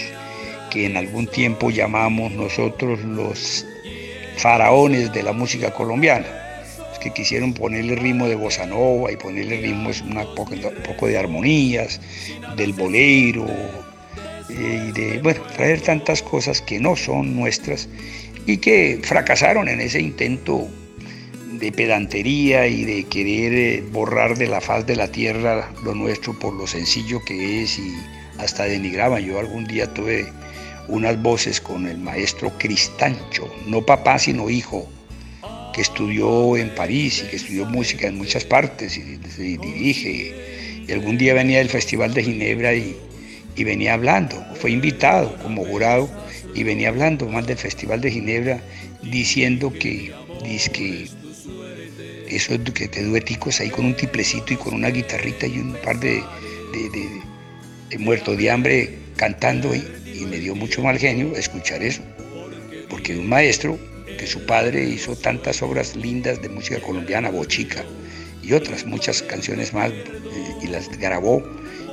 que 0.72 0.86
en 0.86 0.98
algún 0.98 1.28
tiempo 1.28 1.70
llamamos 1.70 2.32
nosotros 2.32 3.00
los 3.04 3.66
faraones 4.38 5.14
de 5.14 5.24
la 5.24 5.34
música 5.34 5.74
colombiana, 5.74 6.28
que 7.02 7.12
quisieron 7.12 7.54
ponerle 7.54 7.96
ritmo 7.96 8.28
de 8.28 8.36
bossa 8.36 8.66
nova 8.66 9.12
y 9.12 9.18
ponerle 9.18 9.58
ritmo 9.62 9.90
un 9.90 10.36
poco, 10.36 11.08
de 11.08 11.18
armonías, 11.18 12.02
del 12.56 12.74
bolero, 12.74 13.46
y 14.50 14.92
de 14.92 15.20
bueno, 15.22 15.42
traer 15.56 15.82
tantas 15.82 16.22
cosas 16.22 16.62
que 16.62 16.80
no 16.80 16.96
son 16.96 17.36
nuestras 17.36 17.90
y 18.46 18.58
que 18.58 19.00
fracasaron 19.04 19.68
en 19.68 19.82
ese 19.82 20.00
intento 20.00 20.68
de 21.60 21.72
pedantería 21.72 22.68
y 22.68 22.86
de 22.86 23.04
querer 23.06 23.54
eh, 23.54 23.84
borrar 23.92 24.38
de 24.38 24.48
la 24.48 24.62
faz 24.62 24.86
de 24.86 24.96
la 24.96 25.12
tierra 25.12 25.72
lo 25.84 25.96
nuestro 25.96 26.38
por 26.38 26.54
lo 26.54 26.68
sencillo 26.68 27.24
que 27.26 27.64
es 27.64 27.80
y 27.80 27.94
hasta 28.38 28.66
denigraban. 28.66 29.24
Yo 29.24 29.40
algún 29.40 29.66
día 29.66 29.92
tuve 29.94 30.26
unas 30.88 31.22
voces 31.22 31.60
con 31.60 31.88
el 31.88 31.98
maestro 31.98 32.52
Cristancho, 32.58 33.54
no 33.66 33.86
papá 33.86 34.20
sino 34.20 34.50
hijo, 34.50 34.88
que 35.74 35.82
estudió 35.82 36.56
en 36.58 36.74
París 36.74 37.24
y 37.26 37.30
que 37.30 37.36
estudió 37.36 37.66
música 37.66 38.08
en 38.08 38.18
muchas 38.18 38.46
partes 38.46 38.98
y, 38.98 39.18
dirige. 39.58 40.34
Y 40.88 40.92
algún 40.92 41.18
día 41.18 41.34
venía 41.34 41.58
del 41.58 41.70
Festival 41.70 42.14
de 42.14 42.24
Ginebra 42.24 42.74
y, 42.74 42.96
y 43.58 43.64
venía 43.64 43.96
hablando, 43.96 44.46
fue 44.54 44.72
invitado 44.72 45.36
como 45.42 45.66
jurado 45.66 46.10
y 46.54 46.64
venía 46.64 46.90
hablando 46.90 47.28
más 47.28 47.46
del 47.48 47.58
Festival 47.58 48.00
de 48.02 48.12
Ginebra 48.12 48.62
diciendo 49.02 49.74
que, 49.74 50.14
que 50.72 51.08
eso 52.30 52.54
es 52.54 52.60
que 52.72 52.88
te 52.88 53.04
dueticos 53.04 53.60
ahí 53.60 53.70
con 53.70 53.86
un 53.86 53.96
tiplecito 53.96 54.54
y 54.54 54.58
con 54.58 54.76
una 54.76 54.90
guitarrita 54.90 55.48
y 55.48 55.58
un 55.58 55.76
par 55.84 56.00
de, 56.00 56.24
de, 56.72 57.98
muertos 57.98 58.38
de 58.38 58.52
hambre 58.52 58.94
cantando 59.16 59.74
y, 59.74 59.84
y, 60.06 60.26
me 60.26 60.38
dio 60.38 60.54
mucho 60.54 60.84
mal 60.84 61.00
genio 61.00 61.36
escuchar 61.36 61.82
eso, 61.82 62.04
porque 62.90 63.18
un 63.18 63.28
maestro 63.28 63.80
que 64.20 64.28
su 64.28 64.46
padre 64.46 64.84
hizo 64.84 65.16
tantas 65.16 65.64
obras 65.64 65.96
lindas 65.96 66.42
de 66.42 66.50
música 66.50 66.80
colombiana, 66.80 67.32
Bochica 67.32 67.84
y 68.44 68.54
otras 68.54 68.86
muchas 68.86 69.24
canciones 69.24 69.74
más 69.74 69.92
eh, 69.92 70.06
y 70.62 70.68
las 70.68 70.90
grabó 71.00 71.44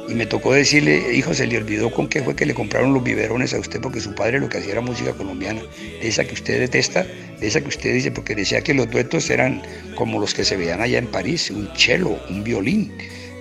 y 0.08 0.14
me 0.14 0.26
tocó 0.26 0.52
decirle, 0.52 1.14
hijo, 1.14 1.32
se 1.32 1.46
le 1.46 1.56
olvidó 1.56 1.90
con 1.90 2.08
qué 2.08 2.22
fue 2.22 2.36
que 2.36 2.44
le 2.44 2.54
compraron 2.54 2.92
los 2.92 3.02
biberones 3.02 3.54
a 3.54 3.58
usted 3.58 3.80
porque 3.80 4.00
su 4.00 4.14
padre 4.14 4.38
lo 4.38 4.48
que 4.48 4.58
hacía 4.58 4.72
era 4.72 4.80
música 4.80 5.12
colombiana, 5.12 5.62
esa 6.02 6.24
que 6.24 6.34
usted 6.34 6.60
detesta, 6.60 7.06
de 7.40 7.46
esa 7.46 7.60
que 7.60 7.68
usted 7.68 7.94
dice, 7.94 8.10
porque 8.10 8.34
decía 8.34 8.60
que 8.60 8.74
los 8.74 8.90
duetos 8.90 9.30
eran 9.30 9.62
como 9.94 10.18
los 10.18 10.34
que 10.34 10.44
se 10.44 10.56
veían 10.56 10.80
allá 10.80 10.98
en 10.98 11.06
París, 11.06 11.50
un 11.50 11.68
cello, 11.74 12.18
un 12.28 12.44
violín. 12.44 12.92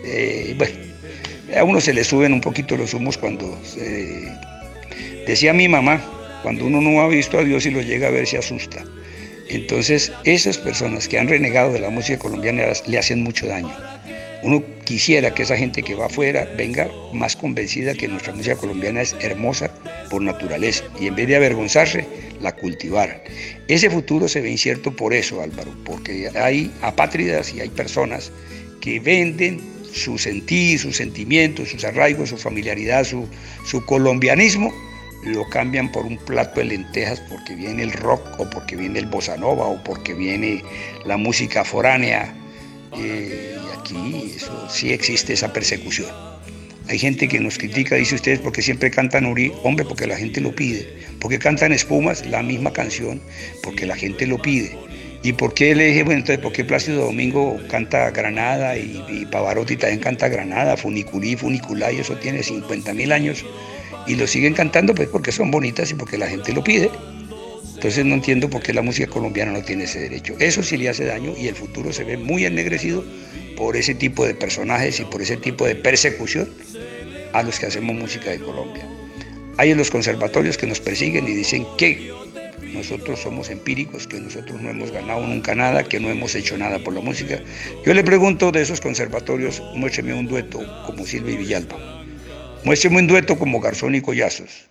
Eh, 0.05 0.55
bueno, 0.57 0.73
a 1.57 1.63
uno 1.63 1.81
se 1.81 1.93
le 1.93 2.03
suben 2.03 2.33
un 2.33 2.41
poquito 2.41 2.77
los 2.77 2.93
humos 2.93 3.17
cuando... 3.17 3.59
decía 5.27 5.53
mi 5.53 5.67
mamá, 5.67 6.01
cuando 6.43 6.65
uno 6.65 6.81
no 6.81 7.01
ha 7.01 7.07
visto 7.07 7.39
a 7.39 7.43
Dios 7.43 7.65
y 7.65 7.71
lo 7.71 7.81
llega 7.81 8.07
a 8.07 8.11
ver 8.11 8.25
se 8.25 8.37
asusta. 8.37 8.83
Entonces, 9.49 10.11
esas 10.23 10.57
personas 10.57 11.07
que 11.07 11.19
han 11.19 11.27
renegado 11.27 11.73
de 11.73 11.79
la 11.79 11.89
música 11.89 12.17
colombiana 12.17 12.63
le 12.87 12.97
hacen 12.97 13.21
mucho 13.21 13.47
daño 13.47 13.92
Uno 14.43 14.61
quisiera 14.83 15.33
que 15.33 15.43
esa 15.43 15.55
gente 15.55 15.83
que 15.83 15.95
va 15.95 16.07
afuera 16.07 16.47
venga 16.57 16.89
más 17.13 17.35
convencida 17.35 17.93
que 17.93 18.09
nuestra 18.09 18.33
música 18.33 18.57
colombiana 18.57 19.01
es 19.01 19.15
hermosa 19.21 19.73
por 20.09 20.21
naturaleza 20.21 20.83
y 20.99 21.07
en 21.07 21.15
vez 21.15 21.27
de 21.27 21.37
avergonzarse, 21.37 22.05
la 22.41 22.53
cultivaran. 22.53 23.17
Ese 23.69 23.89
futuro 23.89 24.27
se 24.27 24.41
ve 24.41 24.51
incierto 24.51 24.93
por 24.93 25.13
eso, 25.13 25.41
Álvaro, 25.41 25.71
porque 25.85 26.29
hay 26.35 26.71
apátridas 26.81 27.53
y 27.53 27.61
hay 27.61 27.69
personas 27.69 28.31
que 28.81 28.99
venden 28.99 29.61
su 29.93 30.17
sentir, 30.17 30.77
sus 30.77 30.97
sentimientos, 30.97 31.69
sus 31.69 31.85
arraigos, 31.85 32.29
su 32.29 32.37
familiaridad, 32.37 33.05
su, 33.05 33.85
colombianismo, 33.85 34.73
lo 35.23 35.47
cambian 35.49 35.89
por 35.89 36.05
un 36.05 36.17
plato 36.17 36.59
de 36.59 36.65
lentejas 36.65 37.21
porque 37.29 37.55
viene 37.55 37.83
el 37.83 37.93
rock 37.93 38.39
o 38.39 38.49
porque 38.49 38.75
viene 38.75 38.99
el 38.99 39.05
bossa 39.05 39.37
nova 39.37 39.67
o 39.67 39.81
porque 39.83 40.13
viene 40.13 40.61
la 41.05 41.15
música 41.15 41.63
foránea. 41.63 42.33
Eh, 42.97 43.57
aquí 43.95 44.33
eso, 44.35 44.67
sí 44.69 44.91
existe 44.91 45.33
esa 45.33 45.51
persecución. 45.53 46.09
Hay 46.89 46.99
gente 46.99 47.27
que 47.27 47.39
nos 47.39 47.57
critica, 47.57 47.95
dice 47.95 48.15
ustedes, 48.15 48.39
porque 48.39 48.61
siempre 48.61 48.91
cantan 48.91 49.25
Uri, 49.25 49.53
hombre, 49.63 49.85
porque 49.85 50.05
la 50.05 50.17
gente 50.17 50.41
lo 50.41 50.53
pide. 50.53 50.87
Porque 51.19 51.39
cantan 51.39 51.71
Espumas, 51.71 52.25
la 52.25 52.43
misma 52.43 52.73
canción, 52.73 53.21
porque 53.61 53.85
la 53.85 53.95
gente 53.95 54.27
lo 54.27 54.41
pide. 54.41 54.75
¿Y 55.23 55.31
por 55.31 55.53
qué 55.53 55.73
le 55.73 55.85
dije, 55.85 56.03
bueno, 56.03 56.19
entonces, 56.19 56.43
por 56.43 56.51
qué 56.51 56.65
Plácido 56.65 57.05
Domingo 57.05 57.57
canta 57.69 58.11
Granada 58.11 58.77
y, 58.77 59.25
Pavarotti 59.31 59.77
también 59.77 60.01
canta 60.01 60.27
Granada, 60.27 60.75
Funiculí, 60.75 61.37
Funiculá, 61.37 61.93
y 61.93 61.99
eso 61.99 62.17
tiene 62.17 62.43
50 62.43 62.93
mil 62.93 63.13
años? 63.13 63.45
Y 64.05 64.15
lo 64.15 64.27
siguen 64.27 64.53
cantando, 64.53 64.93
pues 64.93 65.07
porque 65.07 65.31
son 65.31 65.49
bonitas 65.49 65.89
y 65.91 65.93
porque 65.93 66.17
la 66.17 66.27
gente 66.27 66.51
lo 66.51 66.61
pide. 66.61 66.91
Entonces 67.75 68.03
no 68.03 68.15
entiendo 68.15 68.49
por 68.49 68.61
qué 68.61 68.73
la 68.73 68.81
música 68.81 69.07
colombiana 69.07 69.53
no 69.53 69.61
tiene 69.61 69.85
ese 69.85 69.99
derecho. 69.99 70.35
Eso 70.39 70.61
sí 70.61 70.75
le 70.75 70.89
hace 70.89 71.05
daño 71.05 71.33
y 71.37 71.47
el 71.47 71.55
futuro 71.55 71.93
se 71.93 72.03
ve 72.03 72.17
muy 72.17 72.45
ennegrecido 72.45 73.05
por 73.55 73.77
ese 73.77 73.95
tipo 73.95 74.25
de 74.25 74.35
personajes 74.35 74.99
y 74.99 75.05
por 75.05 75.21
ese 75.21 75.37
tipo 75.37 75.65
de 75.65 75.75
persecución 75.75 76.49
a 77.33 77.43
los 77.43 77.59
que 77.59 77.65
hacemos 77.65 77.95
música 77.95 78.31
de 78.31 78.39
Colombia. 78.39 78.87
Hay 79.57 79.71
en 79.71 79.77
los 79.77 79.91
conservatorios 79.91 80.57
que 80.57 80.67
nos 80.67 80.79
persiguen 80.79 81.27
y 81.27 81.33
dicen 81.33 81.65
que 81.77 82.11
nosotros 82.73 83.19
somos 83.19 83.49
empíricos, 83.49 84.07
que 84.07 84.19
nosotros 84.19 84.59
no 84.61 84.69
hemos 84.69 84.91
ganado 84.91 85.25
nunca 85.25 85.53
nada, 85.53 85.83
que 85.83 85.99
no 85.99 86.09
hemos 86.09 86.33
hecho 86.35 86.57
nada 86.57 86.79
por 86.79 86.93
la 86.93 87.01
música. 87.01 87.39
Yo 87.85 87.93
le 87.93 88.03
pregunto 88.03 88.51
de 88.51 88.61
esos 88.61 88.81
conservatorios, 88.81 89.61
muéstreme 89.75 90.13
un 90.13 90.27
dueto 90.27 90.59
como 90.85 91.05
Silvia 91.05 91.35
y 91.35 91.37
Villalba, 91.37 92.03
muéstreme 92.63 92.97
un 92.97 93.07
dueto 93.07 93.37
como 93.37 93.59
Garzón 93.59 93.95
y 93.95 94.01
Collazos, 94.01 94.67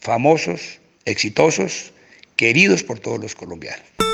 famosos, 0.00 0.80
exitosos, 1.04 1.92
queridos 2.36 2.82
por 2.82 2.98
todos 2.98 3.20
los 3.20 3.34
colombianos. 3.34 4.09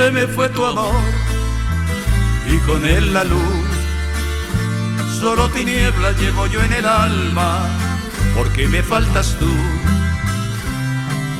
Se 0.00 0.10
me 0.12 0.26
fue 0.26 0.48
tu 0.48 0.64
amor 0.64 1.02
y 2.50 2.56
con 2.60 2.86
él 2.86 3.12
la 3.12 3.22
luz. 3.22 3.66
Solo 5.20 5.50
tinieblas 5.50 6.18
llevo 6.18 6.46
yo 6.46 6.62
en 6.62 6.72
el 6.72 6.86
alma 6.86 7.68
porque 8.34 8.66
me 8.66 8.82
faltas 8.82 9.36
tú. 9.38 9.52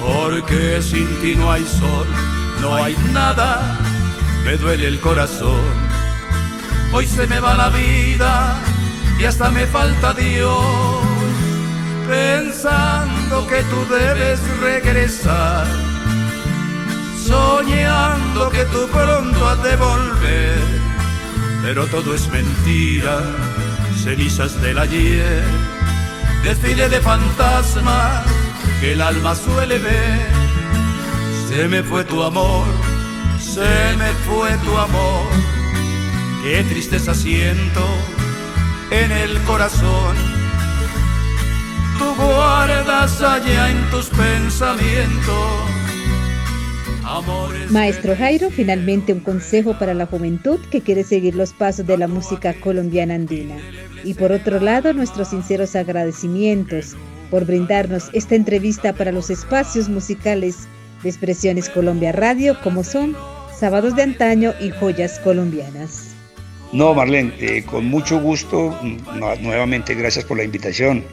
Porque 0.02 0.82
sin 0.82 1.08
ti 1.20 1.36
no 1.36 1.50
hay 1.50 1.64
sol, 1.64 2.06
no 2.60 2.74
hay 2.74 2.94
nada, 3.14 3.78
me 4.44 4.58
duele 4.58 4.88
el 4.88 5.00
corazón. 5.00 5.72
Hoy 6.92 7.06
se 7.06 7.26
me 7.28 7.40
va 7.40 7.54
la 7.54 7.70
vida 7.70 8.58
y 9.18 9.24
hasta 9.24 9.48
me 9.50 9.66
falta 9.66 10.12
Dios, 10.12 11.00
pensando 12.06 13.46
que 13.46 13.62
tú 13.70 13.78
debes 13.94 14.38
regresar 14.60 15.89
soñando 17.30 18.50
que 18.50 18.64
tú 18.66 18.88
pronto 18.88 19.48
has 19.48 19.62
de 19.62 19.76
volver, 19.76 20.58
pero 21.62 21.86
todo 21.86 22.14
es 22.14 22.28
mentira, 22.28 23.22
cenizas 24.02 24.60
del 24.60 24.78
ayer, 24.78 25.44
desfile 26.42 26.88
de 26.88 27.00
fantasmas 27.00 28.24
que 28.80 28.92
el 28.92 29.00
alma 29.00 29.34
suele 29.34 29.78
ver. 29.78 30.40
Se 31.48 31.68
me 31.68 31.82
fue 31.82 32.04
tu 32.04 32.22
amor, 32.22 32.66
se 33.38 33.96
me 33.96 34.10
fue 34.26 34.50
tu 34.64 34.76
amor, 34.76 35.26
qué 36.42 36.64
tristeza 36.64 37.14
siento 37.14 37.84
en 38.90 39.10
el 39.12 39.40
corazón. 39.42 40.16
Tú 41.98 42.14
guardas 42.14 43.20
allá 43.20 43.70
en 43.70 43.90
tus 43.90 44.06
pensamientos 44.06 45.79
Maestro 47.70 48.16
Jairo, 48.16 48.50
finalmente 48.50 49.12
un 49.12 49.20
consejo 49.20 49.78
para 49.78 49.94
la 49.94 50.06
juventud 50.06 50.58
que 50.70 50.80
quiere 50.80 51.04
seguir 51.04 51.34
los 51.34 51.52
pasos 51.52 51.86
de 51.86 51.98
la 51.98 52.08
música 52.08 52.54
colombiana 52.54 53.14
andina. 53.14 53.56
Y 54.04 54.14
por 54.14 54.32
otro 54.32 54.60
lado, 54.60 54.92
nuestros 54.92 55.28
sinceros 55.28 55.76
agradecimientos 55.76 56.96
por 57.30 57.44
brindarnos 57.44 58.10
esta 58.12 58.34
entrevista 58.34 58.92
para 58.92 59.12
los 59.12 59.30
espacios 59.30 59.88
musicales 59.88 60.68
de 61.02 61.08
Expresiones 61.08 61.68
Colombia 61.68 62.12
Radio, 62.12 62.56
como 62.62 62.84
son 62.84 63.16
Sábados 63.58 63.94
de 63.94 64.02
Antaño 64.02 64.54
y 64.60 64.70
Joyas 64.70 65.18
Colombianas. 65.20 66.14
No, 66.72 66.94
Marlene, 66.94 67.32
eh, 67.40 67.64
con 67.64 67.86
mucho 67.86 68.20
gusto, 68.20 68.78
nuevamente 69.40 69.94
gracias 69.94 70.24
por 70.24 70.36
la 70.36 70.44
invitación, 70.44 71.04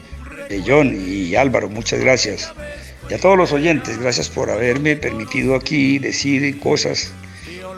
de 0.48 0.62
John 0.66 0.96
y 0.96 1.34
Álvaro, 1.34 1.68
muchas 1.68 2.00
gracias. 2.00 2.52
Y 3.10 3.14
a 3.14 3.18
todos 3.18 3.38
los 3.38 3.52
oyentes, 3.52 3.98
gracias 3.98 4.28
por 4.28 4.50
haberme 4.50 4.96
permitido 4.96 5.54
aquí 5.54 5.98
decir 5.98 6.58
cosas. 6.60 7.12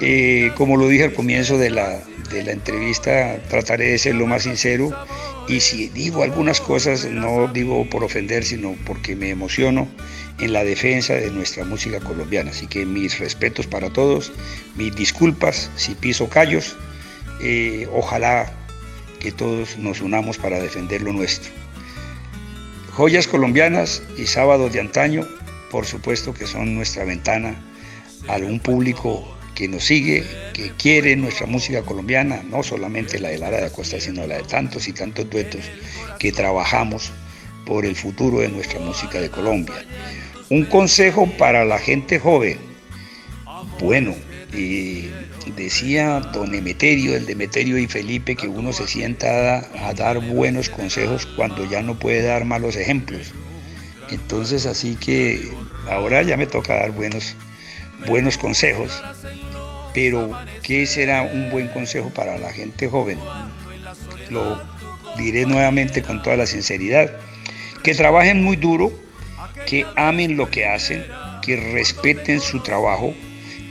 Eh, 0.01 0.51
como 0.57 0.76
lo 0.76 0.89
dije 0.89 1.05
al 1.05 1.12
comienzo 1.12 1.59
de 1.59 1.70
la, 1.70 2.01
de 2.31 2.43
la 2.43 2.53
entrevista, 2.53 3.39
trataré 3.49 3.91
de 3.91 3.99
ser 3.99 4.14
lo 4.14 4.26
más 4.26 4.45
sincero 4.45 4.91
y 5.47 5.61
si 5.61 5.89
digo 5.89 6.22
algunas 6.22 6.61
cosas, 6.61 7.05
no 7.05 7.49
digo 7.49 7.89
por 7.91 8.05
ofender, 8.05 8.45
sino 8.45 8.76
porque 8.87 9.16
me 9.16 9.31
emociono 9.31 9.89
en 10.39 10.53
la 10.53 10.64
defensa 10.64 11.14
de 11.14 11.31
nuestra 11.31 11.64
música 11.64 12.01
colombiana. 12.01 12.51
Así 12.51 12.66
que 12.66 12.87
mis 12.87 13.18
respetos 13.18 13.66
para 13.66 13.91
todos, 13.91 14.33
mis 14.76 14.95
disculpas 14.95 15.70
si 15.76 15.95
piso 15.95 16.28
callos, 16.28 16.76
eh, 17.43 17.89
ojalá 17.93 18.53
que 19.18 19.33
todos 19.33 19.76
nos 19.76 20.01
unamos 20.01 20.39
para 20.39 20.61
defender 20.61 21.03
lo 21.03 21.12
nuestro. 21.12 21.53
Joyas 23.01 23.26
colombianas 23.26 24.03
y 24.18 24.26
sábados 24.26 24.74
de 24.74 24.80
antaño, 24.80 25.26
por 25.70 25.86
supuesto 25.86 26.34
que 26.34 26.46
son 26.46 26.74
nuestra 26.74 27.03
ventana 27.03 27.59
a 28.28 28.36
un 28.36 28.61
público 28.61 29.26
que 29.55 29.68
nos 29.68 29.84
sigue, 29.84 30.22
que 30.53 30.72
quiere 30.72 31.16
nuestra 31.16 31.46
música 31.46 31.80
colombiana, 31.80 32.42
no 32.42 32.62
solamente 32.62 33.18
la 33.18 33.30
de 33.30 33.38
Lara 33.38 33.57
de 33.57 33.66
Acosta, 33.68 33.98
sino 33.98 34.26
la 34.26 34.36
de 34.36 34.42
tantos 34.42 34.86
y 34.86 34.92
tantos 34.92 35.30
duetos 35.30 35.62
que 36.18 36.30
trabajamos 36.30 37.11
por 37.64 37.86
el 37.86 37.96
futuro 37.96 38.40
de 38.40 38.51
nuestra 38.51 38.80
música 38.80 39.18
de 39.18 39.30
Colombia. 39.30 39.82
Un 40.51 40.66
consejo 40.66 41.26
para 41.38 41.64
la 41.64 41.78
gente 41.78 42.18
joven. 42.18 42.59
Bueno, 43.80 44.14
y 44.53 45.09
decía 45.51 46.20
don 46.32 46.55
Emeterio, 46.55 47.16
el 47.16 47.26
Demeterio 47.26 47.78
y 47.78 47.86
Felipe, 47.86 48.36
que 48.36 48.48
uno 48.48 48.72
se 48.72 48.86
sienta 48.86 49.59
a, 49.59 49.94
dar 49.94 50.18
buenos 50.20 50.68
consejos 50.68 51.26
cuando 51.36 51.64
ya 51.64 51.82
no 51.82 51.98
puede 51.98 52.22
dar 52.22 52.44
malos 52.44 52.76
ejemplos. 52.76 53.32
Entonces 54.11 54.66
así 54.66 54.96
que 54.96 55.48
ahora 55.88 56.22
ya 56.22 56.36
me 56.36 56.46
toca 56.46 56.74
dar 56.74 56.92
buenos, 56.92 57.34
buenos 58.07 58.38
consejos. 58.38 59.03
Pero 59.94 60.30
¿qué 60.62 60.86
será 60.86 61.22
un 61.22 61.51
buen 61.51 61.68
consejo 61.68 62.11
para 62.11 62.38
la 62.38 62.53
gente 62.53 62.88
joven? 62.88 63.18
Lo 64.30 64.61
diré 65.16 65.46
nuevamente 65.46 66.03
con 66.03 66.22
toda 66.22 66.36
la 66.36 66.46
sinceridad. 66.46 67.11
Que 67.82 67.94
trabajen 67.94 68.42
muy 68.42 68.57
duro, 68.57 68.92
que 69.66 69.86
amen 69.96 70.36
lo 70.36 70.51
que 70.51 70.66
hacen, 70.66 71.05
que 71.42 71.57
respeten 71.57 72.40
su 72.40 72.61
trabajo, 72.61 73.14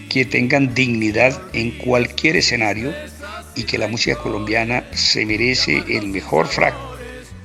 que 0.10 0.26
tengan 0.26 0.74
dignidad 0.74 1.40
en 1.54 1.72
cualquier 1.72 2.36
escenario 2.36 2.92
y 3.56 3.64
que 3.64 3.78
la 3.78 3.88
música 3.88 4.18
colombiana 4.18 4.84
se 4.92 5.26
merece 5.26 5.84
el 5.88 6.08
mejor 6.08 6.48
frac 6.48 6.74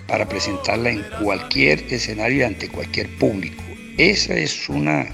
para 0.09 0.29
presentarla 0.29 0.91
en 0.91 1.05
cualquier 1.23 1.85
escenario 1.93 2.39
y 2.39 2.43
ante 2.43 2.69
cualquier 2.69 3.09
público. 3.17 3.63
Esa 3.99 4.35
es 4.35 4.69
una, 4.69 5.07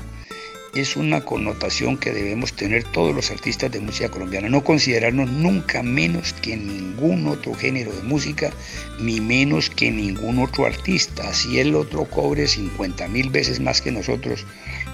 es 0.75 0.97
una 0.97 1.25
connotación 1.25 1.97
que 1.99 2.13
debemos 2.13 2.55
tener 2.55 2.85
todos 2.85 3.15
los 3.15 3.31
artistas 3.31 3.71
de 3.71 3.81
música 3.81 4.09
colombiana, 4.09 4.49
no 4.49 4.63
considerarnos 4.63 5.29
nunca 5.31 5.83
menos 5.83 6.33
que 6.35 6.57
ningún 6.57 7.27
otro 7.27 7.55
género 7.55 7.93
de 7.93 8.03
música, 8.03 8.53
ni 9.01 9.21
menos 9.21 9.71
que 9.71 9.91
ningún 9.91 10.39
otro 10.39 10.67
artista. 10.67 11.29
Así 11.29 11.59
el 11.59 11.75
otro 11.75 12.05
cobre 12.05 12.47
50 12.47 13.09
mil 13.09 13.31
veces 13.31 13.61
más 13.61 13.81
que 13.81 13.91
nosotros, 13.91 14.47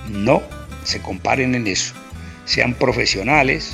no 0.09 0.43
se 0.85 1.01
comparen 1.01 1.55
en 1.55 1.67
eso 1.67 1.95
sean 2.47 2.75
profesionales, 2.75 3.73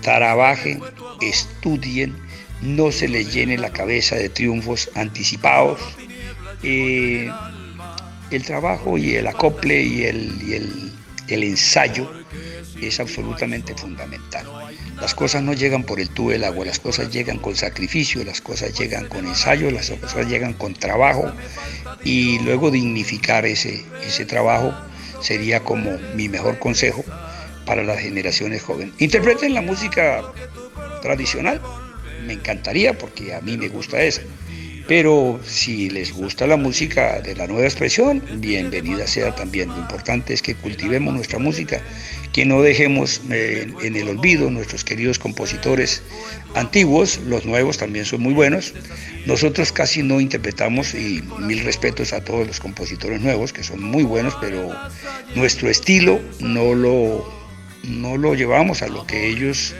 trabajen, 0.00 0.80
estudien, 1.20 2.16
no 2.60 2.90
se 2.92 3.08
les 3.08 3.32
llene 3.32 3.58
la 3.58 3.70
cabeza 3.70 4.16
de 4.16 4.28
triunfos 4.28 4.90
anticipados. 4.94 5.80
Eh, 6.62 7.30
el 8.30 8.42
trabajo 8.42 8.98
y 8.98 9.14
el 9.14 9.26
acople 9.26 9.82
y 9.82 10.04
el, 10.04 10.92
el 11.28 11.42
ensayo 11.42 12.10
es 12.80 12.98
absolutamente 13.00 13.74
fundamental. 13.74 14.46
Las 15.00 15.14
cosas 15.14 15.42
no 15.42 15.52
llegan 15.52 15.84
por 15.84 16.00
el 16.00 16.08
tubo 16.08 16.30
del 16.30 16.44
agua, 16.44 16.64
las 16.64 16.78
cosas 16.78 17.10
llegan 17.10 17.38
con 17.38 17.56
sacrificio, 17.56 18.24
las 18.24 18.40
cosas 18.40 18.78
llegan 18.78 19.08
con 19.08 19.26
ensayo, 19.26 19.70
las 19.70 19.90
cosas 19.90 20.26
llegan 20.28 20.54
con 20.54 20.74
trabajo 20.74 21.32
y 22.04 22.38
luego 22.40 22.70
dignificar 22.70 23.44
ese, 23.44 23.84
ese 24.06 24.24
trabajo 24.24 24.74
sería 25.20 25.60
como 25.60 25.98
mi 26.14 26.28
mejor 26.28 26.58
consejo 26.58 27.04
para 27.66 27.82
las 27.82 28.00
generaciones 28.00 28.62
jóvenes. 28.62 28.94
Interpreten 28.98 29.54
la 29.54 29.62
música 29.62 30.22
tradicional, 31.02 31.60
me 32.26 32.34
encantaría 32.34 32.96
porque 32.96 33.34
a 33.34 33.40
mí 33.40 33.56
me 33.56 33.68
gusta 33.68 34.02
esa. 34.02 34.22
Pero 34.88 35.40
si 35.46 35.90
les 35.90 36.12
gusta 36.12 36.46
la 36.46 36.56
música 36.56 37.20
de 37.20 37.36
la 37.36 37.46
nueva 37.46 37.64
expresión, 37.64 38.22
bienvenida 38.38 39.06
sea 39.06 39.34
también. 39.34 39.68
Lo 39.68 39.78
importante 39.78 40.34
es 40.34 40.42
que 40.42 40.56
cultivemos 40.56 41.14
nuestra 41.14 41.38
música, 41.38 41.80
que 42.32 42.44
no 42.44 42.62
dejemos 42.62 43.20
eh, 43.30 43.72
en 43.82 43.94
el 43.96 44.08
olvido 44.08 44.50
nuestros 44.50 44.82
queridos 44.82 45.18
compositores 45.18 46.02
antiguos, 46.54 47.20
los 47.26 47.46
nuevos 47.46 47.78
también 47.78 48.04
son 48.04 48.22
muy 48.22 48.34
buenos. 48.34 48.74
Nosotros 49.24 49.70
casi 49.70 50.02
no 50.02 50.20
interpretamos 50.20 50.94
y 50.94 51.22
mil 51.38 51.62
respetos 51.62 52.12
a 52.12 52.24
todos 52.24 52.46
los 52.46 52.58
compositores 52.58 53.20
nuevos, 53.20 53.52
que 53.52 53.62
son 53.62 53.82
muy 53.82 54.02
buenos, 54.02 54.36
pero 54.40 54.68
nuestro 55.36 55.70
estilo 55.70 56.20
no 56.40 56.74
lo, 56.74 57.41
no 57.84 58.16
lo 58.16 58.34
llevamos 58.34 58.82
a 58.82 58.88
lo 58.88 59.06
que 59.06 59.28
ellos... 59.28 59.74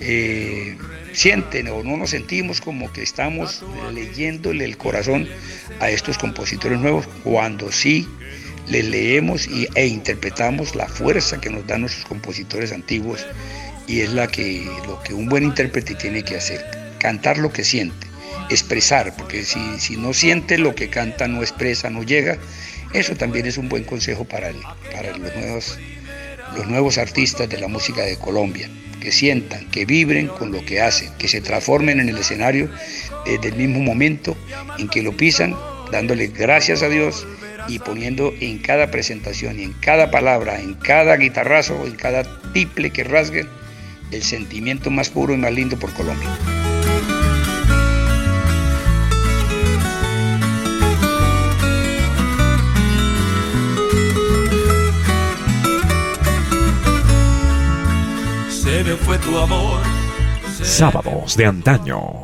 Eh, 0.00 0.76
sienten 1.12 1.68
o 1.68 1.82
no 1.82 1.96
nos 1.96 2.10
sentimos 2.10 2.60
como 2.60 2.92
que 2.92 3.02
estamos 3.02 3.62
leyéndole 3.92 4.64
el 4.64 4.76
corazón 4.76 5.28
a 5.78 5.90
estos 5.90 6.18
compositores 6.18 6.80
nuevos 6.80 7.06
cuando 7.22 7.70
sí 7.70 8.08
les 8.68 8.84
leemos 8.84 9.46
y, 9.46 9.68
e 9.74 9.86
interpretamos 9.86 10.74
la 10.74 10.86
fuerza 10.88 11.40
que 11.40 11.50
nos 11.50 11.66
dan 11.66 11.82
nuestros 11.82 12.06
compositores 12.06 12.72
antiguos 12.72 13.26
y 13.86 14.00
es 14.00 14.12
la 14.12 14.28
que, 14.28 14.64
lo 14.86 15.02
que 15.02 15.14
un 15.14 15.28
buen 15.28 15.42
intérprete 15.42 15.94
tiene 15.94 16.22
que 16.22 16.36
hacer, 16.36 16.64
cantar 16.98 17.38
lo 17.38 17.52
que 17.52 17.64
siente, 17.64 18.06
expresar, 18.48 19.14
porque 19.16 19.44
si, 19.44 19.58
si 19.80 19.96
no 19.96 20.14
siente 20.14 20.56
lo 20.56 20.74
que 20.74 20.88
canta, 20.88 21.26
no 21.26 21.42
expresa, 21.42 21.90
no 21.90 22.04
llega, 22.04 22.38
eso 22.92 23.16
también 23.16 23.46
es 23.46 23.58
un 23.58 23.68
buen 23.68 23.84
consejo 23.84 24.24
para, 24.24 24.52
para 24.92 25.16
los, 25.16 25.34
nuevos, 25.34 25.78
los 26.56 26.66
nuevos 26.66 26.98
artistas 26.98 27.48
de 27.48 27.58
la 27.58 27.68
música 27.68 28.02
de 28.02 28.16
Colombia 28.16 28.68
que 29.00 29.10
sientan, 29.10 29.68
que 29.70 29.84
vibren 29.84 30.28
con 30.28 30.52
lo 30.52 30.64
que 30.64 30.80
hacen, 30.80 31.10
que 31.18 31.26
se 31.26 31.40
transformen 31.40 31.98
en 31.98 32.08
el 32.08 32.18
escenario 32.18 32.68
desde 33.26 33.48
el 33.48 33.56
mismo 33.56 33.80
momento 33.80 34.36
en 34.78 34.88
que 34.88 35.02
lo 35.02 35.16
pisan, 35.16 35.56
dándole 35.90 36.28
gracias 36.28 36.82
a 36.82 36.88
Dios 36.88 37.26
y 37.68 37.78
poniendo 37.80 38.32
en 38.40 38.58
cada 38.58 38.90
presentación 38.90 39.58
y 39.58 39.64
en 39.64 39.72
cada 39.72 40.10
palabra, 40.10 40.60
en 40.60 40.74
cada 40.74 41.16
guitarrazo, 41.16 41.84
en 41.84 41.96
cada 41.96 42.24
tiple 42.52 42.90
que 42.90 43.04
rasguen, 43.04 43.48
el 44.12 44.22
sentimiento 44.22 44.90
más 44.90 45.08
puro 45.08 45.34
y 45.34 45.38
más 45.38 45.52
lindo 45.52 45.78
por 45.78 45.92
Colombia. 45.94 46.28
Sábados 60.64 61.36
de 61.36 61.44
antaño. 61.44 62.22